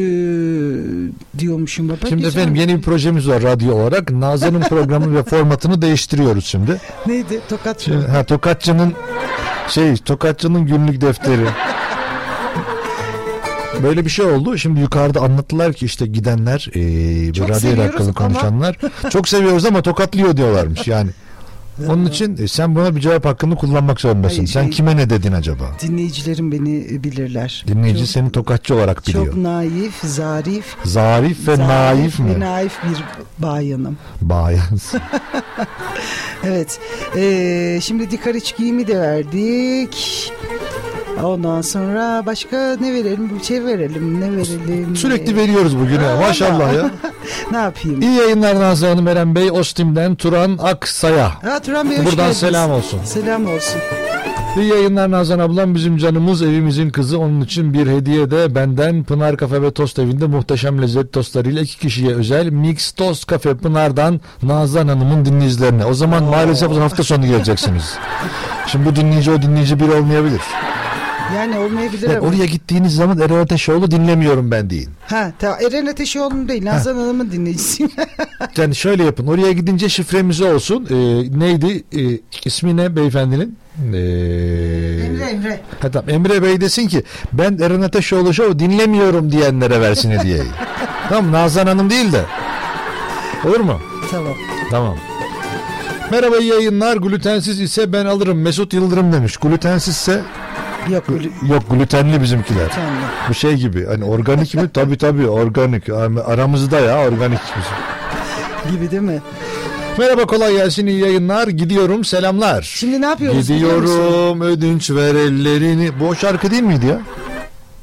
diyormuşum 1.40 1.90
baba. 1.90 1.98
Şimdi 2.10 2.26
efendim 2.26 2.56
yeni 2.56 2.78
bir 2.78 2.82
projemiz 2.82 3.28
var 3.30 3.44
radyo 3.44 3.76
olarak. 3.76 4.12
Nazan'ın 4.12 4.62
programı 4.62 5.16
ve 5.16 5.24
formatını 5.24 5.82
değiştiriyoruz 5.82 6.46
şimdi. 6.46 6.82
Neydi? 7.08 7.40
Tokat 7.50 7.82
Şimdi, 7.82 8.08
ha, 8.08 8.24
Tokatçı'nın 8.24 8.94
şey 9.70 9.96
Tokatçı'nın 9.98 10.66
günlük 10.66 11.02
defteri. 11.02 11.46
Böyle 13.84 14.06
bir 14.06 14.10
şey 14.10 14.26
oldu. 14.26 14.58
Şimdi 14.58 14.80
yukarıda 14.80 15.22
anlattılar 15.22 15.74
ki 15.74 15.86
işte 15.86 16.08
gidenler 16.08 16.70
e, 16.76 17.34
Çok 17.34 17.50
radyo 17.50 17.84
ama- 18.00 18.14
konuşanlar 18.14 18.78
çok 19.10 19.28
seviyoruz 19.30 19.66
ama 19.66 19.82
tokatlıyor 19.82 20.38
diyorlarmış 20.38 20.88
yani. 20.88 21.10
Onun 21.88 22.06
için 22.06 22.38
e, 22.44 22.48
sen 22.48 22.76
buna 22.76 22.96
bir 22.96 23.02
cevap 23.02 23.26
hakkını 23.26 23.56
kullanmak 23.56 24.02
zorundasın. 24.02 24.36
Hayır, 24.38 24.48
sen 24.48 24.60
hayır. 24.62 24.72
kime 24.74 24.98
ne 24.98 25.10
dedin 25.10 25.32
acaba? 25.32 25.64
Dinleyicilerim 25.82 26.52
beni 26.52 27.04
bilirler. 27.04 27.66
Dinleyici 27.68 28.00
Çok- 28.00 28.08
seni 28.10 28.32
tokatçı 28.32 28.76
olarak 28.76 29.08
biliyor. 29.08 29.26
Çok 29.26 29.36
naif, 29.38 29.94
zarif, 30.04 30.66
Zarif 30.86 31.48
ve 31.48 31.60
naif 31.60 32.20
ve 32.20 32.24
mi? 32.24 32.40
naif 32.40 32.74
bir 32.84 33.04
bayanım. 33.44 33.98
Bayan. 34.22 34.62
Evet. 36.44 36.80
Ee, 37.16 37.80
şimdi 37.84 38.12
dikar 38.12 38.36
iç 38.36 38.58
giyimi 38.58 38.88
de 38.88 39.00
verdik. 39.00 40.32
Ondan 41.24 41.62
sonra 41.62 42.24
başka 42.26 42.58
ne 42.82 42.94
verelim? 42.94 43.32
Bir 43.40 43.44
şey 43.44 43.66
verelim. 43.66 44.22
Ne 44.22 44.32
verelim? 44.32 44.96
Sürekli 44.96 45.36
veriyoruz 45.36 45.80
bugün. 45.80 45.98
ha. 45.98 46.16
Maşallah 46.22 46.74
ya. 46.74 46.92
ne 47.52 47.58
yapayım? 47.58 48.02
İyi 48.02 48.16
yayınlar 48.16 48.60
Nazlı 48.60 48.88
Hanım 48.88 49.08
Eren 49.08 49.36
Bey. 49.36 49.52
Ostim'den 49.52 50.16
Turan 50.16 50.58
Aksay'a. 50.64 51.30
Ha, 51.44 51.60
Turan 51.60 51.90
Bey 51.90 51.98
Buradan 51.98 52.12
geldiniz. 52.16 52.38
selam 52.38 52.72
olsun. 52.72 53.00
Selam 53.04 53.46
olsun. 53.46 53.82
İyi 54.60 54.68
yayınlar 54.70 55.12
Nazan 55.12 55.40
ablam 55.40 55.76
bizim 55.76 55.98
canımız 55.98 56.42
evimizin 56.42 56.90
kızı 56.90 57.20
onun 57.20 57.42
için 57.42 57.74
bir 57.74 57.88
hediye 57.88 58.32
de 58.32 58.56
benden 58.56 59.04
Pınar 59.04 59.38
Kafe 59.38 59.62
ve 59.62 59.72
Tost 59.72 60.00
evinde 60.00 60.28
muhteşem 60.28 60.82
lezzet 60.82 61.14
tostlarıyla 61.14 61.62
iki 61.62 61.80
kişiye 61.80 62.16
özel 62.16 62.50
Mix 62.50 62.92
Tost 62.92 63.28
Kafe 63.28 63.58
Pınar'dan 63.58 64.22
Nazan 64.44 64.88
Hanım'ın 64.88 65.26
dinleyicilerine. 65.26 65.86
O 65.86 65.94
zaman 65.94 66.24
maalesef 66.24 66.72
hafta 66.72 67.04
sonu 67.04 67.26
geleceksiniz. 67.28 67.98
Şimdi 68.68 68.86
bu 68.86 68.96
dinleyici 68.96 69.32
o 69.32 69.42
dinleyici 69.42 69.80
bir 69.80 69.88
olmayabilir. 69.90 70.42
Yani 71.36 71.58
olmayabilir 71.58 72.10
Yani 72.10 72.20
oraya 72.20 72.46
gittiğiniz 72.46 72.96
zaman 72.96 73.20
Eren 73.20 73.40
Ateşoğlu 73.40 73.92
dinlemiyorum 73.92 74.52
ben 74.52 74.70
deyin. 74.70 74.90
Ha, 75.08 75.32
tamam. 75.40 75.58
Eren 75.68 75.86
Ateşoğlu'nun 75.86 76.48
değil. 76.48 76.66
Nazan 76.66 76.96
Hanım'ın 76.96 77.32
dinleyicisiyim. 77.32 77.92
Yani 78.58 78.76
şöyle 78.76 79.04
yapın. 79.04 79.28
Oraya 79.28 79.52
gidince 79.52 79.90
şifremiz 79.90 80.42
olsun. 80.42 80.88
Ee, 80.90 80.96
neydi? 81.40 81.84
Ee, 81.98 82.20
ismi 82.46 82.78
ne 82.78 82.96
beyefendinin? 82.96 83.58
Ee, 83.78 83.98
Emre 85.06 85.24
Emre. 85.30 85.60
Ha, 85.80 85.92
tamam. 85.92 86.10
Emre 86.10 86.44
Bey 86.44 86.62
desin 86.62 86.88
ki 86.88 87.04
ben 87.34 87.58
Eren 87.58 87.82
Ateşoğlu 87.82 88.34
Show 88.34 88.60
dinlemiyorum 88.60 89.32
diyenlere 89.32 89.82
versin 89.82 90.12
hediyeyi. 90.12 90.44
tamam 91.10 91.32
Nazan 91.32 91.68
Hanım 91.68 91.90
değil 91.90 92.12
de. 92.12 92.22
Olur 93.46 93.60
mu? 93.60 93.80
Tamam. 94.12 94.34
Tamam. 94.72 94.98
Merhaba 96.12 96.38
yayınlar. 96.38 96.98
Glutensiz 96.98 97.62
ise 97.62 97.94
ben 97.94 98.06
alırım. 98.06 98.42
Mesut 98.42 98.74
Yıldırım 98.74 99.14
demiş. 99.14 99.38
Glutensizse 99.38 100.22
Yok 100.92 101.04
yok 101.50 101.64
glutenli 101.70 102.22
bizimkiler. 102.22 102.70
Tamam. 102.76 102.94
Bu 103.30 103.34
şey 103.34 103.54
gibi. 103.56 103.86
Hani 103.86 104.04
organik 104.04 104.56
mi? 104.56 104.70
tabii 104.74 104.98
tabii 104.98 105.28
organik. 105.28 105.90
Aramızda 106.26 106.80
ya 106.80 107.08
organik 107.08 107.40
bizim. 107.58 108.72
Gibi 108.76 108.92
değil 108.92 109.02
mi? 109.02 109.22
Merhaba 109.98 110.26
kolay 110.26 110.54
gelsin 110.54 110.88
iyi 110.88 111.00
yayınlar. 111.00 111.48
Gidiyorum 111.48 112.04
selamlar. 112.04 112.62
Şimdi 112.62 113.02
ne 113.02 113.06
yapıyoruz? 113.06 113.48
Gidiyorum 113.48 114.42
ödünç 114.42 114.92
ver 114.92 115.16
ellerini. 115.16 116.00
Bu 116.00 116.08
o 116.08 116.16
şarkı 116.16 116.52
değil 116.52 116.64
miydi 116.64 116.86
ya? 116.86 117.00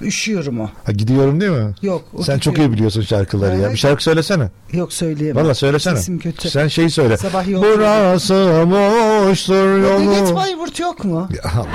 Üşüyorum 0.00 0.60
o. 0.60 0.70
Ha, 0.84 0.92
gidiyorum 0.92 1.40
değil 1.40 1.52
mi? 1.52 1.74
Yok. 1.82 2.04
Sen 2.24 2.38
çok 2.38 2.54
gidiyor. 2.54 2.70
iyi 2.70 2.72
biliyorsun 2.72 3.02
şarkıları 3.02 3.54
ya. 3.56 3.60
Evet. 3.62 3.72
Bir 3.72 3.78
şarkı 3.78 4.02
söylesene. 4.02 4.50
Yok 4.72 4.92
söyleyemem. 4.92 5.44
Valla 5.44 5.54
söylesene. 5.54 5.96
Sesim 5.96 6.18
kötü. 6.18 6.50
Sen 6.50 6.68
şeyi 6.68 6.90
söyle. 6.90 7.16
Sabah 7.16 7.48
yolcu. 7.48 7.68
Burası 7.68 8.34
boştur 8.70 9.78
yolu. 9.78 10.34
Bayburt 10.36 10.80
yok 10.80 11.04
mu? 11.04 11.28
Ya, 11.44 11.66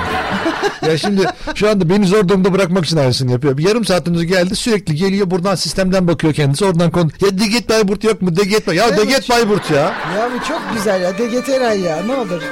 ya 0.90 0.98
şimdi 0.98 1.24
şu 1.54 1.70
anda 1.70 1.88
beni 1.90 2.06
zor 2.06 2.28
durumda 2.28 2.52
bırakmak 2.52 2.84
için 2.84 2.96
aynısını 2.96 3.32
yapıyor. 3.32 3.58
Bir 3.58 3.68
yarım 3.68 3.84
saatimiz 3.84 4.26
geldi 4.26 4.56
sürekli 4.56 4.94
geliyor 4.94 5.30
buradan 5.30 5.54
sistemden 5.54 6.08
bakıyor 6.08 6.32
kendisi 6.34 6.64
oradan 6.64 6.90
konu. 6.90 7.10
Ya 7.20 7.38
Deget 7.38 7.68
Bayburt 7.68 8.04
yok 8.04 8.22
mu? 8.22 8.36
Deget 8.36 8.66
Bay- 8.66 8.76
Ya 8.76 8.86
Evet. 8.88 8.98
Deget 8.98 9.30
Bayburt 9.30 9.70
ya. 9.70 9.82
Ya 10.16 10.30
bu 10.34 10.44
çok 10.48 10.62
güzel 10.74 11.02
ya. 11.02 11.18
Deget 11.18 11.48
Eray 11.48 11.80
ya 11.80 12.02
ne 12.06 12.12
olur. 12.14 12.42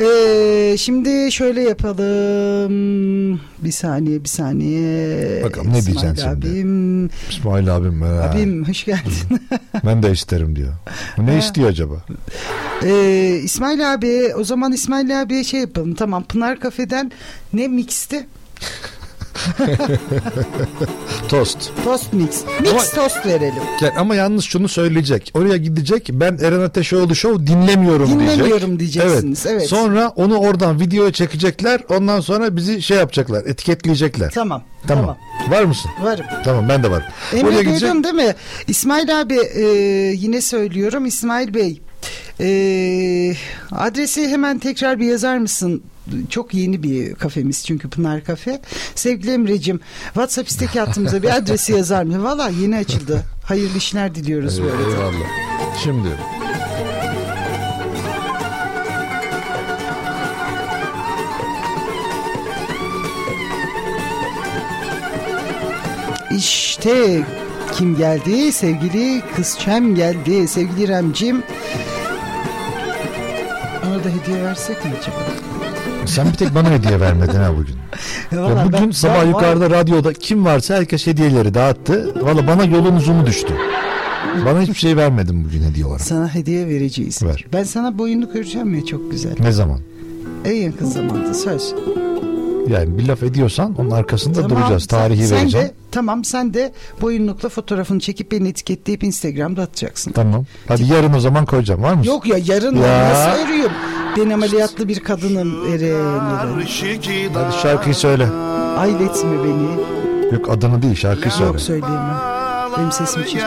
Ee, 0.00 0.76
şimdi 0.78 1.32
şöyle 1.32 1.60
yapalım. 1.62 3.40
Bir 3.58 3.72
saniye 3.72 4.24
bir 4.24 4.28
saniye. 4.28 5.42
Bakalım 5.44 5.72
ne 5.72 5.78
İsmail 5.78 5.96
diyeceksin 5.96 6.30
şimdi? 6.32 6.46
abim, 6.48 7.06
İsmail 7.30 7.76
abim. 7.76 8.02
ha. 8.02 8.30
Abim 8.32 8.68
hoş 8.68 8.84
geldin. 8.84 9.40
Ben 9.86 10.02
de 10.02 10.10
isterim 10.12 10.56
diyor. 10.56 10.72
Ne 11.18 11.38
istiyor 11.38 11.68
acaba? 11.68 11.94
Ee, 12.84 13.40
İsmail 13.44 13.94
abi 13.94 14.34
o 14.38 14.44
zaman 14.44 14.72
İsmail 14.72 15.22
abiye 15.22 15.44
şey 15.44 15.60
yapalım. 15.60 15.94
Tamam 15.94 16.24
Pınar 16.24 16.60
Kafe'den 16.60 17.12
ne 17.52 17.68
mixti? 17.68 18.26
Tost. 21.28 21.70
Tost 21.84 22.12
mix. 22.12 22.44
Mix 22.60 22.70
Ama- 22.72 22.82
tost 23.04 23.26
verelim. 23.26 23.62
Gel, 23.80 23.92
ama 23.98 24.14
yalnız 24.14 24.44
şunu 24.44 24.68
söyleyecek. 24.68 25.30
Oraya 25.34 25.56
gidecek. 25.56 26.08
Ben 26.12 26.38
Eren 26.42 26.60
Ateşoğlu 26.60 27.14
Show 27.14 27.46
dinlemiyorum, 27.46 28.10
Dinlemiyorum 28.10 28.78
diyecek. 28.78 29.02
diyeceksiniz, 29.02 29.46
evet. 29.46 29.68
Sonra 29.68 30.08
onu 30.08 30.36
oradan 30.38 30.80
videoya 30.80 31.12
çekecekler. 31.12 31.80
Ondan 31.88 32.20
sonra 32.20 32.56
bizi 32.56 32.82
şey 32.82 32.96
yapacaklar. 32.96 33.44
Etiketleyecekler. 33.46 34.30
Tamam. 34.30 34.62
Tamam. 34.86 35.04
Tamam. 35.04 35.52
Var 35.58 35.64
mısın? 35.64 35.90
Varım. 36.02 36.24
Tamam 36.44 36.68
ben 36.68 36.82
de 36.82 36.90
varım. 36.90 37.04
Emre 37.32 37.46
Oraya 37.48 37.62
gidecek. 37.62 37.80
duydun 37.88 38.04
değil 38.04 38.14
mi? 38.14 38.34
İsmail 38.68 39.20
abi 39.20 39.34
e, 39.54 39.62
yine 40.16 40.40
söylüyorum 40.40 41.06
İsmail 41.06 41.54
Bey. 41.54 41.80
e, 42.40 42.48
adresi 43.72 44.28
hemen 44.28 44.58
tekrar 44.58 44.98
bir 45.00 45.06
yazar 45.06 45.38
mısın? 45.38 45.82
Çok 46.30 46.54
yeni 46.54 46.82
bir 46.82 47.14
kafemiz 47.14 47.64
çünkü 47.66 47.90
Pınar 47.90 48.24
Kafe. 48.24 48.60
Sevgili 48.94 49.30
Emre'cim 49.30 49.80
WhatsApp 50.04 50.48
istek 50.48 50.76
hattımıza 50.76 51.22
bir 51.22 51.36
adresi 51.36 51.72
yazar 51.72 52.02
mı? 52.02 52.24
Valla 52.24 52.48
yeni 52.48 52.76
açıldı. 52.76 53.22
Hayırlı 53.44 53.78
işler 53.78 54.14
diliyoruz 54.14 54.62
böyle. 54.62 54.72
Eyvallah. 54.72 55.28
Şimdi 55.84 56.08
İşte 66.30 67.22
kim 67.72 67.96
geldi? 67.96 68.52
Sevgili 68.52 69.22
kızçem 69.36 69.94
geldi. 69.94 70.48
Sevgili 70.48 70.82
İremcim. 70.82 71.42
Ona 73.86 74.04
da 74.04 74.08
hediye 74.08 74.42
versek 74.42 74.84
mi 74.84 74.90
acaba? 75.00 75.47
Sen 76.08 76.26
bir 76.28 76.32
tek 76.34 76.54
bana 76.54 76.70
hediye 76.70 77.00
vermedin 77.00 77.38
ha 77.38 77.52
bugün. 77.58 77.74
Ya 78.32 78.42
Vallahi 78.42 78.66
bugün 78.68 78.86
ben- 78.86 78.90
sabah 78.90 79.22
ben- 79.24 79.28
yukarıda 79.28 79.70
radyoda 79.70 80.12
kim 80.12 80.44
varsa 80.44 80.74
herkes 80.74 81.06
hediyeleri 81.06 81.54
dağıttı. 81.54 82.14
Valla 82.24 82.46
bana 82.46 82.64
yolun 82.64 82.96
uzumu 82.96 83.26
düştü. 83.26 83.54
Bana 84.46 84.60
hiçbir 84.60 84.74
şey 84.74 84.96
vermedin 84.96 85.44
bugün 85.44 85.62
hediye 85.62 85.86
olarak. 85.86 86.00
Sana 86.00 86.34
hediye 86.34 86.66
vereceğiz. 86.66 87.22
Ver. 87.22 87.44
Ben 87.52 87.64
sana 87.64 87.98
boyunluk 87.98 88.36
öreceğim 88.36 88.74
ya 88.74 88.84
çok 88.84 89.10
güzel. 89.10 89.32
Ne 89.40 89.52
zaman? 89.52 89.80
En 90.44 90.54
yakın 90.54 90.86
zamanda 90.86 91.34
söz. 91.34 91.74
Yani 92.68 92.98
bir 92.98 93.08
laf 93.08 93.22
ediyorsan 93.22 93.74
onun 93.78 93.90
arkasında 93.90 94.42
Tamam, 94.42 94.50
duracağız. 94.58 94.82
sen- 94.90 94.98
Tarihi 94.98 95.26
sen 95.26 95.38
vereceğim. 95.38 95.66
De, 95.68 95.72
tamam 95.90 96.24
sen 96.24 96.54
de 96.54 96.72
boyunlukla 97.00 97.48
fotoğrafını 97.48 98.00
çekip 98.00 98.32
beni 98.32 98.48
etiketleyip 98.48 99.04
Instagram'da 99.04 99.62
atacaksın. 99.62 100.12
Tamam. 100.12 100.44
Hadi 100.68 100.84
yarın 100.92 101.12
o 101.14 101.20
zaman 101.20 101.46
koyacağım. 101.46 101.82
Var 101.82 101.94
mısın? 101.94 102.10
Yok 102.10 102.26
ya 102.26 102.38
yarın 102.44 102.76
Ya. 102.76 103.08
nasıl 103.10 103.44
örüyorum? 103.46 103.72
Ben 104.16 104.30
ameliyatlı 104.30 104.88
bir 104.88 105.00
kadınım 105.00 105.72
Eren. 105.74 106.18
Hadi 107.34 107.52
şarkıyı 107.62 107.94
söyle. 107.94 108.26
Ayletme 108.78 109.44
beni. 109.44 109.68
Yok 110.32 110.50
adını 110.50 110.82
değil 110.82 110.94
şarkıyı 110.94 111.30
söyle. 111.32 111.46
Yok 111.50 111.60
söyleyemem. 111.60 112.16
Benim 112.78 112.92
sesim 112.92 113.22
çirkin. 113.24 113.46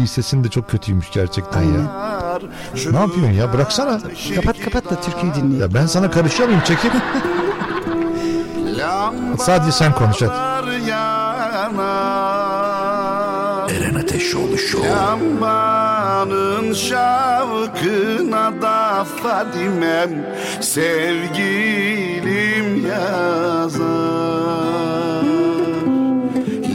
Uy 0.00 0.06
sesin 0.06 0.44
de 0.44 0.48
çok 0.48 0.70
kötüymüş 0.70 1.06
gerçekten 1.14 1.62
ya. 1.62 1.80
Ne 2.90 2.96
yapıyorsun 2.98 3.32
ya? 3.32 3.52
Bıraksana. 3.52 4.00
Kapat 4.34 4.60
kapat 4.64 4.90
da 4.90 5.00
türküyü 5.00 5.34
dinleyelim. 5.34 5.60
Ya 5.60 5.74
ben 5.74 5.86
sana 5.86 6.10
karışıyor 6.10 6.48
muyum? 6.48 6.62
Çekil. 6.66 6.88
Sadece 9.38 9.72
sen 9.72 9.94
konuş 9.94 10.22
hadi. 10.22 10.32
Eren 13.76 13.94
Ateşoğlu 13.94 14.58
Show. 14.58 14.90
Lambanın 14.90 16.72
şavkına 16.72 18.62
da 18.62 19.04
Fadimem 19.22 20.26
sevgilim 20.60 21.86
yazar 22.86 23.96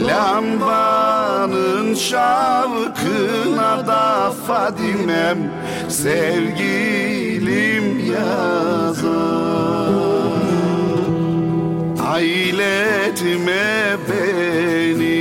Lambanın 0.08 1.96
şavkına 1.96 3.88
da 3.88 4.32
Fadimem 4.48 5.38
sevgilim 5.90 6.92
yazar 8.12 9.91
Ailetme 12.12 13.64
beni 14.08 15.21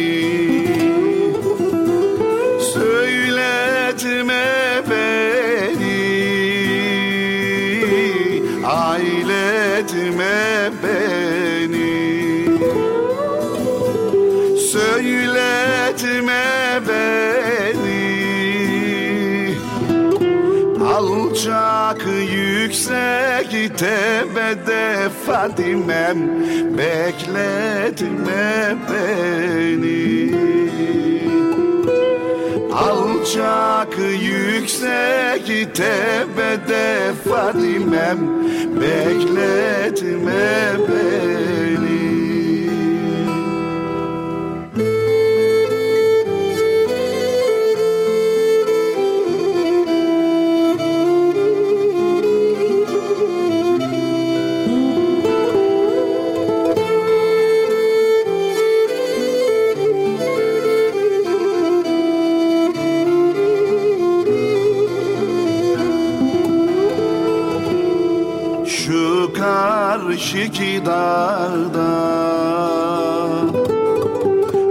Alçak 21.41 22.07
yüksek 22.33 23.51
tepede 23.79 25.09
Fadimem 25.27 26.19
Bekletme 26.79 28.77
beni. 28.91 30.35
Alçak 32.73 33.99
yüksek 34.23 35.75
tepede 35.75 37.13
Fadimem 37.29 38.19
Bekletme 38.81 40.77
beni 40.89 42.30
karşı 70.31 70.87
dağda 70.87 71.91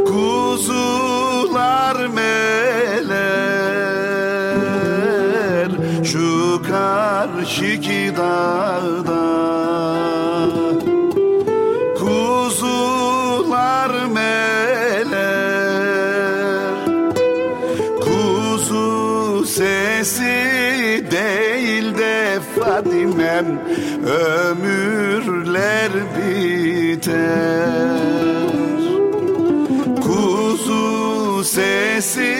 Kuzular 0.07 2.07
meler 2.07 3.09
Şu 6.03 6.61
karşı 6.69 7.81
dağda 8.17 9.25
Kuzular 11.99 13.91
meler 14.05 15.09
Kuzu 18.01 19.45
sesi 19.45 20.23
değil 21.11 21.97
de 21.97 22.39
Fadimem 22.55 23.59
Ömürler 24.05 24.78
biter 26.99 27.99
Kuzu 30.01 31.43
sesi 31.43 32.37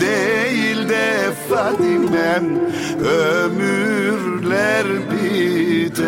değil 0.00 0.88
de 0.88 1.32
Fadimem 1.48 2.60
Ömürler 3.04 4.86
biter. 5.10 6.02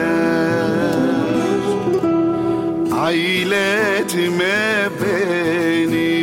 Ailetme 2.93 4.89
beni. 5.01 6.15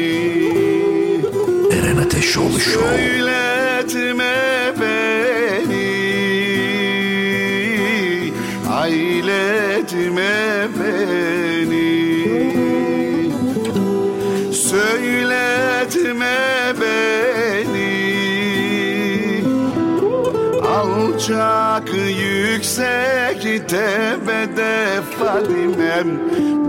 Eren 1.71 1.97
Ateşoğlu 1.97 2.59
Show. 2.59 2.97
Söyletme 2.97 4.33
beni. 4.81 5.91
Ailetme 8.71 10.50
yüksek 22.71 23.69
tepede 23.69 25.01
Fadimem 25.19 26.19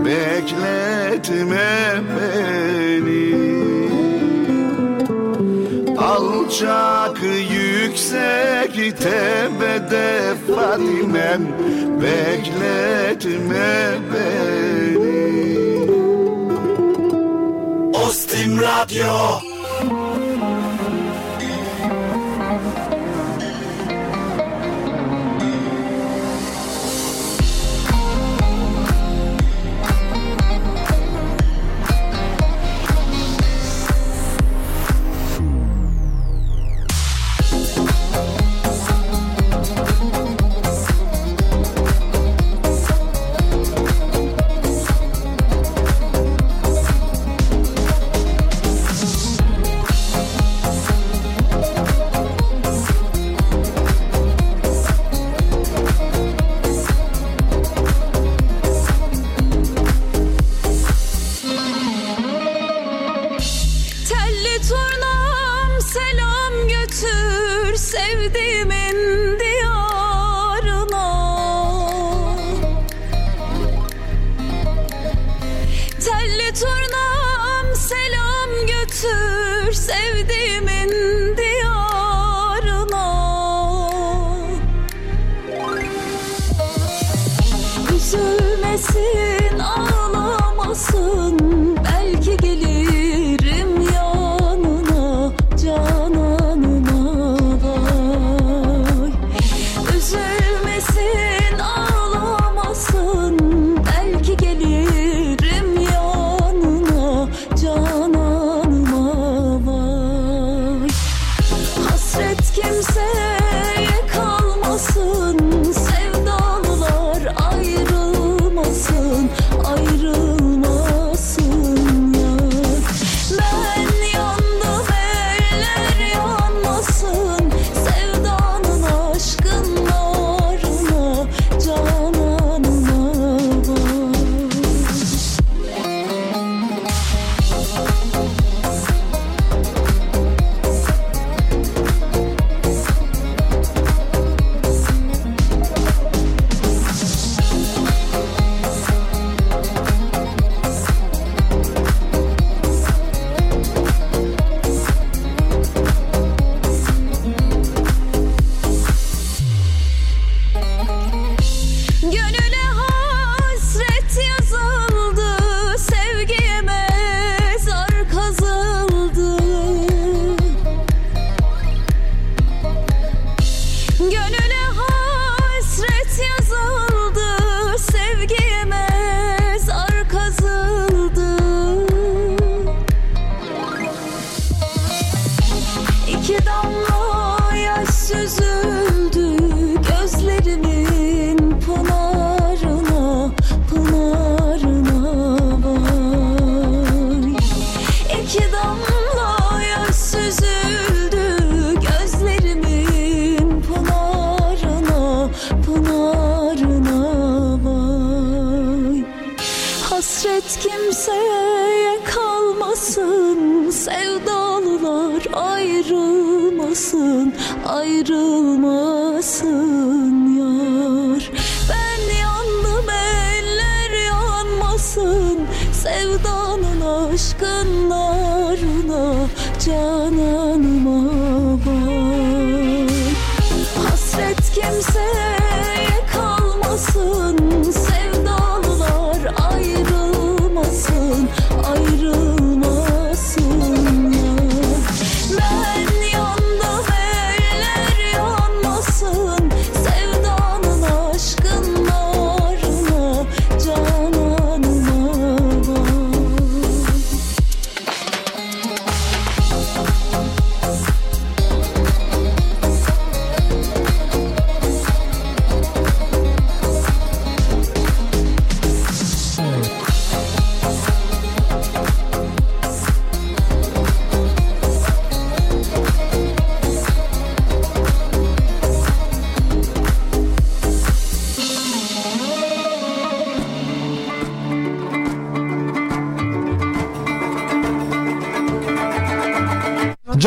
Bekletme 0.05 1.93
beni 2.15 3.53
Alçak 5.97 7.17
yüksek 7.51 8.97
tepede 8.97 10.33
Fadimem 10.47 11.41
Bekletme 12.01 13.93
beni 14.13 14.73
Ostim 17.93 18.61
Radyo. 18.61 19.42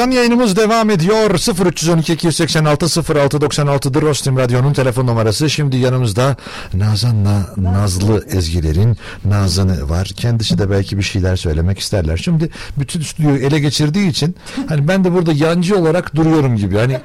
Can 0.07 0.11
yayınımız 0.11 0.57
devam 0.57 0.91
ediyor. 0.91 1.31
0312 1.67 2.13
286 2.13 2.87
0696'dır 2.87 4.03
Rostim 4.03 4.37
Radyo'nun 4.39 4.73
telefon 4.73 5.07
numarası. 5.07 5.51
Şimdi 5.51 5.77
yanımızda 5.77 6.37
Nazan'la 6.75 7.47
Nazlı 7.57 8.25
Ezgiler'in 8.31 8.97
Nazan'ı 9.25 9.89
var. 9.89 10.11
Kendisi 10.17 10.59
de 10.59 10.71
belki 10.71 10.99
bir 10.99 11.03
şeyler 11.03 11.37
söylemek 11.37 11.79
isterler. 11.79 12.17
Şimdi 12.17 12.51
bütün 12.79 13.01
stüdyoyu 13.01 13.37
ele 13.37 13.59
geçirdiği 13.59 14.09
için 14.09 14.37
hani 14.69 14.89
ben 14.89 15.05
de 15.05 15.13
burada 15.13 15.33
yancı 15.33 15.79
olarak 15.79 16.15
duruyorum 16.15 16.57
gibi. 16.57 16.77
Hani 16.79 17.01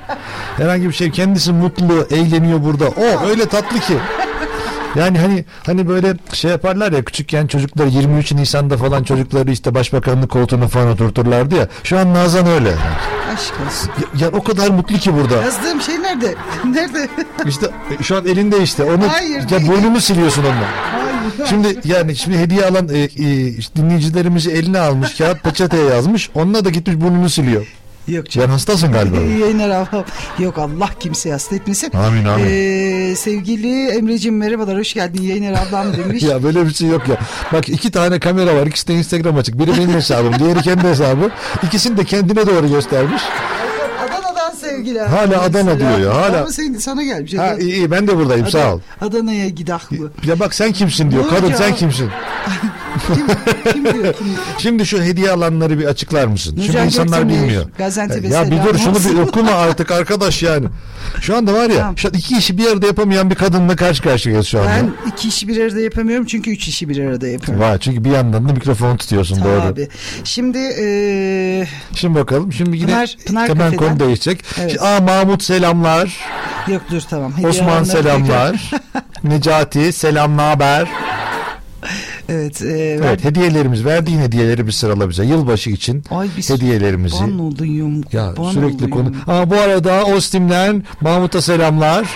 herhangi 0.58 0.88
bir 0.88 0.94
şey 0.94 1.12
kendisi 1.12 1.52
mutlu, 1.52 2.08
eğleniyor 2.12 2.64
burada. 2.64 2.88
O 2.88 3.28
öyle 3.30 3.46
tatlı 3.46 3.80
ki. 3.80 3.98
Yani 4.96 5.20
hani 5.20 5.46
hani 5.66 5.88
böyle 5.88 6.14
şey 6.34 6.52
yaparlar 6.52 6.92
ya 6.92 7.04
küçükken 7.04 7.48
çocuklar 7.48 7.86
23 7.86 8.32
Nisan'da 8.32 8.78
falan 8.78 9.04
çocukları 9.04 9.52
işte 9.52 9.76
başbakanlık 9.76 10.32
koltuğuna 10.32 10.68
falan 10.68 10.88
oturturlardı 10.88 11.56
ya. 11.56 11.68
Şu 11.84 12.00
an 12.00 12.14
Nazan 12.14 12.48
öyle. 12.48 12.76
Aşk 13.34 13.54
olsun. 13.68 13.92
Ya, 14.20 14.26
ya 14.26 14.32
o 14.32 14.44
kadar 14.44 14.70
mutlu 14.70 14.98
ki 14.98 15.14
burada. 15.14 15.36
Yazdığım 15.36 15.82
şey 15.82 16.02
nerede? 16.02 16.36
Nerede? 16.66 17.10
İşte 17.46 17.66
e, 18.00 18.04
şu 18.04 18.18
an 18.18 18.26
elinde 18.26 18.64
işte. 18.64 18.84
Onu 18.84 19.12
Hayır, 19.12 19.50
ya 19.50 19.68
burnunu 19.68 20.02
siliyorsun 20.02 20.42
onunla. 20.44 20.68
Hayır. 20.92 21.50
Şimdi 21.50 21.80
yani 21.86 22.16
şimdi 22.16 22.38
hediye 22.38 22.66
alan 22.66 22.90
e, 22.90 22.98
e, 22.98 23.48
işte 23.48 23.76
dinleyicilerimizi 23.76 24.52
eline 24.52 24.80
almış 24.80 25.18
kağıt 25.18 25.44
peçeteye 25.44 25.86
yazmış. 25.86 26.30
Onunla 26.36 26.66
da 26.66 26.70
gitmiş 26.70 26.96
burnunu 26.96 27.30
siliyor. 27.30 27.68
Yok 28.08 28.26
Sen 28.30 28.50
hastasın 28.50 28.92
galiba. 28.92 29.18
Yayınlar 29.18 29.70
ablam. 29.70 30.04
Yok 30.40 30.58
Allah 30.58 30.90
kimseye 31.00 31.32
hasta 31.34 31.56
etmesin. 31.56 31.92
Amin, 31.98 32.26
amin. 32.26 32.46
Ee, 32.48 33.16
sevgili 33.16 33.88
Emre'cim 33.88 34.38
merhabalar 34.38 34.78
hoş 34.78 34.94
geldin 34.94 35.22
yayınlar 35.22 35.68
ablam 35.68 35.98
demiş. 35.98 36.24
ya 36.30 36.44
böyle 36.44 36.66
bir 36.66 36.74
şey 36.74 36.90
yok 36.90 37.08
ya. 37.08 37.18
Bak 37.54 37.70
iki 37.70 37.92
tane 37.92 38.20
kamera 38.20 38.56
var. 38.56 38.68
İkisi 38.68 38.88
de 38.88 38.94
Instagram 38.94 39.38
açık. 39.38 39.60
Biri 39.60 39.78
benim 39.78 39.94
hesabım. 39.94 40.40
Diğeri 40.40 40.62
kendi 40.62 40.84
hesabı. 40.88 41.32
İkisini 41.64 41.98
de 41.98 42.04
kendine 42.06 42.48
doğru 42.48 42.70
göstermiş. 42.70 43.22
Adana'dan 44.10 44.56
sevgiler. 44.56 45.08
Hala 45.08 45.42
Adana 45.42 45.80
diyor 45.80 46.00
ya, 46.00 46.16
hala. 46.16 46.40
Ama 46.42 46.52
senin, 46.52 46.78
sana 46.78 47.04
gelmiş. 47.04 47.34
Ha 47.34 47.56
iyi, 47.60 47.74
iyi 47.74 47.92
ben 47.92 48.08
de 48.08 48.18
buradayım 48.18 48.48
sağ 48.50 48.74
ol. 48.74 48.80
Adana'ya 49.02 49.50
gidaklı. 49.50 50.12
Ya 50.28 50.40
bak 50.40 50.54
sen 50.54 50.72
kimsin 50.72 51.12
diyor. 51.12 51.30
Kadın 51.30 51.54
sen 51.54 51.76
kimsin? 51.76 52.10
Kim 53.74 53.84
diyor? 53.86 54.14
Kim? 54.14 54.28
Şimdi 54.58 54.86
şu 54.86 55.02
hediye 55.04 55.32
alanları 55.32 55.80
bir 55.80 55.86
açıklar 55.86 56.26
mısın? 56.26 56.52
Çünkü 56.56 56.68
Nurcan 56.68 56.86
insanlar 56.86 57.18
Göktemir, 57.22 57.42
bilmiyor. 57.44 57.66
Gaziantep'e 57.78 58.28
Ya 58.28 58.52
bir 58.52 58.58
dur 58.64 58.78
şunu 58.78 58.96
olsun. 58.96 59.18
bir 59.18 59.22
okuma 59.22 59.52
artık 59.52 59.92
arkadaş 59.92 60.44
yani. 60.44 60.68
Şu 61.22 61.38
anda 61.38 61.54
var 61.54 61.70
ya 61.70 61.78
Tamam. 61.78 61.98
şu 61.98 62.08
iki 62.08 62.38
işi 62.38 62.58
bir 62.58 62.68
arada 62.72 62.86
yapamayan 62.88 63.30
bir 63.30 63.36
kadınla 63.36 63.76
karşı 63.76 64.04
karşıyayız 64.04 64.48
şu 64.48 64.60
anda. 64.60 64.70
Ben 64.70 64.92
iki 65.12 65.28
işi 65.28 65.48
bir 65.48 65.64
arada 65.64 65.80
yapamıyorum 65.82 66.26
çünkü 66.26 66.52
üç 66.52 66.68
işi 66.68 66.90
bir 66.90 67.04
arada 67.06 67.28
yapıyorum. 67.28 67.64
Var 67.64 67.78
çünkü 67.78 68.04
bir 68.04 68.12
yandan 68.12 68.50
da 68.50 68.54
mikrofon 68.54 68.98
tutuyorsun 68.98 69.44
doğru. 69.44 69.62
Tabii. 69.62 69.88
Şimdi 70.24 70.58
eee 70.58 71.68
Şimdi 71.96 72.20
bakalım. 72.20 72.54
Şimdi 72.54 72.78
yine 72.78 72.92
Pınar- 72.92 73.26
Pınar 73.26 73.50
hemen 73.50 73.76
konu 73.76 74.00
değişecek. 74.00 74.44
Evet. 74.60 74.72
Şimdi, 74.72 74.84
Aa 74.84 75.02
Mahmut 75.02 75.44
selamlar. 75.44 76.18
yok 76.68 76.82
dur 76.92 77.02
tamam. 77.10 77.34
Hediye 77.34 77.48
Osman 77.48 77.84
selamlar. 77.84 78.72
Necati 79.24 79.94
selam 79.94 80.38
haber. 80.38 80.88
Evet. 82.32 82.62
eee 82.62 83.00
Evet 83.04 83.24
hediyelerimiz 83.24 83.86
verdiğin 83.86 84.20
hediyeleri 84.20 84.68
bir 84.68 84.72
sırala 84.72 85.10
bize. 85.10 85.26
Yılbaşı 85.26 85.70
için 85.70 86.04
Ay 86.12 86.28
biz 86.38 86.50
hediyelerimizi. 86.50 87.16
Ban 87.22 87.40
olayım. 87.40 88.04
Ya 88.12 88.34
ban 88.38 88.52
sürekli 88.52 88.90
konu. 88.90 89.12
Aa, 89.28 89.50
bu 89.50 89.56
arada 89.56 90.06
Ostim'den 90.06 90.84
Mahmut'a 91.02 91.42
selamlar. 91.42 92.10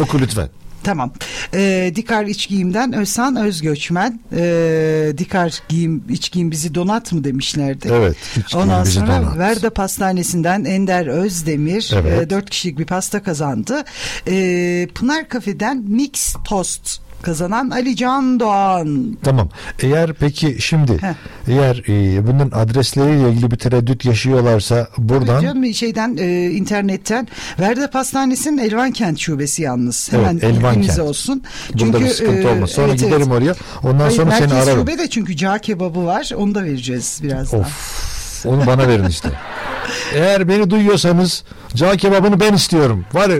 Oku 0.00 0.20
lütfen. 0.20 0.48
Tamam. 0.84 1.12
Ee, 1.54 1.92
Dikar 1.94 2.24
İç 2.24 2.48
Giyim'den 2.48 2.92
Özhan 2.92 3.36
Özgöçmen. 3.36 4.20
Ee, 4.36 5.12
Dikar 5.18 5.58
Giyim 5.68 6.04
İç 6.08 6.32
Giyim 6.32 6.50
bizi 6.50 6.74
donat 6.74 7.12
mı 7.12 7.24
demişlerdi. 7.24 7.88
Evet. 7.92 8.16
Ondan 8.54 8.84
sonra 8.84 9.22
donat. 9.22 9.38
Verda 9.38 9.70
Pastanesi'nden 9.70 10.64
Ender 10.64 11.06
Özdemir 11.06 11.90
Evet. 11.94 12.22
e, 12.22 12.30
dört 12.30 12.50
kişilik 12.50 12.78
bir 12.78 12.84
pasta 12.86 13.22
kazandı. 13.22 13.82
Ee, 14.28 14.88
Pınar 14.94 15.28
Kafe'den 15.28 15.84
Mix 15.88 16.34
Toast 16.44 17.00
kazanan 17.24 17.70
Ali 17.70 17.96
Can 17.96 18.40
Doğan. 18.40 19.16
Tamam. 19.22 19.48
Eğer 19.82 20.14
peki 20.14 20.56
şimdi 20.60 21.02
Heh. 21.02 21.14
eğer 21.48 21.82
e, 21.88 22.26
bunun 22.26 22.50
adresleriyle 22.50 23.30
ilgili 23.30 23.50
bir 23.50 23.56
tereddüt 23.56 24.04
yaşıyorlarsa 24.04 24.88
buradan 24.98 25.42
Canım 25.42 25.74
şeyden 25.74 26.16
e, 26.20 26.50
internetten 26.50 27.28
Verda 27.60 27.90
Pastanesi'nin 27.90 28.58
Elvankent 28.58 29.18
şubesi 29.18 29.62
yalnız. 29.62 30.12
Hemen 30.12 30.32
Evet, 30.32 30.44
Elvankent. 30.44 30.76
bilginize 30.76 31.02
olsun. 31.02 31.42
burada 31.74 32.00
bir 32.00 32.08
sıkıntı 32.08 32.48
e, 32.48 32.52
olmaz. 32.52 32.70
Sonra 32.70 32.88
evet, 32.88 32.98
giderim 32.98 33.32
evet. 33.32 33.32
oraya. 33.32 33.54
Ondan 33.82 34.04
Hayır, 34.04 34.16
sonra 34.16 34.30
seni 34.30 34.46
merkez 34.46 34.68
ararım. 34.68 34.80
şube 34.80 34.98
de 34.98 35.10
çünkü 35.10 35.36
cağ 35.36 35.58
kebabı 35.58 36.06
var. 36.06 36.30
Onu 36.36 36.54
da 36.54 36.64
vereceğiz 36.64 37.20
birazdan. 37.22 37.60
Of. 37.60 38.46
Onu 38.46 38.66
bana 38.66 38.88
verin 38.88 39.06
işte. 39.08 39.28
Eğer 40.14 40.48
beni 40.48 40.70
duyuyorsanız 40.70 41.44
cağ 41.74 41.96
kebabını 41.96 42.40
ben 42.40 42.52
istiyorum. 42.52 43.04
Var 43.12 43.28
ya, 43.28 43.38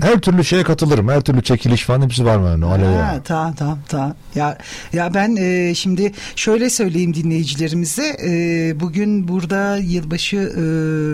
her 0.00 0.20
türlü 0.20 0.44
şeye 0.44 0.62
katılırım. 0.62 1.08
Her 1.08 1.20
türlü 1.20 1.42
çekiliş 1.42 1.84
falan 1.84 2.02
hepsi 2.02 2.24
var 2.24 2.36
mı? 2.36 2.48
Yani? 2.68 2.84
Ya. 2.84 3.08
Ha, 3.08 3.20
tamam 3.24 3.54
tamam 3.54 3.78
tamam. 3.88 4.14
Ya 4.34 4.58
ya 4.92 5.14
ben 5.14 5.36
e, 5.36 5.74
şimdi 5.74 6.12
şöyle 6.36 6.70
söyleyeyim 6.70 7.14
dinleyicilerimize. 7.14 8.16
E, 8.26 8.80
bugün 8.80 9.28
burada 9.28 9.76
yılbaşı 9.76 10.36
e, 10.36 10.64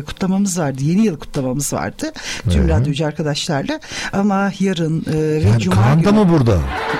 kutlamamız 0.04 0.58
vardı. 0.58 0.82
Yeni 0.82 1.04
yıl 1.06 1.18
kutlamamız 1.18 1.72
vardı. 1.72 2.12
Tüm 2.50 2.64
Hı. 2.64 2.68
radyocu 2.68 3.06
arkadaşlarla. 3.06 3.80
Ama 4.12 4.52
yarın 4.60 5.04
e, 5.12 5.14
ve 5.44 5.48
Yani 5.48 5.60
cuma 5.60 5.76
Kaan 5.76 6.02
günü. 6.02 6.12
mı 6.12 6.28
burada? 6.28 6.58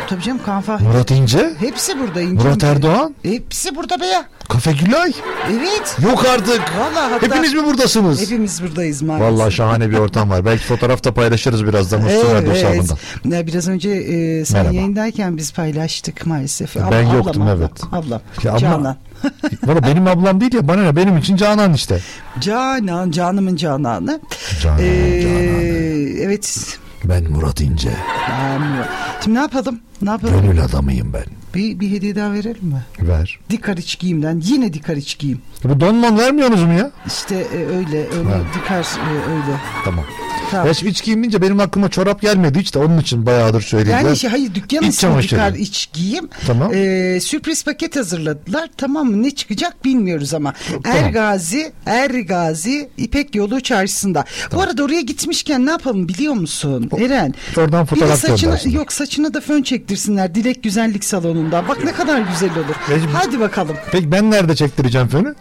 Tabii 0.09 0.23
canım 0.23 0.41
Kaan 0.47 0.63
Fahri. 0.63 0.85
Murat 0.85 1.11
İnce? 1.11 1.51
Hepsi 1.59 1.99
burada. 1.99 2.21
İnce 2.21 2.45
Murat. 2.49 2.65
Erdoğan? 2.65 3.15
Hepsi 3.23 3.77
burada 3.77 4.01
be 4.01 4.07
ya. 4.07 4.25
Kafe 4.51 4.73
Gülay? 4.73 5.13
Evet. 5.51 5.97
Yok 6.05 6.25
artık. 6.35 6.61
Vallahi 6.79 7.13
hatta 7.13 7.27
Hepiniz 7.27 7.55
mi 7.55 7.65
buradasınız? 7.67 8.21
Hepimiz 8.23 8.63
buradayız 8.63 9.03
maalesef. 9.03 9.33
Vallahi 9.33 9.53
şahane 9.53 9.91
bir 9.91 9.99
ortam 9.99 10.31
var. 10.31 10.45
Belki 10.45 10.65
fotoğrafta 10.65 11.15
paylaşırız 11.15 11.67
birazdan 11.67 12.03
Mustafa 12.03 12.35
Radyo 12.35 12.53
hesabından. 12.53 12.97
Ya 13.37 13.47
biraz 13.47 13.69
önce 13.69 13.91
e, 13.91 14.45
sen 14.45 14.59
Merhaba. 14.59 14.75
yayındayken 14.77 15.37
biz 15.37 15.53
paylaştık 15.53 16.27
maalesef. 16.27 16.77
Ben 16.77 16.81
Ablam, 16.83 17.15
yoktum, 17.17 17.43
ablam, 17.43 17.59
evet. 17.59 17.71
Ablam. 17.93 18.21
Ya 18.43 18.53
abla- 18.53 18.59
Canan. 18.59 18.97
Valla 19.67 19.83
benim 19.83 20.07
ablam 20.07 20.41
değil 20.41 20.55
ya 20.55 20.69
bana 20.69 20.83
ne 20.83 20.97
benim 20.97 21.19
için 21.19 21.37
Canan 21.37 21.73
işte. 21.75 22.01
Canan, 22.41 23.11
canımın 23.11 23.57
Canan'ı. 23.57 24.21
Canan, 24.63 24.79
Ee, 24.81 25.21
Canan. 25.23 26.27
evet. 26.27 26.79
Ben 27.05 27.31
Murat 27.31 27.61
İnce. 27.61 27.91
Ben- 28.31 28.87
Şimdi 29.25 29.37
ne 29.37 29.41
yapalım? 29.41 29.81
Ne 30.03 30.11
yapalım? 30.11 30.43
Gönül 30.43 30.65
adamıyım 30.65 31.13
ben. 31.13 31.25
Bir, 31.55 31.81
bir 31.81 31.91
hediye 31.91 32.17
daha 32.17 32.33
verelim 32.33 32.65
mi? 32.67 32.83
Ver. 33.01 33.39
Dikar 33.51 33.77
iç 33.77 33.99
giyimden. 33.99 34.43
Yine 34.45 34.73
dikar 34.73 34.97
iç 34.97 35.19
giyim. 35.19 35.43
Bu 35.65 35.81
donman 35.81 36.19
vermiyorsunuz 36.19 36.63
mu 36.65 36.73
ya? 36.73 36.91
İşte 37.07 37.35
e, 37.37 37.57
öyle 37.67 37.99
öyle 38.19 38.31
Ha. 38.31 38.41
dikar 38.55 38.81
e, 38.85 39.31
öyle. 39.31 39.57
Tamam. 39.85 40.05
Tamam. 40.51 40.67
Ya 40.67 40.75
şimdi 40.75 40.93
iç 40.93 41.05
giyim 41.05 41.23
deyince 41.23 41.43
benim 41.43 41.61
aklıma 41.61 41.89
çorap 41.89 42.21
gelmedi 42.23 42.59
hiç 42.59 42.75
de 42.75 42.79
onun 42.79 42.99
için 42.99 43.27
bayağıdır 43.27 43.61
söylediler. 43.61 44.01
Yani 44.01 44.17
şey, 44.17 44.31
hayır 44.31 44.55
dükkan 44.55 44.83
İç 44.83 44.99
çamaşırı. 44.99 45.57
İç 45.59 45.91
giyim. 45.93 46.29
Tamam. 46.47 46.71
Ee, 46.75 47.19
sürpriz 47.23 47.65
paket 47.65 47.97
hazırladılar. 47.97 48.71
Tamam 48.77 49.07
mı? 49.11 49.23
Ne 49.23 49.31
çıkacak 49.31 49.85
bilmiyoruz 49.85 50.35
ama. 50.35 50.55
Tamam. 50.85 50.99
Ergazi, 50.99 51.73
Ergazi 51.87 52.91
İpek 52.97 53.35
Yolu 53.35 53.61
çarşısında. 53.61 54.25
Bu 54.53 54.63
arada 54.63 54.85
oraya 54.85 55.01
gitmişken 55.01 55.67
ne 55.67 55.71
yapalım 55.71 56.09
biliyor 56.09 56.35
musun 56.35 56.91
Eren? 56.99 57.35
oradan 57.57 57.87
fotoğraf 57.87 58.21
saçına. 58.21 58.59
Yok 58.65 58.93
saçına 58.93 59.35
da 59.35 59.41
fön 59.41 59.63
çektirsinler. 59.63 60.35
Dilek 60.35 60.63
Güzellik 60.63 61.05
Salonu'nda. 61.05 61.69
Bak 61.69 61.85
ne 61.85 61.93
kadar 61.93 62.21
güzel 62.21 62.51
olur. 62.51 62.75
Recep- 62.91 63.11
Hadi 63.13 63.41
bakalım. 63.41 63.77
Peki 63.93 64.13
ben 64.13 64.31
nerede 64.31 64.57
çektireceğim 64.57 65.09
fönü? 65.09 65.35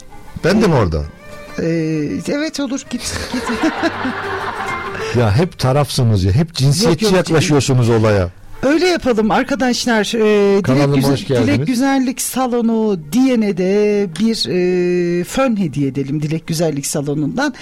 Ben 0.44 0.62
de 0.62 0.68
mi 0.68 0.74
orada? 0.74 1.04
Ee, 1.60 2.10
evet 2.28 2.60
olur 2.60 2.86
git. 2.90 3.02
git. 3.34 3.44
Ya 5.18 5.36
hep 5.36 5.60
tarafsınız 5.60 6.24
ya. 6.24 6.32
Hep 6.32 6.54
cinsiyetçi 6.54 7.06
Yok, 7.06 7.14
yok, 7.14 7.30
yaklaşıyorsunuz 7.30 7.90
olaya. 7.90 8.30
Öyle 8.64 8.88
yapalım 8.88 9.32
arkadaşlar. 9.32 10.12
Kanalıma 10.62 10.96
Dilek, 10.96 11.08
hoş 11.08 11.28
geldiniz. 11.28 11.48
Dilek 11.48 11.68
Güzellik 11.68 12.22
Salonu 12.22 13.00
diyene 13.12 13.58
de 13.58 14.08
bir 14.20 14.46
e, 14.50 15.24
fön 15.24 15.60
hediye 15.60 15.88
edelim 15.88 16.22
Dilek 16.22 16.48
Güzellik 16.48 16.86
Salonu'ndan. 16.86 17.54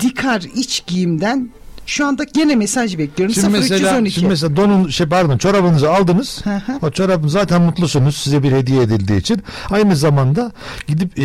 Dikar 0.00 0.42
iç 0.54 0.82
giyimden 0.86 1.50
şu 1.86 2.06
anda 2.06 2.24
gene 2.24 2.56
mesaj 2.56 2.98
bekliyorum. 2.98 3.34
Şimdi 3.34 3.48
mesela, 3.48 3.80
0312. 3.80 4.14
şimdi 4.14 4.28
mesela 4.28 4.56
donun 4.56 4.88
şey 4.88 5.06
pardon 5.06 5.38
çorabınızı 5.38 5.90
aldınız. 5.90 6.40
Hı 6.44 6.56
hı. 6.56 6.78
o 6.82 6.90
çorabın 6.90 7.28
zaten 7.28 7.62
mutlusunuz 7.62 8.16
size 8.16 8.42
bir 8.42 8.52
hediye 8.52 8.82
edildiği 8.82 9.20
için. 9.20 9.42
Aynı 9.70 9.96
zamanda 9.96 10.52
gidip 10.86 11.18
e, 11.18 11.22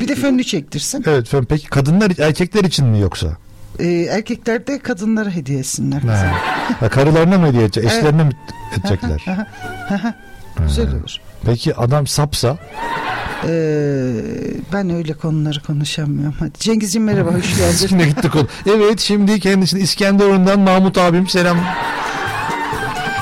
bir 0.00 0.08
de 0.08 0.14
fönlü 0.14 0.44
çektirsin. 0.44 1.04
evet 1.06 1.28
fön 1.28 1.44
peki 1.44 1.66
kadınlar 1.66 2.12
erkekler 2.18 2.64
için 2.64 2.86
mi 2.86 3.00
yoksa? 3.00 3.36
Ee, 3.80 4.02
erkekler 4.10 4.66
de 4.66 4.78
kadınlara 4.78 5.30
hediye 5.30 5.58
etsinler. 5.58 6.00
Ha. 6.02 6.32
Ha, 6.80 6.88
karılarına 6.88 7.38
mı 7.38 7.46
hediye 7.46 7.62
edecek? 7.62 7.84
Eşlerine 7.84 8.24
mi 8.24 8.30
edecekler? 8.78 9.26
Güzel 10.66 10.88
olur. 10.94 11.16
Peki 11.44 11.76
adam 11.76 12.06
sapsa 12.06 12.58
Ee, 13.48 14.12
ben 14.72 14.90
öyle 14.90 15.12
konuları 15.12 15.62
konuşamıyorum. 15.62 16.34
Hadi 16.38 16.50
Cengizciğim 16.58 17.04
merhaba 17.04 17.30
hoş 17.30 17.56
geldin. 17.58 17.86
Şimdi 17.88 18.06
gittik 18.06 18.32
konu. 18.32 18.46
Evet 18.66 19.00
şimdi 19.00 19.40
kendisini 19.40 19.80
İskenderun'dan 19.82 20.60
Mahmut 20.60 20.98
abim 20.98 21.28
selam. 21.28 21.56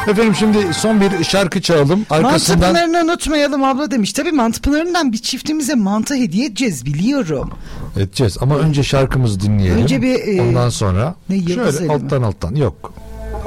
Efendim 0.09 0.35
şimdi 0.39 0.75
son 0.75 1.01
bir 1.01 1.25
şarkı 1.25 1.61
çalalım. 1.63 2.07
Mantı 2.11 2.15
Arkasından 2.27 2.73
pınarını 2.75 2.99
unutmayalım 3.13 3.65
abla 3.65 3.91
demiş. 3.91 4.13
Tabii 4.13 4.33
mantı 4.33 4.61
pınarından 4.63 5.13
bir 5.13 5.19
çiftimize 5.19 5.75
mantı 5.75 6.15
hediye 6.15 6.47
edeceğiz 6.47 6.87
biliyorum. 6.87 7.51
Edeceğiz 7.97 8.37
ama 8.41 8.57
önce 8.57 8.83
şarkımızı 8.83 9.41
dinleyelim. 9.41 9.83
Önce 9.83 10.03
bir, 10.03 10.39
e, 10.39 10.43
Ondan 10.43 10.69
sonra 10.69 11.15
ne, 11.29 11.43
şöyle 11.43 11.69
Eli 11.79 11.87
mi? 11.87 11.93
alttan 11.93 12.23
alttan 12.23 12.55
yok. 12.55 12.93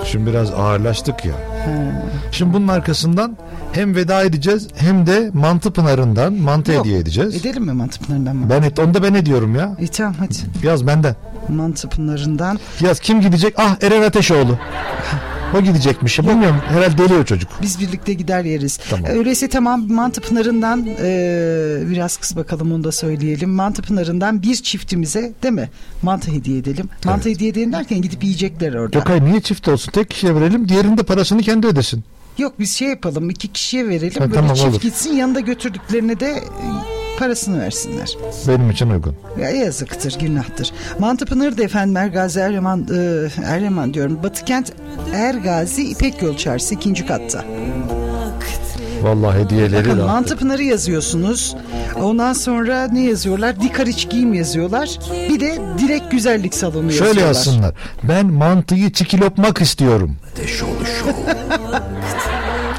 Şimdi 0.05 0.26
biraz 0.30 0.51
ağırlaştık 0.51 1.26
ya. 1.26 1.34
Şimdi 2.31 2.53
bunun 2.53 2.68
arkasından 2.68 3.38
hem 3.72 3.95
veda 3.95 4.23
edeceğiz 4.23 4.68
hem 4.76 5.07
de 5.07 5.30
Mantı 5.34 5.72
Pınarı'ndan 5.73 6.34
mantı 6.34 6.72
Yok, 6.72 6.85
hediye 6.85 6.99
edeceğiz. 6.99 7.35
Edelim 7.45 7.63
mi 7.63 7.73
mantı 7.73 7.99
pınarından 7.99 8.35
mı? 8.35 8.45
Ben 8.49 8.61
et, 8.61 8.80
onu 8.80 8.93
da 8.93 9.03
ben 9.03 9.13
ediyorum 9.13 9.55
ya. 9.55 9.76
İyi 9.80 9.88
tamam 9.88 10.15
hadi. 10.19 10.68
Yaz 10.68 10.88
benden. 10.88 11.15
Mantı 11.49 11.89
pınarından. 11.89 12.59
Yaz 12.80 12.99
kim 12.99 13.22
gidecek? 13.22 13.53
Ah 13.57 13.76
Eren 13.84 14.01
Ateşoğlu. 14.01 14.57
O 15.57 15.61
gidecekmiş. 15.61 16.19
Bilmiyorum 16.19 16.57
herhalde 16.68 16.98
deli 16.98 17.14
o 17.14 17.23
çocuk. 17.26 17.49
Biz 17.61 17.80
birlikte 17.80 18.14
gider 18.14 18.44
yeriz. 18.44 18.80
Tamam. 18.90 19.06
Öyleyse 19.11 19.49
tamam 19.49 19.88
Mantı 19.91 20.22
Pınarı'ndan 20.22 20.88
e, 20.99 21.80
biraz 21.90 22.18
kıs 22.18 22.36
bakalım 22.36 22.72
onu 22.72 22.84
da 22.84 22.91
söyleyelim. 22.91 23.49
Mantı 23.49 23.82
Pınarı'ndan 23.82 24.44
bir 24.44 24.56
çiftimize 24.56 25.32
değil 25.44 25.53
mi? 25.53 25.69
Mantı 26.02 26.32
hediye 26.32 26.57
edelim. 26.57 26.90
Mantı 27.06 27.30
hediye 27.30 27.49
edelim 27.49 27.73
derken 27.73 28.02
gidip 28.02 28.23
yiyecekler 28.23 28.73
orada. 28.73 28.98
Yok 28.98 29.10
hayır 29.10 29.22
niye 29.22 29.41
çift 29.41 29.68
olsun? 29.68 29.91
Tek 29.91 30.10
kişiye 30.10 30.36
verelim. 30.36 30.69
Diğerinin 30.69 30.98
de 30.98 31.03
parasını 31.03 31.41
kendi 31.41 31.68
ödesin. 31.68 32.03
Yok 32.38 32.53
biz 32.60 32.76
şey 32.76 32.88
yapalım 32.90 33.30
iki 33.30 33.48
kişiye 33.48 33.88
verelim. 33.90 34.14
Ha, 34.14 34.22
Böyle 34.22 34.34
tamam, 34.34 34.56
çift 34.56 34.68
olur. 34.69 34.82
gitsin 34.82 35.14
yanında 35.14 35.40
götürdüklerine 35.40 36.19
de 36.19 36.28
e, 36.32 37.01
parasını 37.22 37.61
versinler. 37.61 38.18
Benim 38.48 38.69
için 38.69 38.89
uygun. 38.89 39.15
Ya 39.41 39.49
yazıktır, 39.49 40.19
günahtır. 40.19 40.72
Mantı 40.99 41.26
Pınarı 41.26 41.57
da 41.57 41.64
efendim 41.64 41.98
Ergazi 41.98 42.39
Eryaman, 42.39 42.88
e, 42.93 43.27
Eryaman 43.45 43.93
diyorum. 43.93 44.19
Batıkent 44.23 44.73
Ergazi 45.14 45.84
İpek 45.91 46.22
Yol 46.22 46.38
Çarşısı 46.38 46.76
ikinci 46.76 47.06
katta. 47.06 47.45
Vallahi 49.02 49.39
hediyeleri 49.39 49.85
Bakın 49.85 49.99
de. 49.99 50.03
Mantı 50.03 50.38
Pınarı 50.38 50.64
yazıyorsunuz. 50.64 51.56
Ondan 52.02 52.34
sonra 52.34 52.88
ne 52.88 53.03
yazıyorlar? 53.03 53.61
Dikar 53.61 53.88
iç 53.88 54.10
giyim 54.10 54.34
yazıyorlar. 54.34 54.89
Bir 55.30 55.39
de 55.39 55.60
Dilek 55.77 56.11
Güzellik 56.11 56.53
Salonu 56.56 56.85
yazıyorlar. 56.85 57.14
Şöyle 57.14 57.27
yazsınlar. 57.27 57.76
Ben 58.03 58.26
mantıyı 58.26 58.91
çikilopmak 58.91 59.61
istiyorum. 59.61 60.18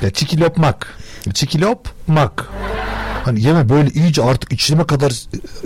ya 0.03 0.11
çikilopmak. 0.11 0.87
Çikilopmak. 1.35 2.49
Hani 3.25 3.43
yeme 3.43 3.69
böyle 3.69 3.91
iyice 3.91 4.23
artık 4.25 4.53
içime 4.53 4.85
kadar 4.87 5.13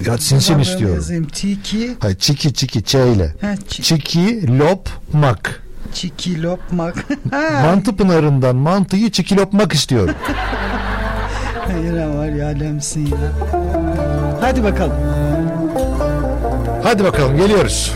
ya 0.07 0.19
sinsin 0.19 0.59
istiyorum. 0.59 0.97
Yazayım. 0.97 1.24
Tiki, 1.28 1.97
Hayır 2.01 2.16
çiki 2.19 2.55
çiki 2.55 2.83
ç 2.85 2.95
ile. 2.95 3.35
ha, 3.41 3.55
çi- 3.55 3.83
Çikilopmak. 3.83 5.62
çiki 5.95 6.43
lopmak. 6.43 6.97
Ha, 7.31 7.61
Mantı 7.62 7.97
pınarından 7.97 8.57
mantıyı 8.57 9.11
çikilopmak 9.11 9.73
istiyorum. 9.73 10.15
Yine 11.85 12.09
var 12.09 12.28
ya 12.28 12.47
alemsin 12.47 13.07
ya. 13.07 13.16
Hadi 14.41 14.65
bakalım. 14.65 14.97
Hadi 16.83 17.05
bakalım 17.05 17.37
geliyoruz. 17.37 17.93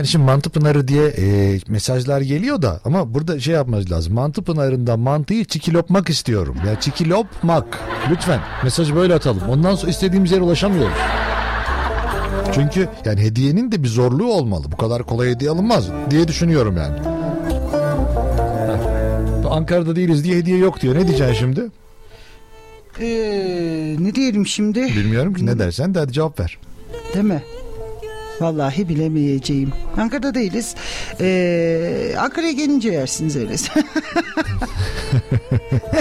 Yani 0.00 0.08
şimdi 0.08 0.24
Mantı 0.24 0.50
Pınarı 0.50 0.88
diye 0.88 1.06
e, 1.06 1.58
mesajlar 1.68 2.20
geliyor 2.20 2.62
da 2.62 2.80
ama 2.84 3.14
burada 3.14 3.40
şey 3.40 3.54
yapmamız 3.54 3.90
lazım. 3.90 4.14
Mantı 4.14 4.42
Pınarı'ndan 4.42 5.00
mantıyı 5.00 5.44
çikilopmak 5.44 6.10
istiyorum. 6.10 6.56
Ya 6.66 6.80
çikilopmak. 6.80 7.78
Lütfen 8.10 8.40
mesajı 8.64 8.96
böyle 8.96 9.14
atalım. 9.14 9.42
Ondan 9.48 9.74
sonra 9.74 9.90
istediğimiz 9.90 10.32
yere 10.32 10.42
ulaşamıyoruz. 10.42 10.96
Çünkü 12.54 12.88
yani 13.04 13.20
hediyenin 13.20 13.72
de 13.72 13.82
bir 13.82 13.88
zorluğu 13.88 14.32
olmalı. 14.32 14.72
Bu 14.72 14.76
kadar 14.76 15.02
kolay 15.02 15.30
hediye 15.30 15.50
alınmaz 15.50 15.88
diye 16.10 16.28
düşünüyorum 16.28 16.76
yani. 16.76 16.98
Ankara'da 19.50 19.96
değiliz 19.96 20.24
diye 20.24 20.36
hediye 20.36 20.58
yok 20.58 20.80
diyor. 20.80 20.94
Ne 20.94 21.06
diyeceksin 21.08 21.34
şimdi? 21.34 21.60
Ee, 23.00 23.96
ne 23.98 24.14
diyelim 24.14 24.46
şimdi? 24.46 24.82
Bilmiyorum 24.82 25.34
ki 25.34 25.46
ne 25.46 25.58
dersen 25.58 25.94
de 25.94 25.98
hadi 25.98 26.12
cevap 26.12 26.40
ver. 26.40 26.58
Değil 27.14 27.24
mi? 27.24 27.42
Vallahi 28.40 28.88
bilemeyeceğim. 28.88 29.72
Ankara'da 29.98 30.34
değiliz. 30.34 30.74
Ee, 31.20 32.14
Ankara'ya 32.18 32.52
gelince 32.52 32.90
yersiniz 32.90 33.36
öyle. 33.36 33.54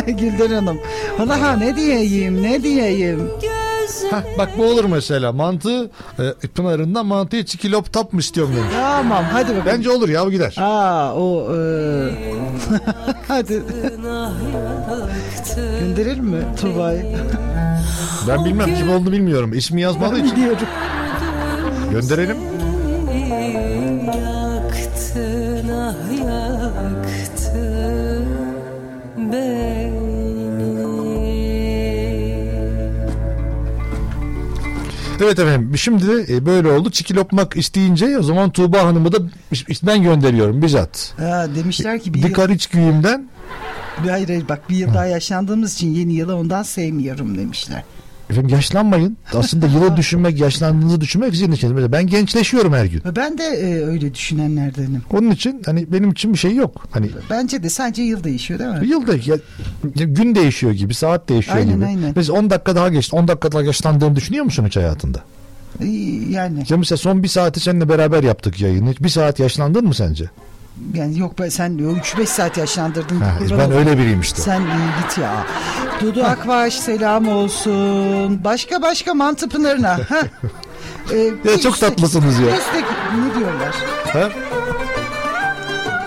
Gülden 0.11 0.51
Hanım. 0.51 0.79
Vallahi 1.19 1.59
ne 1.59 1.75
diyeyim 1.75 2.43
ne 2.43 2.63
diyeyim. 2.63 3.29
Heh, 4.11 4.37
bak 4.37 4.49
bu 4.57 4.63
olur 4.63 4.85
mesela. 4.85 5.31
Mantı 5.31 5.89
e, 6.19 6.47
Pınar'ından 6.47 7.05
mantıyı 7.05 7.45
çikilop 7.45 7.93
tap 7.93 8.13
mı 8.13 8.19
istiyorum 8.19 8.53
demiş. 8.55 8.69
Tamam 8.73 9.23
hadi 9.31 9.49
bakalım. 9.49 9.65
Bence 9.65 9.91
olur 9.91 10.09
ya 10.09 10.25
bu 10.25 10.31
gider. 10.31 10.55
Aa 10.59 11.13
o 11.15 11.55
e... 11.55 11.59
hadi 13.27 13.63
gönderelim 15.79 16.25
mi 16.25 16.43
Tuğba'yı? 16.61 17.05
Ben 18.27 18.45
bilmem 18.45 18.75
kim 18.75 18.89
olduğunu 18.89 19.11
bilmiyorum. 19.11 19.53
İsmi 19.53 19.81
yazmadığı 19.81 20.19
için. 20.19 20.35
Biliyorum. 20.35 20.67
Gönderelim. 21.91 22.37
Yaktın 24.05 25.69
ah 25.69 25.95
yaktın 26.25 28.25
beni 29.17 29.99
Evet 35.21 35.39
efendim 35.39 35.77
şimdi 35.77 36.25
e, 36.29 36.45
böyle 36.45 36.71
oldu. 36.71 36.91
Çiki 36.91 37.15
lokmak 37.15 37.57
isteyince 37.57 38.19
o 38.19 38.23
zaman 38.23 38.49
Tuğba 38.49 38.83
Hanım'ı 38.83 39.11
da 39.11 39.17
ben 39.83 40.03
gönderiyorum 40.03 40.61
bizzat. 40.61 41.13
Ha, 41.17 41.47
demişler 41.55 41.99
ki 41.99 42.13
bir 42.13 42.19
yıl, 42.19 42.27
Dikar 42.27 42.49
iç 42.49 42.67
güğümden 42.67 43.29
hayır, 44.07 44.27
hayır 44.27 44.49
bak 44.49 44.69
bir 44.69 44.75
yıl 44.75 44.93
daha 44.93 45.05
yaşlandığımız 45.05 45.73
için 45.73 45.93
yeni 45.93 46.13
yılı 46.13 46.35
ondan 46.35 46.63
sevmiyorum 46.63 47.37
demişler. 47.37 47.83
Efendim 48.29 48.49
yaşlanmayın. 48.55 49.17
Aslında 49.33 49.67
yılı 49.67 49.97
düşünmek, 49.97 50.39
yaşlandığınızı 50.39 51.01
düşünmek 51.01 51.31
sizin 51.31 51.51
için. 51.51 51.91
Ben 51.91 52.07
gençleşiyorum 52.07 52.73
her 52.73 52.85
gün. 52.85 53.01
Ben 53.15 53.37
de 53.37 53.43
e, 53.43 53.85
öyle 53.85 54.13
düşünenlerdenim. 54.13 55.01
Onun 55.13 55.31
için 55.31 55.61
hani 55.65 55.91
benim 55.91 56.11
için 56.11 56.33
bir 56.33 56.37
şey 56.37 56.55
yok. 56.55 56.85
Hani 56.91 57.09
Bence 57.29 57.63
de 57.63 57.69
sadece 57.69 58.01
yıl 58.03 58.23
değişiyor 58.23 58.59
değil 58.59 58.69
mi? 58.71 58.87
yılda 58.87 59.13
ya, 59.15 59.37
ya 59.95 60.05
gün 60.05 60.35
değişiyor 60.35 60.71
gibi, 60.71 60.93
saat 60.93 61.29
değişiyor 61.29 61.57
Aynen, 61.57 61.75
gibi. 61.75 61.85
aynen. 61.85 62.13
Mesela 62.15 62.39
10 62.39 62.49
dakika 62.49 62.75
daha 62.75 62.89
geçti. 62.89 63.15
10 63.15 63.27
dakika 63.27 63.51
daha 63.51 63.61
yaşlandığını 63.61 64.15
düşünüyor 64.15 64.45
musun 64.45 64.65
hiç 64.65 64.75
hayatında? 64.77 65.19
Yani 66.29 66.63
Ya 66.69 66.77
mesela 66.77 66.97
son 66.97 67.23
bir 67.23 67.27
saati 67.27 67.59
seninle 67.59 67.89
beraber 67.89 68.23
yaptık 68.23 68.61
yayını. 68.61 68.93
Bir 68.99 69.09
saat 69.09 69.39
yaşlandın 69.39 69.85
mı 69.85 69.93
sence? 69.93 70.25
Yani 70.93 71.19
yok 71.19 71.39
be 71.39 71.49
sen 71.49 71.71
3-5 71.71 72.25
saat 72.25 72.57
yaşlandırdın. 72.57 73.19
Ha, 73.21 73.33
ben 73.41 73.55
olayım. 73.55 73.71
öyle 73.71 73.97
biriyim 73.97 74.21
işte. 74.21 74.41
Sen 74.41 74.61
iyi 74.61 74.89
git 75.03 75.17
ya. 75.17 75.45
Dudu 76.01 76.23
Akbaş 76.23 76.73
selam 76.73 77.27
olsun. 77.27 78.43
Başka 78.43 78.81
başka 78.81 79.13
mantı 79.13 79.49
pınarına. 79.49 79.99
Ha. 80.09 80.21
Ee, 81.13 81.43
bir 81.43 81.59
çok 81.59 81.79
tatlısınız 81.79 82.39
ya. 82.39 82.45
Destek, 82.45 82.83
ne 83.15 83.39
diyorlar? 83.39 83.75
Ha? 84.13 84.29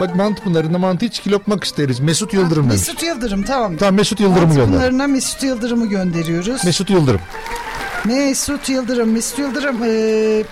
Bak 0.00 0.16
mantı 0.16 0.42
pınarında 0.42 0.78
mantı 0.78 1.06
hiç 1.06 1.26
lokmak 1.26 1.64
isteriz. 1.64 2.00
Mesut 2.00 2.34
Yıldırım 2.34 2.62
demiş. 2.70 2.88
Mesut 2.88 3.02
Yıldırım 3.02 3.42
tamam. 3.42 3.76
Tamam 3.76 3.94
Mesut 3.94 4.20
Yıldırım'ı 4.20 4.54
gönder. 4.54 4.66
pınarına 4.78 5.06
Mesut 5.06 5.42
Yıldırım'ı 5.42 5.86
gönderiyoruz. 5.86 6.64
Mesut 6.64 6.90
Yıldırım. 6.90 7.20
Mesut 8.04 8.68
Yıldırım. 8.68 9.12
Mesut 9.12 9.38
Yıldırım. 9.38 9.76
E, 9.84 10.44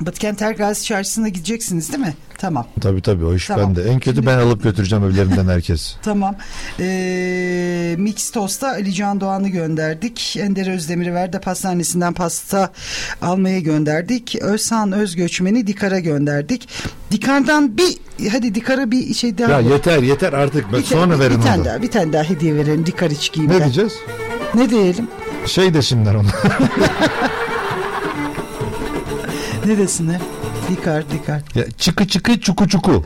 Batıkent 0.00 0.38
Tergazi 0.38 0.84
Çarşısı'na 0.84 1.28
gideceksiniz 1.28 1.92
değil 1.92 2.04
mi? 2.04 2.14
Tamam. 2.44 2.66
Tabii 2.80 3.02
tabii 3.02 3.24
o 3.24 3.34
iş 3.34 3.46
Tamam. 3.46 3.76
bende. 3.76 3.90
En 3.90 3.98
kötü 4.00 4.14
Şimdi- 4.14 4.26
ben 4.26 4.38
alıp 4.38 4.62
götüreceğim 4.62 5.04
evlerinden 5.04 5.48
herkes. 5.48 5.96
Tamam. 6.02 6.34
Ee, 6.80 7.94
Mix 7.98 8.30
Tost'a 8.30 8.68
Ali 8.68 8.94
Can 8.94 9.20
Doğan'ı 9.20 9.48
gönderdik. 9.48 10.36
Ender 10.40 10.74
Özdemir'i 10.74 11.14
Verde 11.14 11.40
Pastanesi'nden 11.40 12.12
pasta 12.12 12.72
almaya 13.22 13.60
gönderdik. 13.60 14.36
Özhan 14.40 14.92
Özgöçmen'i 14.92 15.66
Dikar'a 15.66 15.98
gönderdik. 15.98 16.68
Dikar'dan 17.10 17.78
bir 17.78 17.96
hadi 18.30 18.54
Dikar'a 18.54 18.90
bir 18.90 19.14
şey 19.14 19.38
daha. 19.38 19.52
ya 19.52 19.60
yeter 19.60 20.02
yeter 20.02 20.32
artık. 20.32 20.72
Ben 20.72 20.78
bir, 20.80 20.84
sonra 20.84 21.14
bir, 21.14 21.18
verin 21.20 21.38
bir 21.38 21.42
tane 21.42 21.56
onu. 21.56 21.64
daha, 21.64 21.82
bir 21.82 21.90
tane 21.90 22.12
daha 22.12 22.22
hediye 22.22 22.54
verelim 22.54 22.86
Dikar 22.86 23.10
içkiyimden. 23.10 23.56
Ne 23.56 23.62
diyeceğiz? 23.64 23.92
Ne 24.54 24.70
diyelim? 24.70 25.08
Şey 25.46 25.74
desinler 25.74 26.14
ona. 26.14 26.28
Ne 29.66 29.78
desinler? 29.78 30.20
Dikar, 30.68 31.10
Dikar. 31.10 31.40
ya, 31.54 31.64
çıkı 31.78 32.06
çıkı 32.08 32.40
çuku 32.40 32.68
çuku. 32.68 33.04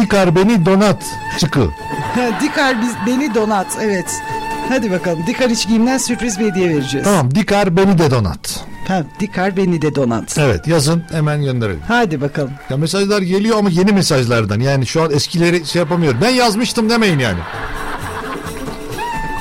Dikar 0.00 0.36
beni 0.36 0.66
donat 0.66 1.04
çıkı. 1.38 1.68
Dikar 2.42 2.82
biz, 2.82 2.92
beni 3.06 3.34
donat. 3.34 3.66
Evet. 3.80 4.22
Hadi 4.68 4.90
bakalım. 4.90 5.18
Dikar 5.26 5.50
içkiyimden 5.50 5.98
sürpriz 5.98 6.38
bir 6.40 6.50
hediye 6.50 6.68
vereceğiz. 6.70 7.04
Tamam 7.06 7.34
dikar 7.34 7.76
beni 7.76 7.98
de 7.98 8.10
donat. 8.10 8.64
Ha, 8.88 9.02
Dikar 9.20 9.56
beni 9.56 9.82
de 9.82 9.94
donat. 9.94 10.38
Evet 10.38 10.66
yazın 10.68 11.04
hemen 11.12 11.42
gönderelim. 11.42 11.80
Hadi 11.88 12.20
bakalım. 12.20 12.50
Ya 12.70 12.76
mesajlar 12.76 13.22
geliyor 13.22 13.58
ama 13.58 13.68
yeni 13.70 13.92
mesajlardan. 13.92 14.60
Yani 14.60 14.86
şu 14.86 15.02
an 15.02 15.10
eskileri 15.10 15.66
şey 15.66 15.80
yapamıyorum. 15.80 16.18
Ben 16.22 16.30
yazmıştım 16.30 16.90
demeyin 16.90 17.18
yani. 17.18 17.38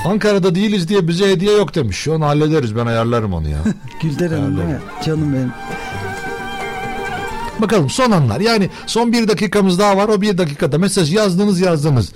Ankara'da 0.06 0.56
değiliz 0.56 0.88
diye 0.90 1.07
bize 1.07 1.30
hediye 1.30 1.57
yok 1.57 1.76
demiş. 1.76 2.07
An 2.07 2.22
hallederiz 2.22 2.76
ben 2.76 2.86
ayarlarım 2.86 3.34
onu 3.34 3.49
ya. 3.49 3.57
Gülder 4.02 4.32
Hanım? 4.32 4.61
Canım 5.06 5.34
benim. 5.34 5.52
Bakalım 7.61 7.89
son 7.89 8.11
anlar. 8.11 8.39
Yani 8.39 8.69
son 8.88 9.11
bir 9.13 9.27
dakikamız 9.27 9.79
daha 9.79 9.97
var. 9.97 10.07
O 10.09 10.21
bir 10.21 10.38
dakikada 10.38 10.77
mesaj 10.77 11.13
yazdınız 11.13 11.59
yazdınız. 11.59 12.09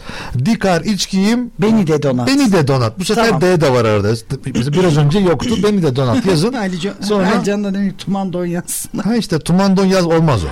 Dikar 0.46 0.82
içkiyim 0.82 1.52
Beni 1.60 1.88
de 1.88 2.04
donat. 2.04 2.28
beni 2.28 2.52
de 2.52 2.68
donat. 2.68 3.00
Bu 3.00 3.06
sefer 3.06 3.26
Tamam. 3.26 3.42
D 3.42 3.62
de 3.62 3.72
var 3.72 3.86
arada. 3.86 4.14
Biraz 4.56 4.98
önce 4.98 5.20
yoktu. 5.20 5.56
Beni 5.64 5.84
de 5.84 5.96
donat 5.96 6.26
yazın. 6.26 6.54
Ali 6.66 6.80
Can, 6.80 6.94
Sonra 7.02 7.32
Ali 7.36 7.44
Can'la 7.46 7.74
demiş 7.74 7.94
Tumandon 7.98 8.46
yazsın. 8.46 9.00
ha 9.00 9.16
işte 9.16 9.40
tumandon 9.40 9.86
yaz 9.86 10.06
olmaz 10.06 10.44
o. 10.44 10.48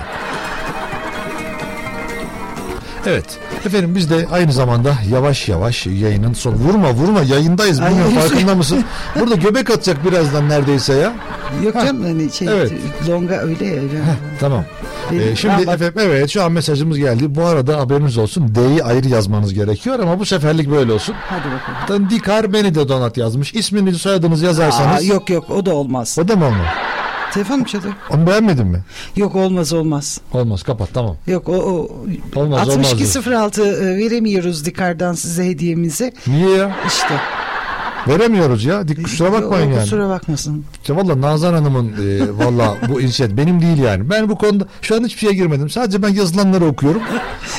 Evet. 3.06 3.38
Efendim 3.66 3.94
biz 3.94 4.10
de 4.10 4.26
aynı 4.32 4.52
zamanda 4.52 4.94
yavaş 5.10 5.48
yavaş 5.48 5.86
yayının 5.86 6.32
son 6.32 6.52
vurma 6.54 6.92
vurma 6.92 7.22
yayındayız. 7.22 7.80
Ay, 7.80 7.90
Bilmiyorum 7.90 8.14
farkında 8.14 8.54
mısın? 8.54 8.84
Burada 9.20 9.34
göbek 9.34 9.70
atacak 9.70 10.04
birazdan 10.04 10.48
neredeyse 10.48 10.94
ya. 10.94 11.12
Yok 11.64 11.74
canım 11.74 12.02
hani 12.02 12.32
şey 12.32 12.48
Evet. 12.48 12.72
longa 13.08 13.34
öyle 13.34 13.72
öyle. 13.72 14.00
Tamam. 14.40 14.64
Benim- 15.12 15.22
Ee, 15.28 15.36
şimdi 15.36 15.66
bak. 15.66 15.74
efendim 15.74 15.94
evet 15.98 16.30
şu 16.30 16.42
an 16.44 16.52
mesajımız 16.52 16.98
geldi. 16.98 17.34
Bu 17.34 17.44
arada 17.44 17.78
haberiniz 17.78 18.18
olsun. 18.18 18.54
D'yi 18.54 18.84
ayrı 18.84 19.08
yazmanız 19.08 19.54
gerekiyor 19.54 19.98
ama 19.98 20.18
bu 20.18 20.24
seferlik 20.24 20.70
böyle 20.70 20.92
olsun. 20.92 21.14
Hadi 21.20 21.44
bakalım. 21.54 22.10
Dikar 22.10 22.52
beni 22.52 22.74
de 22.74 22.88
donat 22.88 23.16
yazmış. 23.16 23.54
İsminizi 23.54 23.98
soyadınızı 23.98 24.44
Aa, 24.44 24.48
yazarsanız. 24.48 25.06
yok 25.06 25.30
yok 25.30 25.50
o 25.50 25.66
da 25.66 25.74
olmaz. 25.74 26.16
O 26.24 26.28
da 26.28 26.36
mı 26.36 26.44
olmaz? 26.44 26.66
Telefonum 27.34 27.64
çalıyor. 27.64 27.94
Onu 28.10 28.26
beğenmedin 28.26 28.66
mi? 28.66 28.80
Yok 29.16 29.34
olmaz 29.34 29.72
olmaz. 29.72 30.20
Olmaz 30.32 30.62
kapat 30.62 30.88
tamam. 30.94 31.16
Yok 31.26 31.48
o, 31.48 31.52
o 31.52 31.88
Olmaz, 32.34 32.68
olmaz 32.68 32.68
6206 32.68 33.62
e, 33.62 33.96
veremiyoruz 33.96 34.64
Dikar'dan 34.64 35.12
size 35.12 35.44
hediyemizi. 35.46 36.12
Niye 36.26 36.56
ya? 36.56 36.76
İşte. 36.86 37.14
Veremiyoruz 38.08 38.64
ya. 38.64 38.88
Dik, 38.88 39.04
kusura 39.04 39.32
bakmayın 39.32 39.70
yani. 39.70 39.80
Kusura 39.82 40.08
bakmasın. 40.08 40.64
Ya 40.88 40.96
valla 40.96 41.20
Nazan 41.20 41.54
Hanım'ın 41.54 41.88
e, 41.88 42.38
valla 42.44 42.76
bu 42.88 43.00
inisiyatif 43.00 43.36
benim 43.36 43.62
değil 43.62 43.78
yani. 43.78 44.10
Ben 44.10 44.28
bu 44.28 44.38
konuda 44.38 44.66
şu 44.82 44.94
an 44.96 45.04
hiçbir 45.04 45.20
şeye 45.20 45.32
girmedim. 45.32 45.70
Sadece 45.70 46.02
ben 46.02 46.08
yazılanları 46.08 46.64
okuyorum. 46.64 47.02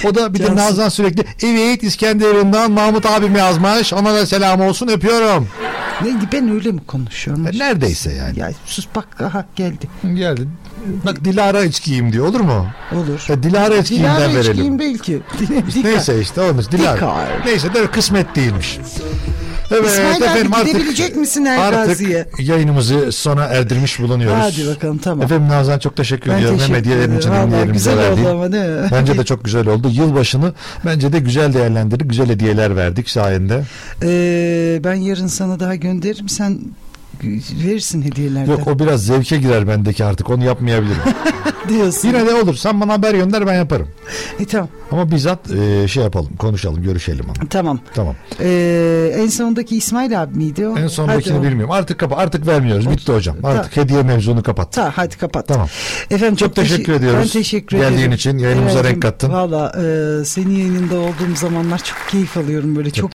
O 0.06 0.16
da 0.16 0.34
bir 0.34 0.40
de. 0.40 0.56
Nazan 0.56 0.90
sürekli 0.90 1.26
evet 1.44 1.84
İskenderun'dan 1.84 2.72
Mahmut 2.72 3.06
abim 3.06 3.36
yazmış. 3.36 3.94
Ona 3.94 4.14
da 4.14 4.26
selam 4.26 4.62
olsun 4.62 4.88
öpüyorum. 4.88 5.48
Ne, 6.02 6.10
ben 6.34 6.50
öyle 6.52 6.72
mi 6.72 6.82
konuşuyorum? 6.88 7.48
E, 7.48 7.60
neredeyse 7.60 8.14
yani. 8.14 8.40
Ya 8.40 8.52
sus 8.66 8.88
bak 8.96 9.22
aha 9.22 9.46
geldi. 9.56 9.88
Geldi. 10.14 10.48
Bak 11.06 11.26
Dilara 11.26 11.64
içkiyim 11.64 12.14
diyor 12.14 12.28
olur 12.28 12.40
mu? 12.40 12.68
Olur. 12.92 13.26
E, 13.30 13.44
Dilara 13.44 13.78
içkiyimden 13.78 14.16
Dilara 14.16 14.34
verelim. 14.34 14.52
içkiyim 14.52 14.80
belki. 14.80 15.22
Neyse 15.84 16.22
işte 16.22 16.42
onu 16.42 16.62
Dilara. 16.72 16.96
Dikar. 16.96 17.46
Neyse 17.46 17.74
de 17.74 17.88
kısmet 17.88 18.36
değilmiş. 18.36 18.80
Evet 19.72 19.86
İsmail 19.90 20.16
abi 20.16 20.24
efendim 20.24 20.54
artık, 20.54 20.68
gidebilecek 20.74 21.16
misin 21.16 21.46
artık 21.46 21.80
Ergazi'ye? 21.80 22.26
yayınımızı 22.40 23.12
sona 23.12 23.44
erdirmiş 23.44 24.00
bulunuyoruz. 24.00 24.38
Hadi 24.44 24.68
bakalım 24.76 24.98
tamam. 24.98 25.26
Efendim 25.26 25.48
Nazan 25.50 25.80
çok 25.80 25.96
teşekkür 25.96 26.32
Ben 26.32 26.38
ediyorum. 26.38 26.60
Hem 26.68 26.76
hediyelerin 26.76 27.18
için 27.18 27.32
hem 27.32 27.50
yerimize 27.54 27.74
güzel 27.74 27.94
oldu 27.94 28.02
verdiğin. 28.10 28.28
ama 28.28 28.52
değil 28.52 28.66
mi? 28.70 28.88
Bence 28.92 29.18
de 29.18 29.24
çok 29.26 29.46
güzel 29.46 29.68
oldu. 29.68 29.90
Yılbaşını 29.92 30.54
bence 30.86 31.14
de 31.14 31.20
güzel 31.20 31.54
değerlendirdik. 31.54 32.10
Güzel 32.10 32.30
hediyeler 32.30 32.76
verdik 32.76 33.10
sayende. 33.10 33.64
Ee, 34.04 34.80
ben 34.84 34.94
yarın 34.96 35.28
sana 35.28 35.60
daha 35.60 35.76
gönderirim. 35.76 36.30
Sen 36.30 36.60
verirsin 37.64 38.02
hediyelerden. 38.02 38.52
Yok 38.52 38.68
o 38.68 38.80
biraz 38.80 39.06
zevke 39.06 39.38
girer 39.38 39.68
bendeki 39.68 40.06
artık. 40.06 40.30
Onu 40.30 40.44
yapmayabilirim. 40.46 41.02
diyorsun. 41.70 42.08
Yine 42.08 42.26
de 42.26 42.34
olur. 42.34 42.56
Sen 42.56 42.82
bana 42.82 42.94
haber 42.94 43.14
gönder 43.16 43.48
ben 43.48 43.54
yaparım. 43.54 43.88
E, 44.40 44.46
tamam. 44.46 44.68
Ama 44.92 45.12
bizzat 45.12 45.52
e, 45.52 45.88
şey 45.88 46.04
yapalım. 46.04 46.30
Konuşalım. 46.38 46.84
Görüşelim. 46.84 47.26
Ama. 47.26 47.50
Tamam. 47.50 47.80
Tamam. 47.94 48.16
Ee, 48.40 49.12
en 49.18 49.28
sondaki 49.28 49.78
İsmail 49.78 50.24
abi 50.24 50.38
miydi 50.38 50.68
o? 50.68 50.78
En 50.78 50.88
sondakini 50.88 51.34
Hadi 51.38 51.48
bilmiyorum. 51.48 51.72
Artık 51.72 52.00
kapa 52.00 52.16
artık 52.16 52.48
vermiyoruz. 52.48 52.90
Bitti 52.92 53.12
hocam. 53.12 53.36
Artık 53.44 53.78
hediye 53.78 54.04
mevzunu 54.04 54.44
kapat. 54.44 54.74
Ta, 54.74 54.92
hadi 54.96 55.18
kapat. 55.18 55.48
Tamam. 55.48 55.68
Efendim 56.12 56.36
Çok 56.36 56.56
teşekkür 56.56 56.84
teşe- 56.86 56.96
ediyoruz. 56.98 57.20
Ben 57.24 57.28
teşekkür 57.40 57.78
Geldiğin 57.78 57.98
ederim. 58.00 58.12
için, 58.12 58.38
yayınımıza 58.38 58.84
renk 58.84 59.02
kattın. 59.02 59.32
Valla 59.34 59.72
e, 59.78 60.26
senin 60.26 60.56
yayınında 60.56 60.96
olduğum 61.00 61.36
zamanlar 61.36 61.78
çok 61.78 61.98
keyif 62.12 62.38
alıyorum 62.38 62.76
böyle. 62.76 62.90
Çok 62.92 63.12